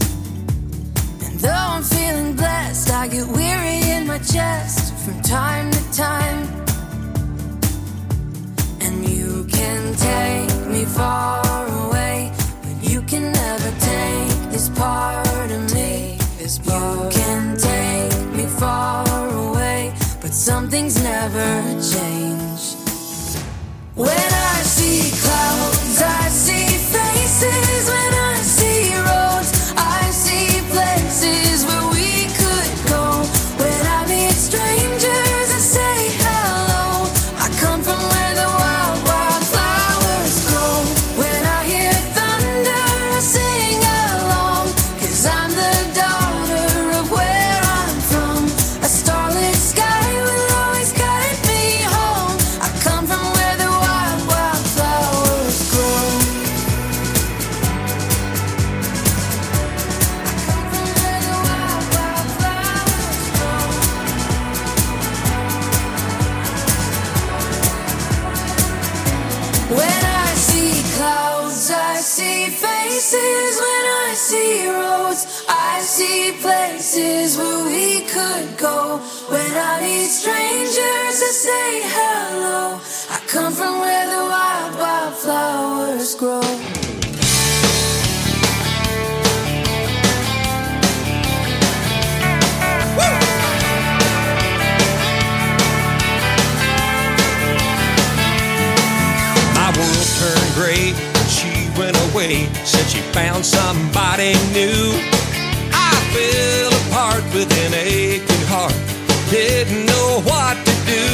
And 1.26 1.40
though 1.40 1.68
I'm 1.76 1.84
feeling 1.84 2.36
blessed, 2.36 2.92
I 2.92 3.08
get 3.08 3.28
weary 3.28 3.82
in 3.90 4.06
my 4.06 4.20
chest 4.20 4.94
from 5.04 5.20
time 5.24 5.72
to 5.72 5.84
time. 5.92 6.48
And 8.82 9.10
you 9.10 9.46
can 9.46 9.96
take 9.96 10.68
me 10.68 10.86
far 10.86 11.66
away, 11.86 12.32
but 12.62 12.90
you 12.92 13.02
can 13.02 13.32
never 13.32 13.72
take 13.80 14.52
this 14.52 14.70
part 14.70 15.50
of 15.58 15.74
me. 15.74 16.20
This 16.38 16.60
part. 16.60 17.14
You 17.16 17.20
can 17.20 17.58
take 17.58 18.36
me 18.38 18.46
far 18.46 19.08
away, 19.48 19.94
but 20.22 20.34
some 20.34 20.70
things 20.70 21.02
never 21.02 21.50
change. 21.82 22.31
Faces. 27.42 27.90
When 27.90 28.14
I 28.14 28.21
flowers 86.12 86.16
grow. 86.16 86.42
Turned 100.20 100.54
gray 100.54 100.94
she 101.28 101.70
went 101.80 101.98
away. 102.12 102.46
Said 102.64 102.86
she 102.88 103.00
found 103.12 103.44
somebody 103.44 104.34
new. 104.54 104.94
I 105.74 105.92
fell 106.14 106.72
apart 106.88 107.24
with 107.34 107.52
an 107.66 107.74
aching 107.74 108.46
heart. 108.48 108.76
Didn't 109.32 109.86
know 109.88 110.22
what 110.24 110.58
to 110.58 110.74
do. 110.86 111.08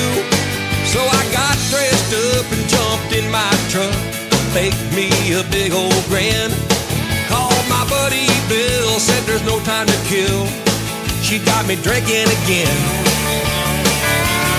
So 0.85 0.99
I 0.99 1.23
got 1.31 1.55
dressed 1.69 2.13
up 2.13 2.51
and 2.51 2.69
jumped 2.69 3.13
in 3.13 3.31
my 3.31 3.51
truck. 3.69 4.16
Faked 4.57 4.89
me 4.97 5.05
a 5.37 5.45
big 5.53 5.71
old 5.71 5.93
grin. 6.09 6.49
Called 7.29 7.61
my 7.69 7.85
buddy 7.93 8.25
Bill, 8.49 8.97
said 8.97 9.21
there's 9.29 9.45
no 9.45 9.61
time 9.61 9.85
to 9.85 9.99
kill. 10.09 10.49
She 11.21 11.37
got 11.37 11.67
me 11.69 11.75
drinking 11.77 12.25
again. 12.25 12.77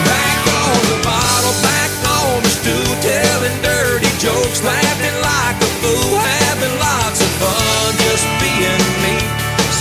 Back 0.07 0.41
on 0.55 0.79
the 0.87 1.03
bottle, 1.03 1.57
back 1.67 1.91
on 2.15 2.39
the 2.47 2.53
stool, 2.63 2.95
telling 3.03 3.59
dirty 3.59 4.07
jokes, 4.23 4.63
laughing 4.63 5.19
like 5.19 5.59
a 5.67 5.71
fool, 5.83 6.15
having 6.15 6.75
lots 6.79 7.19
of 7.19 7.31
fun 7.43 7.91
just 8.07 8.23
being 8.39 8.85
me. 9.03 9.19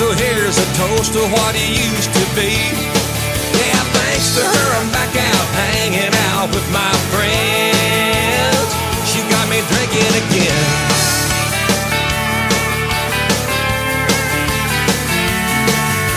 So 0.02 0.18
here's 0.18 0.58
a 0.58 0.68
toast 0.82 1.14
to 1.14 1.22
what 1.30 1.54
it 1.54 1.70
used 1.70 2.10
to 2.18 2.26
be. 2.34 2.58
Yeah, 3.54 3.82
thanks 3.94 4.34
to 4.34 4.42
her, 4.42 4.68
I'm 4.82 4.90
back 4.90 5.14
out 5.14 5.48
hanging 5.62 6.16
out 6.34 6.50
with 6.50 6.66
my 6.74 6.90
friends. 7.14 7.77
Drinking 9.70 10.14
again. 10.24 10.88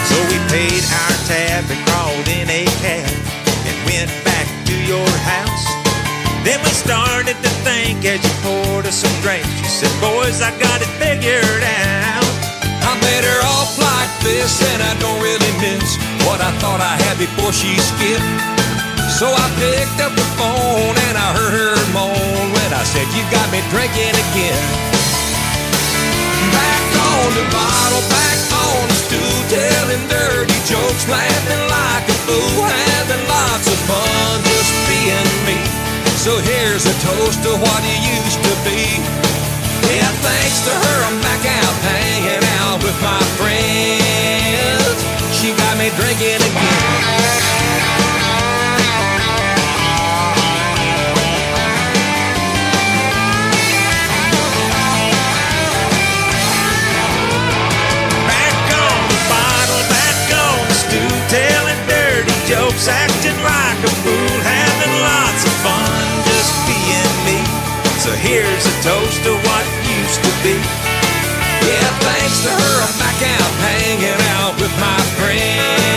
So 0.06 0.16
we 0.30 0.38
paid 0.50 0.82
our 0.82 1.16
tab 1.26 1.64
and 1.70 1.80
crawled 1.86 2.28
in 2.28 2.48
a 2.50 2.64
cab 2.82 3.10
and 3.66 3.76
went 3.86 4.10
back 4.24 4.46
to 4.66 4.74
your 4.86 5.10
house. 5.26 5.66
Then 6.44 6.58
we 6.62 6.70
started 6.70 7.36
to 7.36 7.50
think 7.66 8.04
as 8.04 8.22
you 8.22 8.34
poured 8.42 8.86
us 8.86 9.02
some 9.02 9.16
drinks. 9.22 9.50
You 9.60 9.68
said, 9.68 9.92
Boys, 10.00 10.40
I 10.40 10.50
got 10.58 10.80
it 10.80 10.90
figured 11.02 11.62
out. 11.62 12.32
I 12.82 12.92
met 13.02 13.22
her 13.24 13.40
off 13.44 13.76
like 13.78 14.12
this, 14.24 14.62
and 14.72 14.82
I 14.82 14.94
don't 14.98 15.20
really 15.22 15.52
miss 15.60 15.98
what 16.26 16.40
I 16.40 16.50
thought 16.58 16.80
I 16.80 16.96
had 17.04 17.18
before 17.18 17.52
she 17.52 17.76
skipped. 17.78 18.24
So 19.20 19.28
I 19.28 19.46
picked 19.60 20.00
up 20.00 20.14
the 20.16 20.28
phone 20.40 20.96
and 20.96 21.18
I 21.18 21.28
heard 21.36 21.52
her 21.52 21.76
moan 21.92 22.59
said, 22.90 23.06
You 23.14 23.22
got 23.30 23.46
me 23.54 23.62
drinking 23.70 24.10
again. 24.10 24.62
Back 26.50 26.86
on 26.98 27.28
the 27.38 27.46
bottle, 27.54 28.02
back 28.10 28.38
on 28.50 28.82
the 28.90 28.98
stool, 28.98 29.38
telling 29.46 30.04
dirty 30.10 30.58
jokes, 30.66 31.06
laughing 31.06 31.64
like 31.70 32.06
a 32.10 32.16
fool, 32.26 32.66
having 32.66 33.22
lots 33.30 33.66
of 33.70 33.78
fun 33.86 34.42
just 34.42 34.74
being 34.90 35.30
me. 35.46 35.58
So 36.18 36.34
here's 36.42 36.84
a 36.84 36.94
toast 37.06 37.38
to 37.46 37.54
what 37.62 37.80
it 37.86 38.00
used 38.02 38.42
to 38.42 38.54
be. 38.66 38.98
Yeah, 39.86 40.10
thanks 40.26 40.58
to 40.66 40.72
her, 40.74 40.98
I'm 41.06 41.18
back 41.22 41.46
out 41.46 41.76
hanging 41.86 42.44
out 42.58 42.82
with 42.82 42.98
my 42.98 43.22
friends. 43.38 44.98
She 45.38 45.54
got 45.54 45.78
me 45.78 45.94
drinking 45.94 46.42
again. 46.42 47.59
keeps 62.80 62.88
acting 62.88 63.36
like 63.44 63.78
a 63.84 63.90
fool, 64.00 64.40
having 64.40 64.94
lots 65.04 65.44
of 65.44 65.52
fun 65.60 66.24
just 66.24 66.52
being 66.64 67.16
me. 67.28 67.44
So 68.00 68.10
here's 68.12 68.64
a 68.64 68.74
toast 68.82 69.22
to 69.24 69.32
what 69.36 69.64
used 69.84 70.24
to 70.24 70.32
be. 70.42 70.56
Yeah, 71.68 71.90
thanks 72.00 72.42
to 72.44 72.48
her, 72.48 72.76
I'm 72.80 72.98
back 72.98 73.20
out 73.20 73.52
hanging 73.60 74.20
out 74.32 74.54
with 74.60 74.72
my 74.80 75.00
friends. 75.20 75.89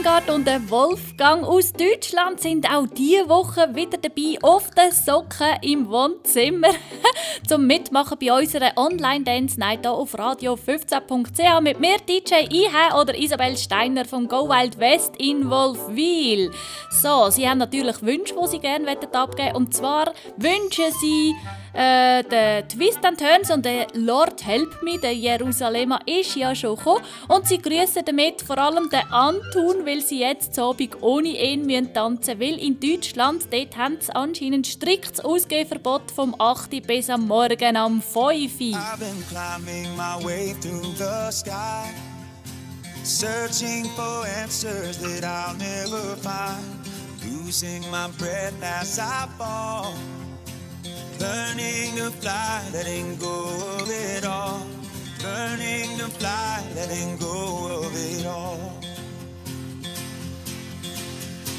Irmgard 0.00 0.30
und 0.30 0.46
der 0.46 0.70
Wolfgang 0.70 1.44
aus 1.44 1.74
Deutschland 1.74 2.40
sind 2.40 2.66
auch 2.66 2.86
diese 2.86 3.28
Woche 3.28 3.74
wieder 3.74 3.98
dabei 3.98 4.38
auf 4.40 4.70
den 4.70 4.90
Socken 4.92 5.58
im 5.60 5.90
Wohnzimmer 5.90 6.70
zum 7.46 7.66
Mitmachen 7.66 8.16
bei 8.18 8.32
unserer 8.32 8.72
Online-Dance 8.76 9.60
Night 9.60 9.80
hier 9.82 9.92
auf 9.92 10.18
Radio 10.18 10.54
15.ch 10.54 11.60
mit 11.60 11.80
mir 11.80 11.98
DJ 11.98 12.46
IH 12.50 12.98
oder 12.98 13.14
Isabel 13.14 13.58
Steiner 13.58 14.06
vom 14.06 14.26
Go 14.26 14.48
Wild 14.48 14.78
West 14.78 15.16
in 15.18 15.50
Wolfwil. 15.50 16.50
So, 17.02 17.28
sie 17.28 17.46
haben 17.46 17.58
natürlich 17.58 18.00
Wünsche, 18.00 18.34
die 18.42 18.48
sie 18.48 18.58
gerne 18.58 18.90
abgeben 18.92 19.36
wollen. 19.36 19.56
Und 19.56 19.74
zwar 19.74 20.14
wünschen 20.38 20.94
sie 20.98 21.34
äh, 21.72 22.22
der 22.24 22.66
Twist 22.66 23.04
and 23.04 23.18
Turns 23.18 23.50
und 23.50 23.64
der 23.64 23.86
Lord 23.94 24.44
Help 24.44 24.82
Me, 24.82 24.98
der 24.98 25.14
Jerusalemer, 25.14 26.00
ist 26.06 26.36
ja 26.36 26.54
schon 26.54 26.76
gekommen. 26.76 27.04
Und 27.28 27.46
sie 27.46 27.58
grüßen 27.58 28.04
damit 28.04 28.42
vor 28.42 28.58
allem 28.58 28.88
den 28.90 29.06
Antun, 29.10 29.86
weil 29.86 30.00
sie 30.02 30.20
jetzt 30.20 30.54
zu 30.54 30.62
Abend 30.62 31.02
ohne 31.02 31.28
ihn 31.28 31.66
müssen 31.66 31.92
tanzen 31.92 32.40
Weil 32.40 32.58
in 32.58 32.78
Deutschland, 32.80 33.52
dort 33.52 33.76
haben 33.76 33.98
sie 34.00 34.14
anscheinend 34.14 34.66
striktes 34.66 35.20
Ausgehverbot 35.20 36.10
vom 36.10 36.34
8. 36.38 36.82
bis 36.86 37.10
am 37.10 37.26
Morgen 37.26 37.76
am 37.76 38.02
5. 38.02 38.60
I've 38.60 38.98
been 38.98 39.22
climbing 39.28 39.88
my 39.96 40.16
way 40.24 40.54
through 40.60 40.94
the 40.96 41.30
sky, 41.30 41.90
searching 43.02 43.84
for 43.96 44.26
answers 44.42 44.98
that 44.98 45.24
I'll 45.24 45.56
never 45.56 46.16
find, 46.16 46.64
losing 47.24 47.82
my 47.90 48.08
breath 48.18 48.54
as 48.62 48.98
I 48.98 49.28
fall, 49.38 49.94
learning 51.20 51.96
to 51.96 52.10
fly, 52.10 52.62
letting 52.72 53.16
go 53.16 53.44
of 53.78 53.88
it 53.88 54.24
all, 54.24 54.66
learning 55.22 55.98
to 55.98 56.08
fly, 56.18 56.64
letting 56.74 57.16
go 57.18 57.84
of 57.84 57.92
it 57.94 58.26
all. 58.26 58.80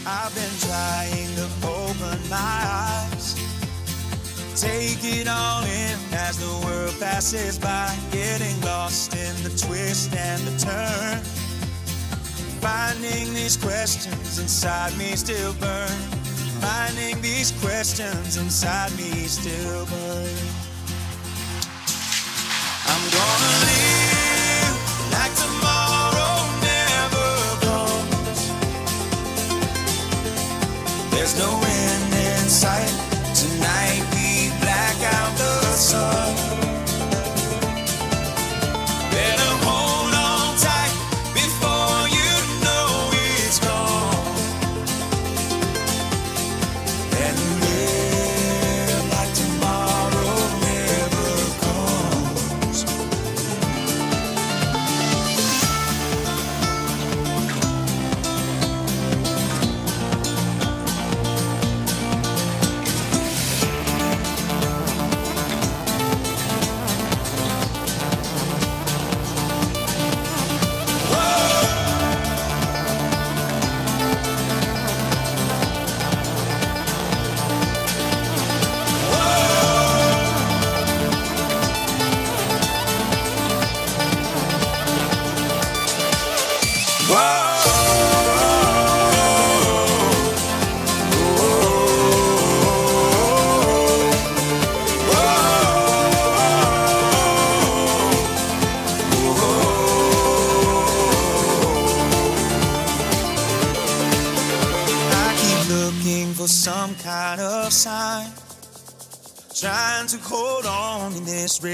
I've 0.05 0.33
been 0.33 0.57
trying 0.67 1.35
to 1.35 1.45
open 1.67 2.19
my 2.29 2.38
eyes. 2.38 3.35
Take 4.59 5.03
it 5.03 5.27
all 5.27 5.63
in 5.63 5.97
as 6.13 6.38
the 6.38 6.65
world 6.65 6.95
passes 6.99 7.57
by, 7.59 7.95
getting 8.11 8.59
lost 8.61 9.13
in 9.13 9.35
the 9.43 9.49
twist 9.49 10.13
and 10.15 10.41
the 10.41 10.57
turn. 10.59 11.23
Finding 12.61 13.33
these 13.33 13.57
questions 13.57 14.39
inside 14.39 14.97
me 14.97 15.15
still 15.15 15.53
burn. 15.53 16.20
Finding 16.61 17.19
these 17.21 17.51
questions 17.59 18.38
inside 18.38 18.91
me 18.95 19.11
still 19.27 19.85
burn. 19.88 20.38
I'm 22.85 23.03
gonna 23.17 23.53
live 23.65 24.77
like 25.11 25.33
tomorrow 25.35 26.35
never 26.61 27.31
comes. 27.65 28.39
There's 31.11 31.35
no 31.39 31.49
end 31.65 32.13
in 32.13 32.47
sight. 32.47 32.93
Tonight 33.33 34.03
we 34.13 34.51
black 34.61 34.97
out 35.15 35.35
the 35.38 35.61
sun. 35.73 36.60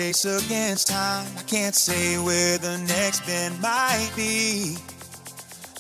Race 0.07 0.23
against 0.23 0.87
time. 0.87 1.27
I 1.37 1.43
can't 1.43 1.75
say 1.75 2.17
where 2.17 2.57
the 2.57 2.77
next 2.87 3.25
bend 3.25 3.59
might 3.61 4.09
be. 4.15 4.77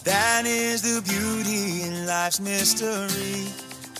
That 0.03 0.45
is 0.45 0.81
the 0.81 1.01
beauty 1.01 1.83
in 1.83 2.05
life's 2.05 2.41
mystery. 2.41 3.47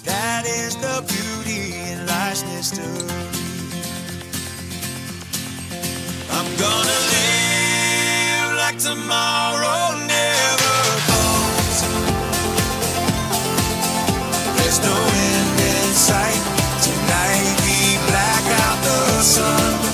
That 0.03 0.43
is 0.45 0.75
the 0.85 0.97
beauty 1.07 1.75
in 1.75 2.05
life's 2.07 2.43
mystery. 2.51 3.07
I'm 6.35 6.49
gonna 6.63 6.99
live 7.15 8.49
like 8.63 8.79
tomorrow 8.79 9.79
never 10.15 10.77
comes. 11.07 11.77
There's 14.57 14.79
no 14.89 14.97
end 15.31 15.59
in 15.71 15.87
sight. 16.09 16.43
Tonight 16.87 17.53
we 17.63 17.77
black 18.11 18.45
out 18.65 18.77
the 18.83 19.21
sun. 19.23 19.86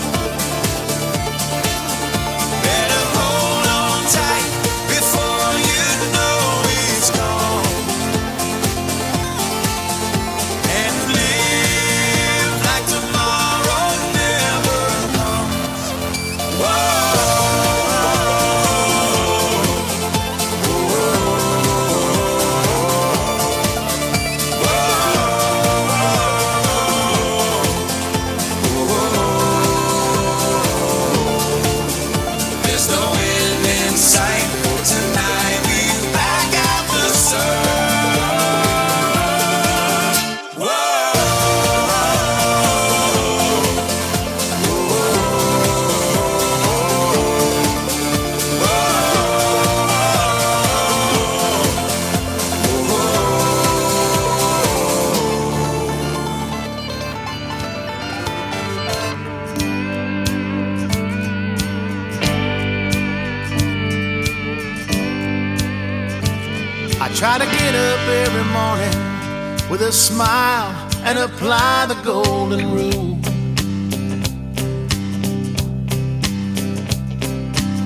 Smile 69.94 70.74
and 71.06 71.20
apply 71.20 71.86
the 71.86 71.96
golden 72.04 72.72
rule. 72.72 73.20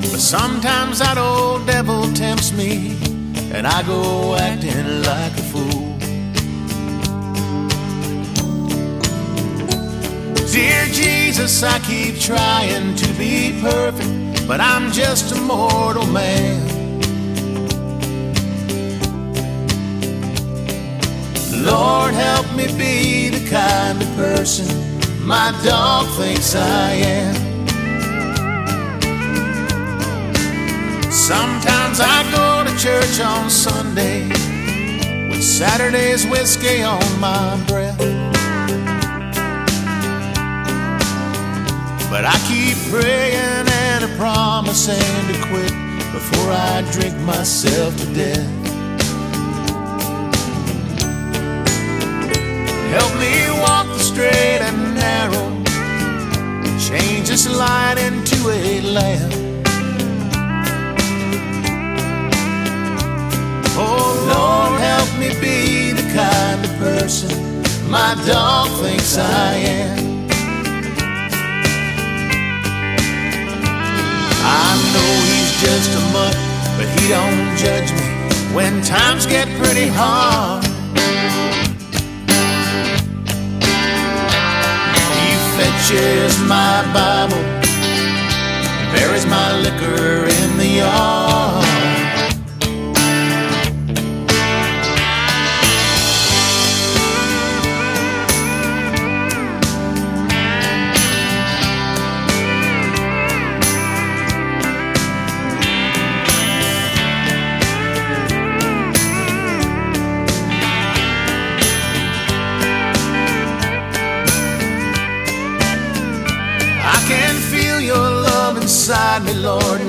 But 0.02 0.22
sometimes 0.22 1.00
that 1.00 1.18
old 1.18 1.68
devil 1.68 2.12
tempts 2.14 2.54
me, 2.54 2.96
and 3.52 3.68
I 3.68 3.84
go 3.84 4.36
acting 4.36 5.04
like 5.04 5.34
a 5.34 5.46
fool. 5.52 5.98
Dear 10.52 10.86
Jesus, 10.86 11.62
I 11.62 11.78
keep 11.80 12.20
trying 12.20 12.96
to 12.96 13.14
be 13.14 13.60
perfect, 13.62 14.48
but 14.48 14.62
I'm 14.62 14.92
just 14.92 15.36
a 15.36 15.42
mortal 15.42 16.08
man. 16.08 16.77
Lord, 21.68 22.14
help 22.14 22.48
me 22.56 22.68
be 22.78 23.30
the 23.30 23.50
kind 23.50 24.02
of 24.02 24.08
person 24.16 24.88
my 25.28 25.52
dog 25.62 26.08
thinks 26.16 26.56
I 26.56 26.92
am. 26.92 27.36
Sometimes 31.12 32.00
I 32.00 32.24
go 32.32 32.64
to 32.64 32.78
church 32.78 33.20
on 33.20 33.50
Sunday 33.50 34.30
with 35.30 35.44
Saturday's 35.44 36.26
whiskey 36.28 36.82
on 36.82 37.20
my 37.20 37.62
breath. 37.68 37.98
But 42.10 42.24
I 42.24 42.38
keep 42.48 42.78
praying 42.90 43.68
and 43.68 44.18
promising 44.18 44.96
to 45.28 45.48
quit 45.50 45.74
before 46.14 46.52
I 46.52 46.88
drink 46.94 47.18
myself 47.26 47.98
to 47.98 48.14
death. 48.14 48.57
Help 52.98 53.14
me 53.20 53.34
walk 53.62 53.88
the 53.96 54.00
straight 54.00 54.62
and 54.68 54.96
narrow, 54.96 55.48
change 56.80 57.28
this 57.30 57.46
light 57.48 57.98
into 57.98 58.38
a 58.50 58.82
lamp. 58.82 59.34
Oh 63.80 64.10
Lord, 64.34 64.80
help 64.90 65.10
me 65.22 65.30
be 65.40 65.92
the 65.92 66.08
kind 66.14 66.66
of 66.66 66.72
person 66.80 67.48
my 67.90 68.16
dog 68.28 68.68
thinks 68.82 69.18
I 69.18 69.54
am. 69.54 70.28
I 74.44 74.70
know 74.94 75.12
he's 75.30 75.54
just 75.62 75.92
a 75.96 76.04
mutt, 76.14 76.36
but 76.78 76.88
he 77.00 77.08
don't 77.08 77.56
judge 77.56 77.92
me 77.94 78.56
when 78.56 78.82
times 78.82 79.26
get 79.26 79.48
pretty 79.62 79.88
hard. 79.88 80.67
Fetches 85.88 86.38
my 86.48 86.84
Bible, 86.94 87.44
buries 88.94 89.26
my 89.26 89.60
liquor 89.62 90.26
in 90.26 90.58
the 90.58 90.68
yard. 90.80 91.17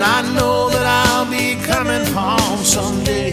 And 0.01 0.05
I 0.05 0.23
know 0.33 0.71
that 0.71 0.87
I'll 0.87 1.29
be 1.29 1.57
coming 1.67 2.07
home 2.15 2.59
someday. 2.63 3.33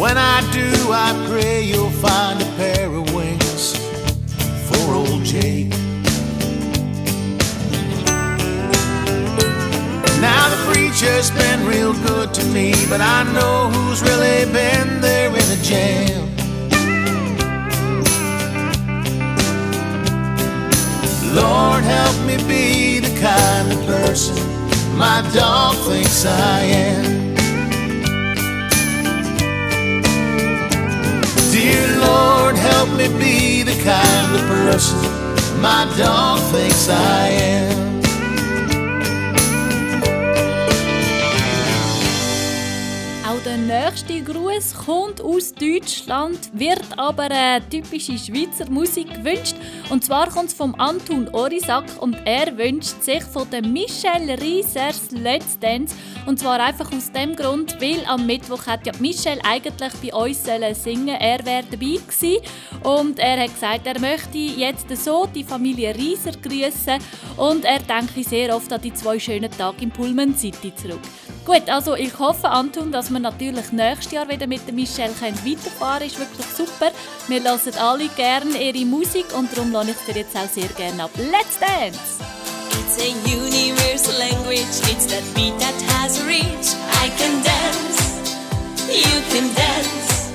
When 0.00 0.16
I 0.16 0.40
do, 0.50 0.70
I 0.90 1.26
pray 1.28 1.64
you'll 1.64 1.90
find 1.90 2.40
a 2.40 2.46
pair 2.56 2.86
of 2.86 3.12
wings 3.12 3.76
for 4.68 4.94
old 4.94 5.24
Jake. 5.24 5.68
Now 10.22 10.48
the 10.48 10.72
preacher's 10.72 11.30
been 11.32 11.66
real 11.66 11.92
good 12.08 12.32
to 12.32 12.44
me, 12.46 12.72
but 12.88 13.02
I 13.02 13.24
know 13.34 13.68
who's 13.74 14.00
really 14.00 14.50
been 14.50 15.02
there 15.02 15.28
in 15.28 15.36
a 15.36 15.62
jam. 15.62 16.17
Lord, 21.40 21.84
help 21.84 22.16
me 22.26 22.36
be 22.48 22.98
the 22.98 23.14
kind 23.20 23.72
of 23.72 23.80
person 23.86 24.36
my 24.96 25.22
dog 25.32 25.76
thinks 25.86 26.26
I 26.26 26.60
am. 26.86 27.34
Dear 31.52 31.86
Lord, 32.06 32.56
help 32.56 32.88
me 32.98 33.06
be 33.22 33.62
the 33.62 33.78
kind 33.84 34.34
of 34.34 34.42
person 34.48 34.98
my 35.62 35.86
dog 35.96 36.40
thinks 36.52 36.88
I 36.88 37.28
am. 37.30 37.88
Auch 43.28 43.42
der 43.44 43.58
nächste 43.58 44.20
Gruß 44.22 44.74
kommt 44.84 45.20
aus 45.20 45.54
Deutschland, 45.54 46.38
wird 46.52 46.86
aber 46.96 47.30
eine 47.30 47.62
typische 47.68 48.18
Schweizer 48.18 48.68
Musik 48.70 49.14
gewünscht. 49.14 49.54
Und 49.90 50.04
zwar 50.04 50.28
kommt 50.28 50.48
es 50.48 50.54
vom 50.54 50.74
Anton 50.78 51.28
Orisak 51.32 51.84
und 52.00 52.14
er 52.26 52.58
wünscht 52.58 53.02
sich 53.02 53.22
von 53.22 53.48
der 53.50 53.66
Michelle 53.66 54.38
Riesers 54.38 55.10
Let's 55.12 55.58
Dance. 55.58 55.94
Und 56.26 56.38
zwar 56.38 56.60
einfach 56.60 56.92
aus 56.92 57.10
dem 57.10 57.34
Grund, 57.34 57.80
weil 57.80 58.04
am 58.06 58.26
Mittwoch 58.26 58.66
hat 58.66 58.86
ja 58.86 58.92
Michelle 58.98 59.40
eigentlich 59.44 59.92
bei 60.02 60.14
uns 60.14 60.44
sollen 60.44 60.74
singen 60.74 61.16
Er 61.18 61.44
wäre 61.46 61.64
dabei 61.70 61.96
gewesen. 62.06 62.36
Und 62.82 63.18
er 63.18 63.42
hat 63.42 63.54
gesagt, 63.54 63.86
er 63.86 63.98
möchte 63.98 64.36
jetzt 64.36 64.94
so 65.02 65.26
die 65.26 65.44
Familie 65.44 65.94
Rieser 65.94 66.32
grüßen 66.32 66.98
und 67.38 67.64
er 67.64 67.78
denke 67.78 68.22
sehr 68.22 68.54
oft 68.54 68.70
an 68.72 68.82
die 68.82 68.92
zwei 68.92 69.18
schönen 69.18 69.50
Tage 69.50 69.82
in 69.82 69.90
Pullman 69.90 70.36
City 70.36 70.74
zurück. 70.74 71.00
Gut, 71.48 71.66
also 71.68 71.94
ich 71.94 72.18
hoffe, 72.18 72.50
Anton, 72.50 72.92
dass 72.92 73.10
wir 73.10 73.20
natürlich 73.20 73.72
nächstes 73.72 74.12
Jahr 74.12 74.28
wieder 74.28 74.46
mit 74.46 74.66
der 74.66 74.74
Michelle 74.74 75.14
weiterfahren 75.18 76.00
können. 76.00 76.10
Ist 76.10 76.18
wirklich 76.18 76.46
super. 76.46 76.90
Wir 77.26 77.42
hören 77.42 77.78
alle 77.80 78.08
gerne 78.08 78.62
ihre 78.62 78.84
Musik 78.84 79.24
und 79.34 79.50
darum 79.56 79.70
lasse 79.86 79.90
ich 79.90 80.14
dir 80.14 80.20
jetzt 80.20 80.36
auch 80.36 80.48
sehr 80.48 80.68
gerne 80.68 81.04
ab. 81.04 81.10
Let's 81.16 81.58
dance! 81.58 82.18
It's 82.72 82.98
a 82.98 83.10
universal 83.26 84.14
language, 84.18 84.66
it's 84.90 85.06
that 85.06 85.22
beat 85.34 85.58
that 85.60 85.74
has 85.92 86.20
reach. 86.24 86.74
I 87.04 87.10
can 87.18 87.42
dance, 87.42 88.32
you 88.88 89.20
can 89.30 89.54
dance, 89.54 90.30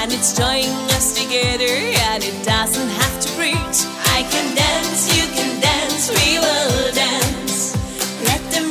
and 0.00 0.12
it's 0.12 0.32
joining 0.34 0.72
us 0.96 1.14
together, 1.14 1.72
and 2.12 2.22
it 2.24 2.44
doesn't 2.44 2.88
have 2.88 3.20
to 3.20 3.28
preach. 3.36 3.84
I 4.16 4.22
can 4.30 4.54
dance, 4.54 5.08
you 5.16 5.26
can 5.34 5.60
dance, 5.60 6.10
we 6.10 6.38
will 6.38 6.92
dance. 6.94 7.76
Let 8.24 8.40
the 8.52 8.67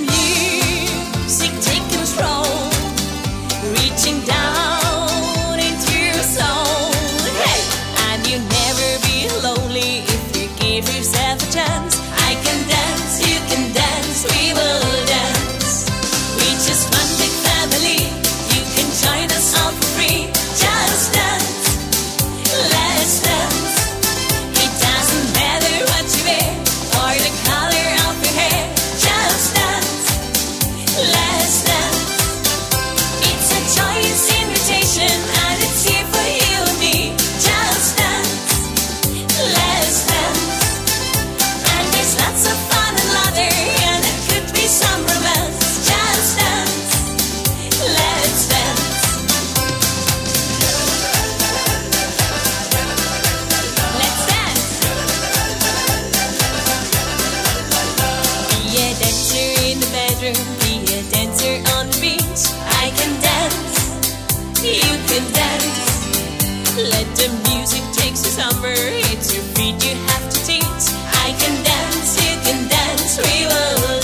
dance, 73.18 73.97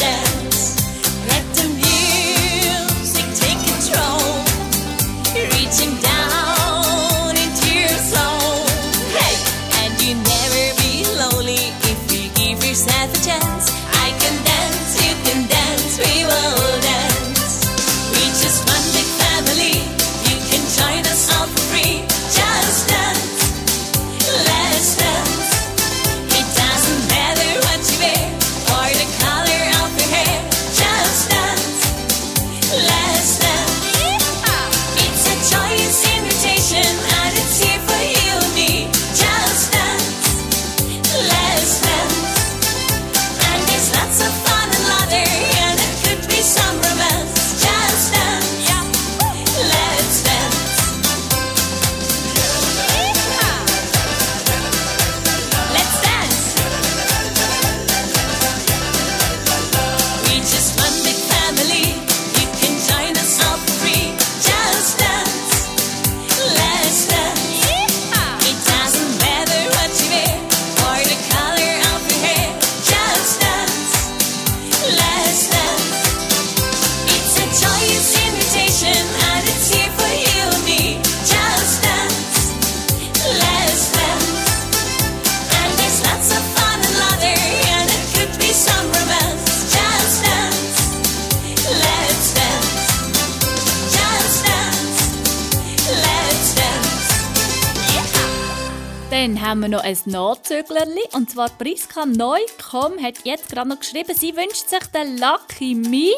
Dann 99.24 99.40
haben 99.40 99.62
wir 99.62 99.70
noch 99.70 99.86
ein 99.86 99.98
Nachzüglerli. 100.04 101.00
Und 101.14 101.30
zwar 101.30 101.48
Priska 101.48 102.06
Neukomm 102.06 103.02
hat 103.02 103.20
jetzt 103.24 103.48
gerade 103.50 103.70
noch 103.70 103.80
geschrieben, 103.80 104.14
sie 104.14 104.36
wünscht 104.36 104.68
sich 104.68 104.84
den 104.94 105.18
Lucky 105.18 105.76
Me. 105.76 106.12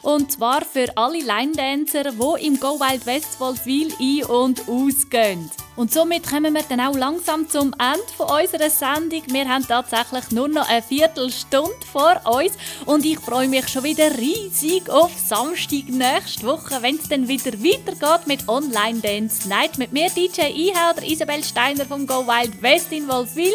Und 0.00 0.32
zwar 0.32 0.64
für 0.64 0.86
alle 0.96 1.18
Line-Dancer, 1.18 2.12
die 2.12 2.46
im 2.46 2.58
Go 2.58 2.80
Wild 2.80 3.04
West 3.04 3.38
Wolfwil 3.40 3.92
ein- 4.00 4.24
und 4.24 4.66
ausgehen. 4.70 5.50
Und 5.76 5.92
somit 5.92 6.28
kommen 6.28 6.54
wir 6.54 6.62
dann 6.62 6.80
auch 6.80 6.96
langsam 6.96 7.48
zum 7.48 7.74
Ende 7.78 8.32
unserer 8.32 8.70
Sendung. 8.70 9.22
Wir 9.26 9.46
haben 9.46 9.66
tatsächlich 9.66 10.30
nur 10.30 10.48
noch 10.48 10.68
eine 10.68 10.82
Viertelstunde 10.82 11.74
vor 11.92 12.18
uns. 12.24 12.54
Und 12.86 13.04
ich 13.04 13.20
freue 13.20 13.46
mich 13.46 13.68
schon 13.68 13.84
wieder 13.84 14.16
riesig 14.16 14.88
auf 14.88 15.12
Samstag 15.18 15.88
nächste 15.88 16.46
Woche, 16.46 16.78
wenn 16.80 16.96
es 16.96 17.08
dann 17.08 17.28
wieder 17.28 17.52
weitergeht 17.52 18.26
mit 18.26 18.48
Online 18.48 19.00
Dance 19.00 19.46
Night. 19.48 19.76
Mit 19.76 19.92
mir 19.92 20.08
DJ 20.08 20.48
Iha 20.50 20.94
Isabel 21.02 21.44
Steiner 21.44 21.84
vom 21.84 22.06
Go 22.06 22.26
Wild 22.26 22.62
West 22.62 22.90
in 22.92 23.06
Wolfwil 23.06 23.54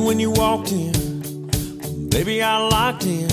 When 0.05 0.19
you 0.19 0.29
walked 0.29 0.71
in, 0.71 0.91
baby, 2.09 2.43
I 2.43 2.59
locked 2.59 3.07
in. 3.07 3.27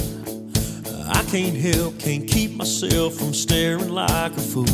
I 1.06 1.22
can't 1.24 1.54
help, 1.54 1.98
can't 1.98 2.26
keep 2.26 2.56
myself 2.56 3.14
from 3.14 3.34
staring 3.34 3.90
like 3.90 4.32
a 4.32 4.40
fool. 4.40 4.66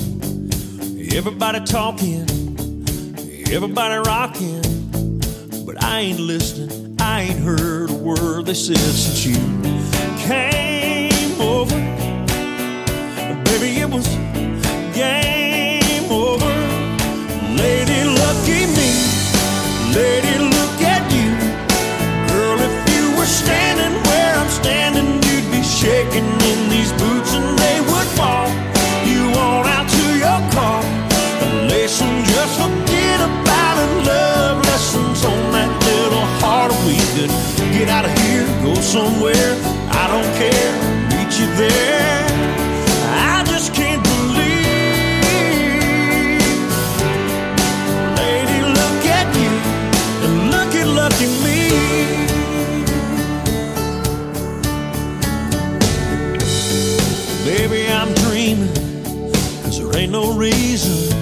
Everybody 1.13 1.59
talking, 1.65 2.23
everybody 3.51 3.97
rocking, 4.09 4.63
but 5.67 5.83
I 5.83 6.01
ain't 6.01 6.21
listening. 6.21 6.97
I 7.01 7.23
ain't 7.23 7.41
heard 7.41 7.91
a 7.91 7.95
word 7.95 8.47
they 8.47 8.55
said 8.55 8.77
since 8.77 9.27
you 9.27 9.35
came 10.29 11.41
over. 11.41 11.75
Baby, 13.45 13.81
it 13.81 13.91
was 13.91 14.07
game 14.95 16.13
over. 16.13 16.55
Lady, 17.61 18.05
lucky 18.23 18.67
me. 18.77 18.91
Lady, 19.97 20.28
somewhere. 38.89 39.53
I 39.93 40.09
don't 40.09 40.33
care, 40.41 40.73
meet 41.13 41.31
you 41.39 41.47
there. 41.57 42.25
I 43.35 43.45
just 43.45 43.75
can't 43.75 44.03
believe. 44.03 44.49
Lady, 48.17 48.61
look 48.79 49.05
at 49.19 49.29
you 49.37 49.53
and 50.25 50.35
look 50.55 50.73
at 50.75 50.87
lucky 51.01 51.29
me. 51.45 51.61
Baby, 57.45 57.93
I'm 57.93 58.15
dreaming, 58.25 58.73
cause 59.65 59.77
there 59.79 60.01
ain't 60.01 60.13
no 60.13 60.33
reason 60.33 61.13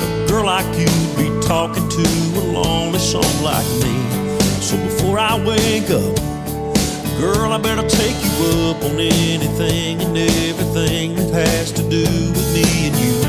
a 0.00 0.26
girl 0.26 0.46
like 0.46 0.64
you'd 0.78 1.16
be 1.18 1.28
talking 1.46 1.86
to 1.86 2.02
a 2.40 2.44
lonely 2.56 2.98
song 2.98 3.42
like 3.42 3.68
me. 3.84 3.94
So 4.62 4.78
before 4.78 5.18
I 5.18 5.34
wake 5.44 5.90
up, 5.90 6.37
Girl, 7.18 7.52
I 7.52 7.58
better 7.58 7.82
take 7.88 8.14
you 8.22 8.30
up 8.70 8.84
on 8.84 9.00
anything 9.00 10.00
and 10.00 10.16
everything 10.16 11.16
that 11.16 11.32
has 11.32 11.72
to 11.72 11.82
do 11.82 12.04
with 12.04 12.54
me 12.54 12.86
and 12.86 12.96
you. 12.96 13.27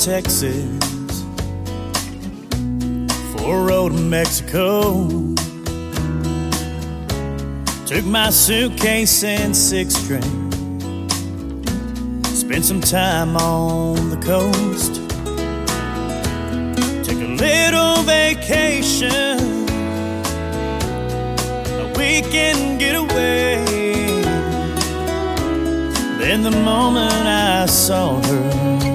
Texas 0.00 0.64
for 3.32 3.54
a 3.54 3.62
road 3.62 3.92
to 3.92 3.98
Mexico. 3.98 5.06
Took 7.84 8.06
my 8.06 8.30
suitcase 8.30 9.22
and 9.22 9.54
six 9.54 9.94
string. 9.94 10.22
Spent 12.24 12.64
some 12.64 12.80
time 12.80 13.36
on 13.36 14.08
the 14.08 14.16
coast. 14.24 14.94
Took 17.04 17.20
a 17.20 17.34
little 17.36 18.02
vacation. 18.04 19.38
A 21.78 21.92
weekend 21.98 22.80
getaway. 22.80 23.66
Then 26.18 26.42
the 26.42 26.52
moment 26.52 27.26
I 27.26 27.66
saw 27.66 28.18
her, 28.22 28.89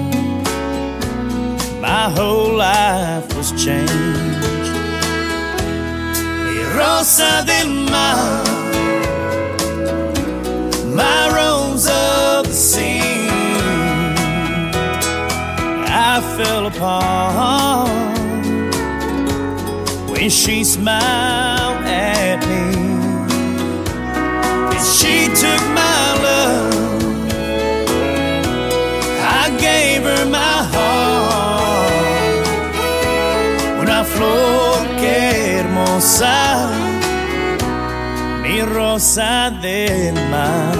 my 2.06 2.12
whole 2.12 2.54
life 2.54 3.26
was 3.36 3.50
changed. 3.64 3.92
Rosa 6.76 7.42
del 7.44 7.68
Mar, 7.92 8.44
my 10.94 11.22
rose 11.36 11.88
of 11.88 12.46
the 12.46 12.52
sea. 12.52 13.00
I 16.08 16.20
fell 16.36 16.66
apart 16.66 17.90
when 20.08 20.30
she 20.30 20.62
smiled 20.62 21.82
at 21.86 22.38
me. 22.50 22.66
And 24.74 24.86
she 24.96 25.26
took 25.42 25.65
hermosa, 36.06 36.70
mi 38.42 38.60
rosa 38.62 39.58
del 39.60 40.14
mar. 40.30 40.76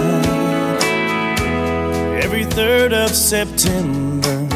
Every 2.23 2.45
third 2.45 2.93
of 2.93 3.09
September, 3.09 4.47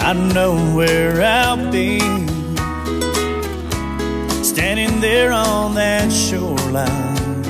I 0.00 0.12
know 0.34 0.54
where 0.74 1.22
I'll 1.22 1.70
be. 1.70 2.00
Standing 4.42 5.00
there 5.00 5.32
on 5.32 5.74
that 5.74 6.10
shoreline 6.10 7.42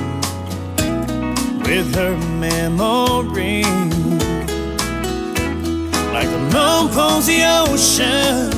with 1.63 1.95
her 1.95 2.17
memory. 2.41 3.63
Like 6.13 6.29
the 6.29 6.43
moon 6.53 6.89
pulls 6.93 7.27
the 7.27 7.45
ocean, 7.45 8.58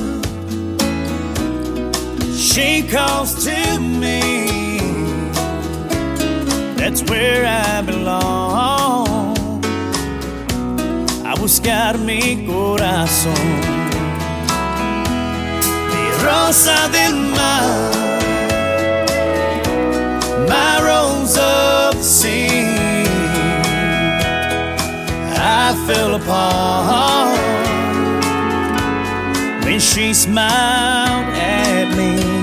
she 2.55 2.83
calls 2.83 3.45
to 3.45 3.79
me. 3.79 4.21
That's 6.75 7.03
where 7.09 7.47
I 7.47 7.81
belong. 7.83 9.29
A 11.25 11.35
buscar 11.39 11.97
mi 11.99 12.45
corazón. 12.47 13.47
Mi 15.91 16.05
rosa 16.25 16.89
del 16.91 17.15
mar, 17.37 17.91
my 20.49 20.73
rose 20.89 21.39
of 21.39 21.95
the 21.95 22.03
sea. 22.03 22.75
I 25.63 25.73
fell 25.87 26.17
apart 26.17 27.39
when 29.65 29.79
she 29.79 30.13
smiled 30.13 31.29
at 31.37 31.97
me. 31.97 32.40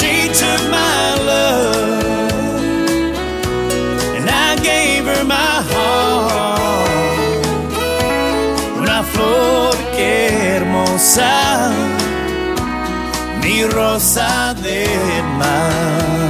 She 0.00 0.14
took 0.40 0.62
my 0.70 1.14
love 1.30 2.04
and 4.16 4.26
I 4.30 4.56
gave 4.70 5.04
her 5.04 5.24
my 5.24 5.54
heart. 5.70 7.44
Una 8.78 9.02
flor 9.02 9.74
que 9.96 10.28
hermosa, 10.54 11.70
mi 13.42 13.64
rosa 13.64 14.54
del 14.62 15.24
mar. 15.38 16.29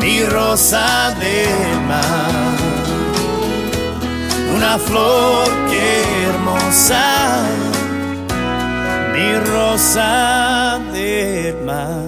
mi 0.00 0.24
rosa 0.24 1.14
de 1.18 1.46
mar, 1.88 2.56
una 4.54 4.78
flor 4.78 5.48
hermosa, 5.72 7.44
mi 9.14 9.38
rosa 9.50 10.80
de 10.92 11.56
mar. 11.64 12.01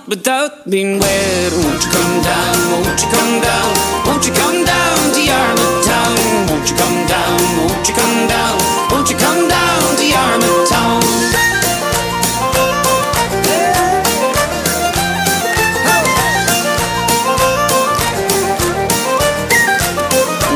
want 0.00 0.08
without 0.08 0.68
being 0.68 0.98
wed. 0.98 1.52
Won't 1.52 1.84
you 1.84 1.90
come 1.90 2.22
down? 2.22 2.82
Won't 2.84 3.02
you 3.02 3.08
come 3.10 3.40
down? 3.40 4.06
Won't 4.06 4.26
you 4.26 4.32
come 4.32 4.64
down 4.64 5.12
to 5.14 5.22
Yarmouth 5.22 5.84
town? 5.84 6.48
Won't 6.48 6.70
you 6.70 6.76
come 6.76 7.06
down? 7.06 7.38
Won't 7.68 7.88
you 7.88 7.94
come 7.94 8.28
down? 8.28 8.58
Won't 8.90 9.10
you 9.10 9.16
come 9.16 9.48
down 9.48 9.96
to 9.96 10.06
Yarmouth 10.06 10.68
town? 10.68 11.00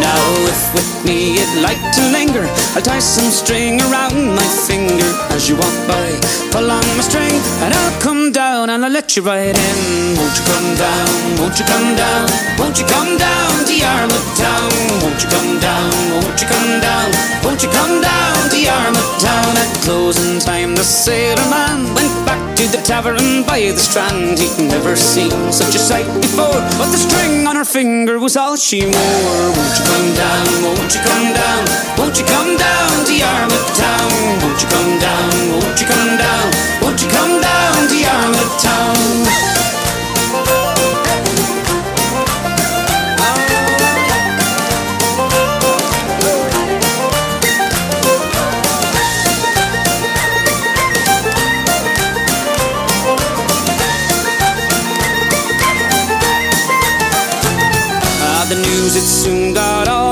Now, 0.01 0.23
if 0.53 0.75
with 0.75 1.05
me 1.05 1.39
you'd 1.39 1.63
like 1.63 1.83
to 1.97 2.03
linger, 2.13 2.47
I'll 2.75 2.83
tie 2.83 2.99
some 2.99 3.31
string 3.31 3.81
around 3.83 4.35
my 4.35 4.49
finger 4.69 5.11
as 5.31 5.49
you 5.49 5.57
walk 5.57 5.89
by 5.89 6.44
on 6.55 6.71
my 6.71 7.03
string 7.03 7.35
and 7.67 7.75
I'll 7.75 8.01
come 8.01 8.31
down 8.31 8.71
and 8.71 8.85
I'll 8.85 8.91
let 8.91 9.17
you 9.17 9.23
right 9.23 9.51
in. 9.51 9.79
Won't 10.17 10.39
you 10.39 10.45
come 10.47 10.71
down? 10.79 11.11
Won't 11.43 11.59
you 11.59 11.67
come 11.67 11.97
down? 11.99 12.31
Won't 12.59 12.79
you 12.79 12.87
come 12.87 13.19
down 13.19 13.67
to 13.67 13.75
Yarmouth 13.75 14.39
Town? 14.39 14.71
Won't 15.03 15.19
you 15.19 15.29
come 15.35 15.59
down? 15.59 15.91
Won't 16.15 16.39
you 16.41 16.47
come 16.47 16.81
down? 16.81 17.11
Won't 17.43 17.61
you 17.61 17.69
come 17.75 18.01
down 18.01 18.51
to 18.51 18.57
Yarmouth 18.57 19.19
Town? 19.19 19.51
At 19.59 19.71
closing 19.83 20.39
time, 20.39 20.77
the 20.77 20.85
sailor 20.85 21.43
man 21.51 21.93
went 21.93 22.15
back 22.25 22.41
to 22.57 22.69
the 22.71 22.79
tavern 22.87 23.43
by 23.43 23.59
the 23.75 23.83
strand. 23.83 24.39
He'd 24.39 24.57
never 24.71 24.95
seen 24.95 25.35
such 25.53 25.75
a 25.75 25.79
sight 25.83 26.07
before, 26.23 26.63
but 26.79 26.89
the 26.95 27.03
string 27.03 27.49
on 27.49 27.57
her 27.57 27.65
finger 27.67 28.21
was 28.21 28.37
all 28.37 28.57
she 28.57 28.87
wore. 28.87 29.51
Won't 29.59 29.75
you 29.75 29.85
come 29.91 30.09
down? 30.15 30.47
Won't 30.79 30.95
you 30.95 31.03
come 31.03 31.29
down? 31.35 31.63
Won't 31.99 32.17
you 32.17 32.25
come 32.25 32.57
down 32.57 33.05
to 33.05 33.13
Yarmouth 33.13 33.69
Town? 33.75 34.11
Won't 34.39 34.63
you 34.63 34.69
come 34.71 34.99
down? 35.03 35.31
Won't 35.59 35.81
you 35.81 35.87
come 35.87 36.17
down? 36.17 36.44
Won't 36.83 37.03
you 37.03 37.09
come 37.09 37.41
down 37.41 37.89
to 37.89 37.97
Yarmouth 37.97 38.63
Town? 38.63 38.95
Ah, 58.27 58.47
the 58.49 58.57
news 58.57 58.97
it 58.97 59.03
soon 59.03 59.55
got 59.55 59.89
all 59.89 60.04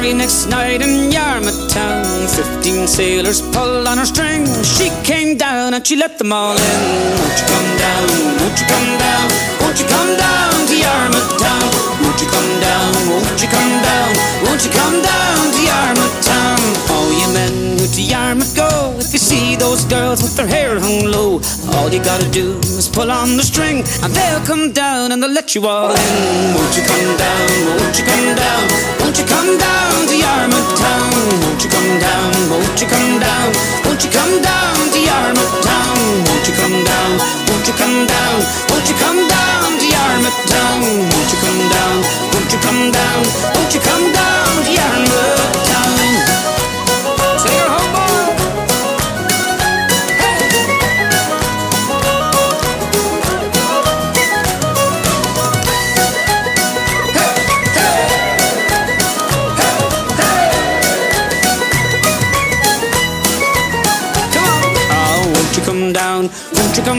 very 0.00 0.14
next 0.14 0.46
night 0.46 0.80
in 0.80 1.10
Yarmouth 1.10 1.70
Town, 1.70 2.04
fifteen 2.28 2.86
sailors 2.86 3.42
pulled 3.42 3.86
on 3.86 3.98
her 3.98 4.06
string. 4.06 4.46
She 4.62 4.90
came 5.02 5.36
down 5.36 5.74
and 5.74 5.84
she 5.86 5.96
let 5.96 6.18
them 6.18 6.32
all 6.32 6.54
in. 6.54 6.80
Won't 7.18 7.38
you 7.40 7.46
come 7.50 7.70
down? 7.82 8.06
Won't 8.38 8.58
you 8.60 8.66
come 8.66 8.90
down? 9.02 9.26
Won't 9.60 9.78
you 9.80 9.86
come 9.90 10.12
down 10.16 10.54
to 10.70 10.76
Yarmouth 10.86 11.30
Town? 11.42 11.68
Won't 12.02 12.20
you 12.22 12.28
come 12.30 12.52
down? 12.62 12.90
Won't 13.10 13.42
you 13.42 13.48
come 13.48 13.74
down? 13.82 14.10
Won't 14.46 14.62
you 14.64 14.70
come 14.70 15.02
down 15.02 15.38
to 15.54 15.60
Yarmouth 15.66 16.16
Town? 16.22 16.60
All 16.94 17.10
you 17.18 17.28
men 17.34 17.78
who 17.78 17.86
to 17.86 18.02
Yarmouth 18.02 18.54
go, 18.54 18.94
if 18.98 19.12
you 19.12 19.18
see 19.18 19.56
those 19.56 19.84
girls 19.86 20.22
with 20.22 20.36
their 20.36 20.46
hair 20.46 20.78
hung 20.78 21.10
low, 21.10 21.40
all 21.74 21.90
you 21.90 22.02
gotta 22.02 22.28
do 22.30 22.54
is 22.78 22.87
pull 22.98 23.12
on 23.12 23.36
the 23.36 23.46
string 23.46 23.78
and 24.02 24.10
they'll 24.10 24.42
come 24.42 24.72
down 24.72 25.12
and 25.12 25.22
they'll 25.22 25.30
let 25.30 25.54
you 25.54 25.62
all 25.68 25.94
in. 25.94 26.54
Won't 26.58 26.74
you 26.74 26.82
come 26.82 27.10
down? 27.14 27.46
Won't 27.78 27.94
you 27.94 28.04
come 28.10 28.28
down? 28.34 28.62
Won't 28.98 29.14
you 29.14 29.26
come 29.34 29.52
down 29.54 29.94
to 30.10 30.16
Yarmouth 30.18 30.70
Town? 30.74 31.14
Won't 31.46 31.62
you 31.62 31.70
come 31.70 31.92
down? 32.02 32.34
Won't 32.50 32.80
you 32.82 32.88
come 32.90 33.12
down? 33.22 33.48
Won't 33.86 34.02
you 34.02 34.10
come 34.10 34.34
down 34.42 34.74
to 34.90 34.98
Yarmouth 34.98 35.54
Town? 35.62 35.94
Won't 36.26 36.42
you 36.50 36.54
come 36.58 36.78
down? 36.90 37.10
Won't 37.46 37.66
you 37.70 37.74
come 37.78 37.98
down? 38.10 38.36
Won't 38.66 38.86
you 38.90 38.96
come 38.98 39.20
down 39.30 39.70
to 39.78 39.86
Yarmouth 39.94 40.40
Town? 40.50 40.82
Won't 40.82 41.30
you 41.30 41.38
come 41.38 41.62
down? 41.70 41.96
Won't 42.34 42.50
you 42.50 42.58
come 42.66 42.82
down? 42.98 43.22
Won't 43.54 43.70
you 43.78 43.80
come 43.86 44.06
down 44.10 44.54
to 44.66 44.70
Yarmouth 44.74 45.54
Town? 45.70 46.57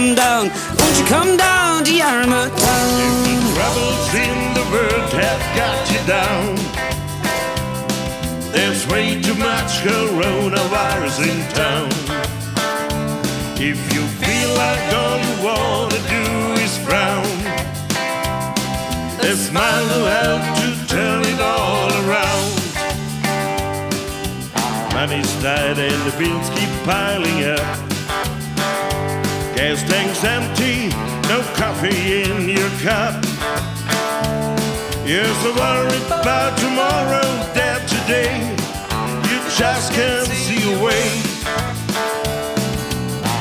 Come 0.09 0.15
down? 0.15 0.49
Won't 0.79 0.97
you 0.97 1.05
come 1.05 1.38
down 1.38 1.83
to 1.83 1.93
Yarmouth 1.93 2.57
Town? 2.57 3.53
Troubles 3.53 4.13
in 4.15 4.53
the 4.53 4.65
world 4.71 5.11
have 5.13 5.43
got 5.55 5.91
you 5.91 6.01
down. 6.07 6.55
There's 8.51 8.88
way 8.88 9.21
too 9.21 9.35
much 9.35 9.81
coronavirus 9.85 11.19
in 11.29 11.38
town. 11.53 11.89
If 13.61 13.79
you 13.93 14.01
feel 14.23 14.49
like 14.55 14.93
all 14.93 15.19
you 15.27 15.35
wanna 15.43 15.99
do 16.17 16.25
is 16.63 16.77
frown, 16.79 17.25
a 19.21 19.35
smile 19.35 19.85
will 19.91 20.07
help 20.07 20.43
to 20.61 20.88
turn 20.88 21.21
it 21.23 21.39
all 21.39 21.89
around. 22.03 22.55
Money's 24.93 25.31
tight 25.43 25.77
and 25.77 26.01
the 26.07 26.17
bills 26.17 26.49
keep 26.57 26.71
piling 26.85 27.43
up. 27.43 27.98
Gas 29.59 29.83
tank's 29.83 30.23
empty, 30.23 30.88
no 31.27 31.41
coffee 31.59 32.23
in 32.23 32.47
your 32.47 32.69
cup. 32.79 33.21
You're 35.05 35.35
so 35.43 35.51
worried 35.53 36.07
about 36.07 36.57
tomorrow 36.57 37.27
that 37.59 37.83
today 37.91 38.39
you 39.27 39.38
just 39.59 39.91
can't 39.91 40.31
see 40.31 40.63
a 40.63 40.75
way. 40.81 41.03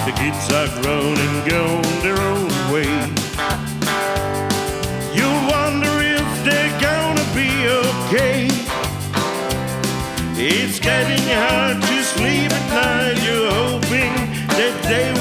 The 0.07 0.13
kids 0.19 0.43
are 0.59 0.67
grown 0.83 1.17
and 1.17 1.39
gone 1.49 1.87
their 2.03 2.19
own 2.19 2.51
way. 2.75 2.91
You 5.15 5.29
wonder 5.55 5.95
if 6.03 6.29
they're 6.43 6.75
gonna 6.83 7.27
be 7.31 7.51
okay. 7.87 8.51
It's 10.35 10.81
getting 10.81 11.27
hard 11.47 11.81
to 11.81 12.03
sleep 12.03 12.51
at 12.51 12.67
night. 12.75 13.23
You're 13.23 13.53
hoping 13.53 14.15
that 14.59 14.75
they 14.83 15.18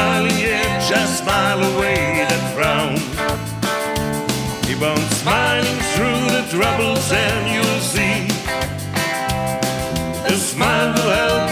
Yeah, 0.00 0.88
just 0.88 1.18
smile 1.22 1.58
away 1.58 2.24
that 2.28 2.42
frown. 2.54 2.96
Keep 4.62 4.82
on 4.82 4.96
smiling 5.20 5.80
through 5.94 6.22
the 6.36 6.42
troubles, 6.50 7.12
and 7.12 7.42
you'll 7.54 7.80
see. 7.80 8.28
A 10.26 10.36
smile 10.36 10.92
will 10.94 11.10
help 11.10 11.49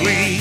The 0.00 0.40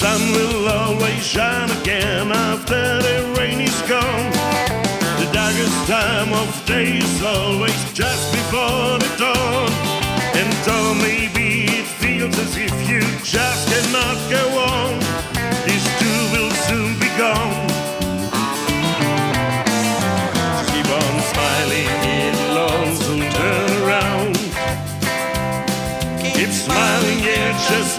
sun 0.00 0.20
will 0.32 0.68
always 0.68 1.24
shine 1.24 1.70
again 1.80 2.32
after 2.32 3.00
the 3.02 3.34
rain 3.38 3.60
is 3.60 3.82
gone. 3.82 4.32
The 5.20 5.30
darkest 5.32 5.86
time 5.86 6.32
of 6.32 6.66
day 6.66 6.98
is 6.98 7.22
always 7.22 7.92
just 7.92 8.32
before 8.32 8.98
the 8.98 9.14
dawn. 9.16 9.70
And 10.34 10.52
though 10.66 10.94
maybe 10.94 11.66
it 11.78 11.86
feels 12.02 12.36
as 12.36 12.56
if 12.56 12.72
you 12.90 13.00
just 13.22 13.68
cannot 13.68 14.18
go 14.28 14.58
on, 14.58 14.59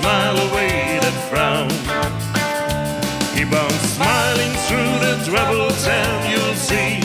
smile 0.01 0.37
away 0.49 0.97
that 1.03 1.17
frown. 1.29 1.69
Keep 3.35 3.53
on 3.53 3.73
smiling 3.93 4.53
through 4.65 4.93
the 5.05 5.13
troubles 5.29 5.81
and 5.85 6.19
you'll 6.31 6.57
see. 6.69 6.97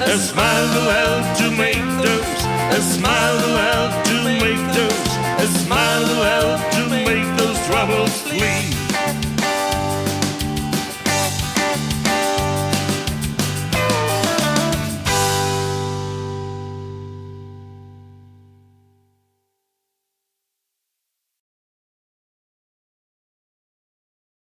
A 0.00 0.16
smile 0.16 0.66
will 0.74 0.90
help 1.00 1.26
to 1.40 1.46
make 1.50 1.84
those, 2.04 2.40
a 2.78 2.80
smile 2.80 3.36
will 3.42 3.58
help 3.70 3.92
to 4.10 4.16
make 4.44 4.64
those, 4.78 5.10
a 5.44 5.48
smile 5.64 6.02
will 6.08 6.24
help 6.36 6.60
to 6.76 6.82
make 6.88 7.28
those 7.36 7.58
troubles 7.66 8.22
flee. 8.22 8.73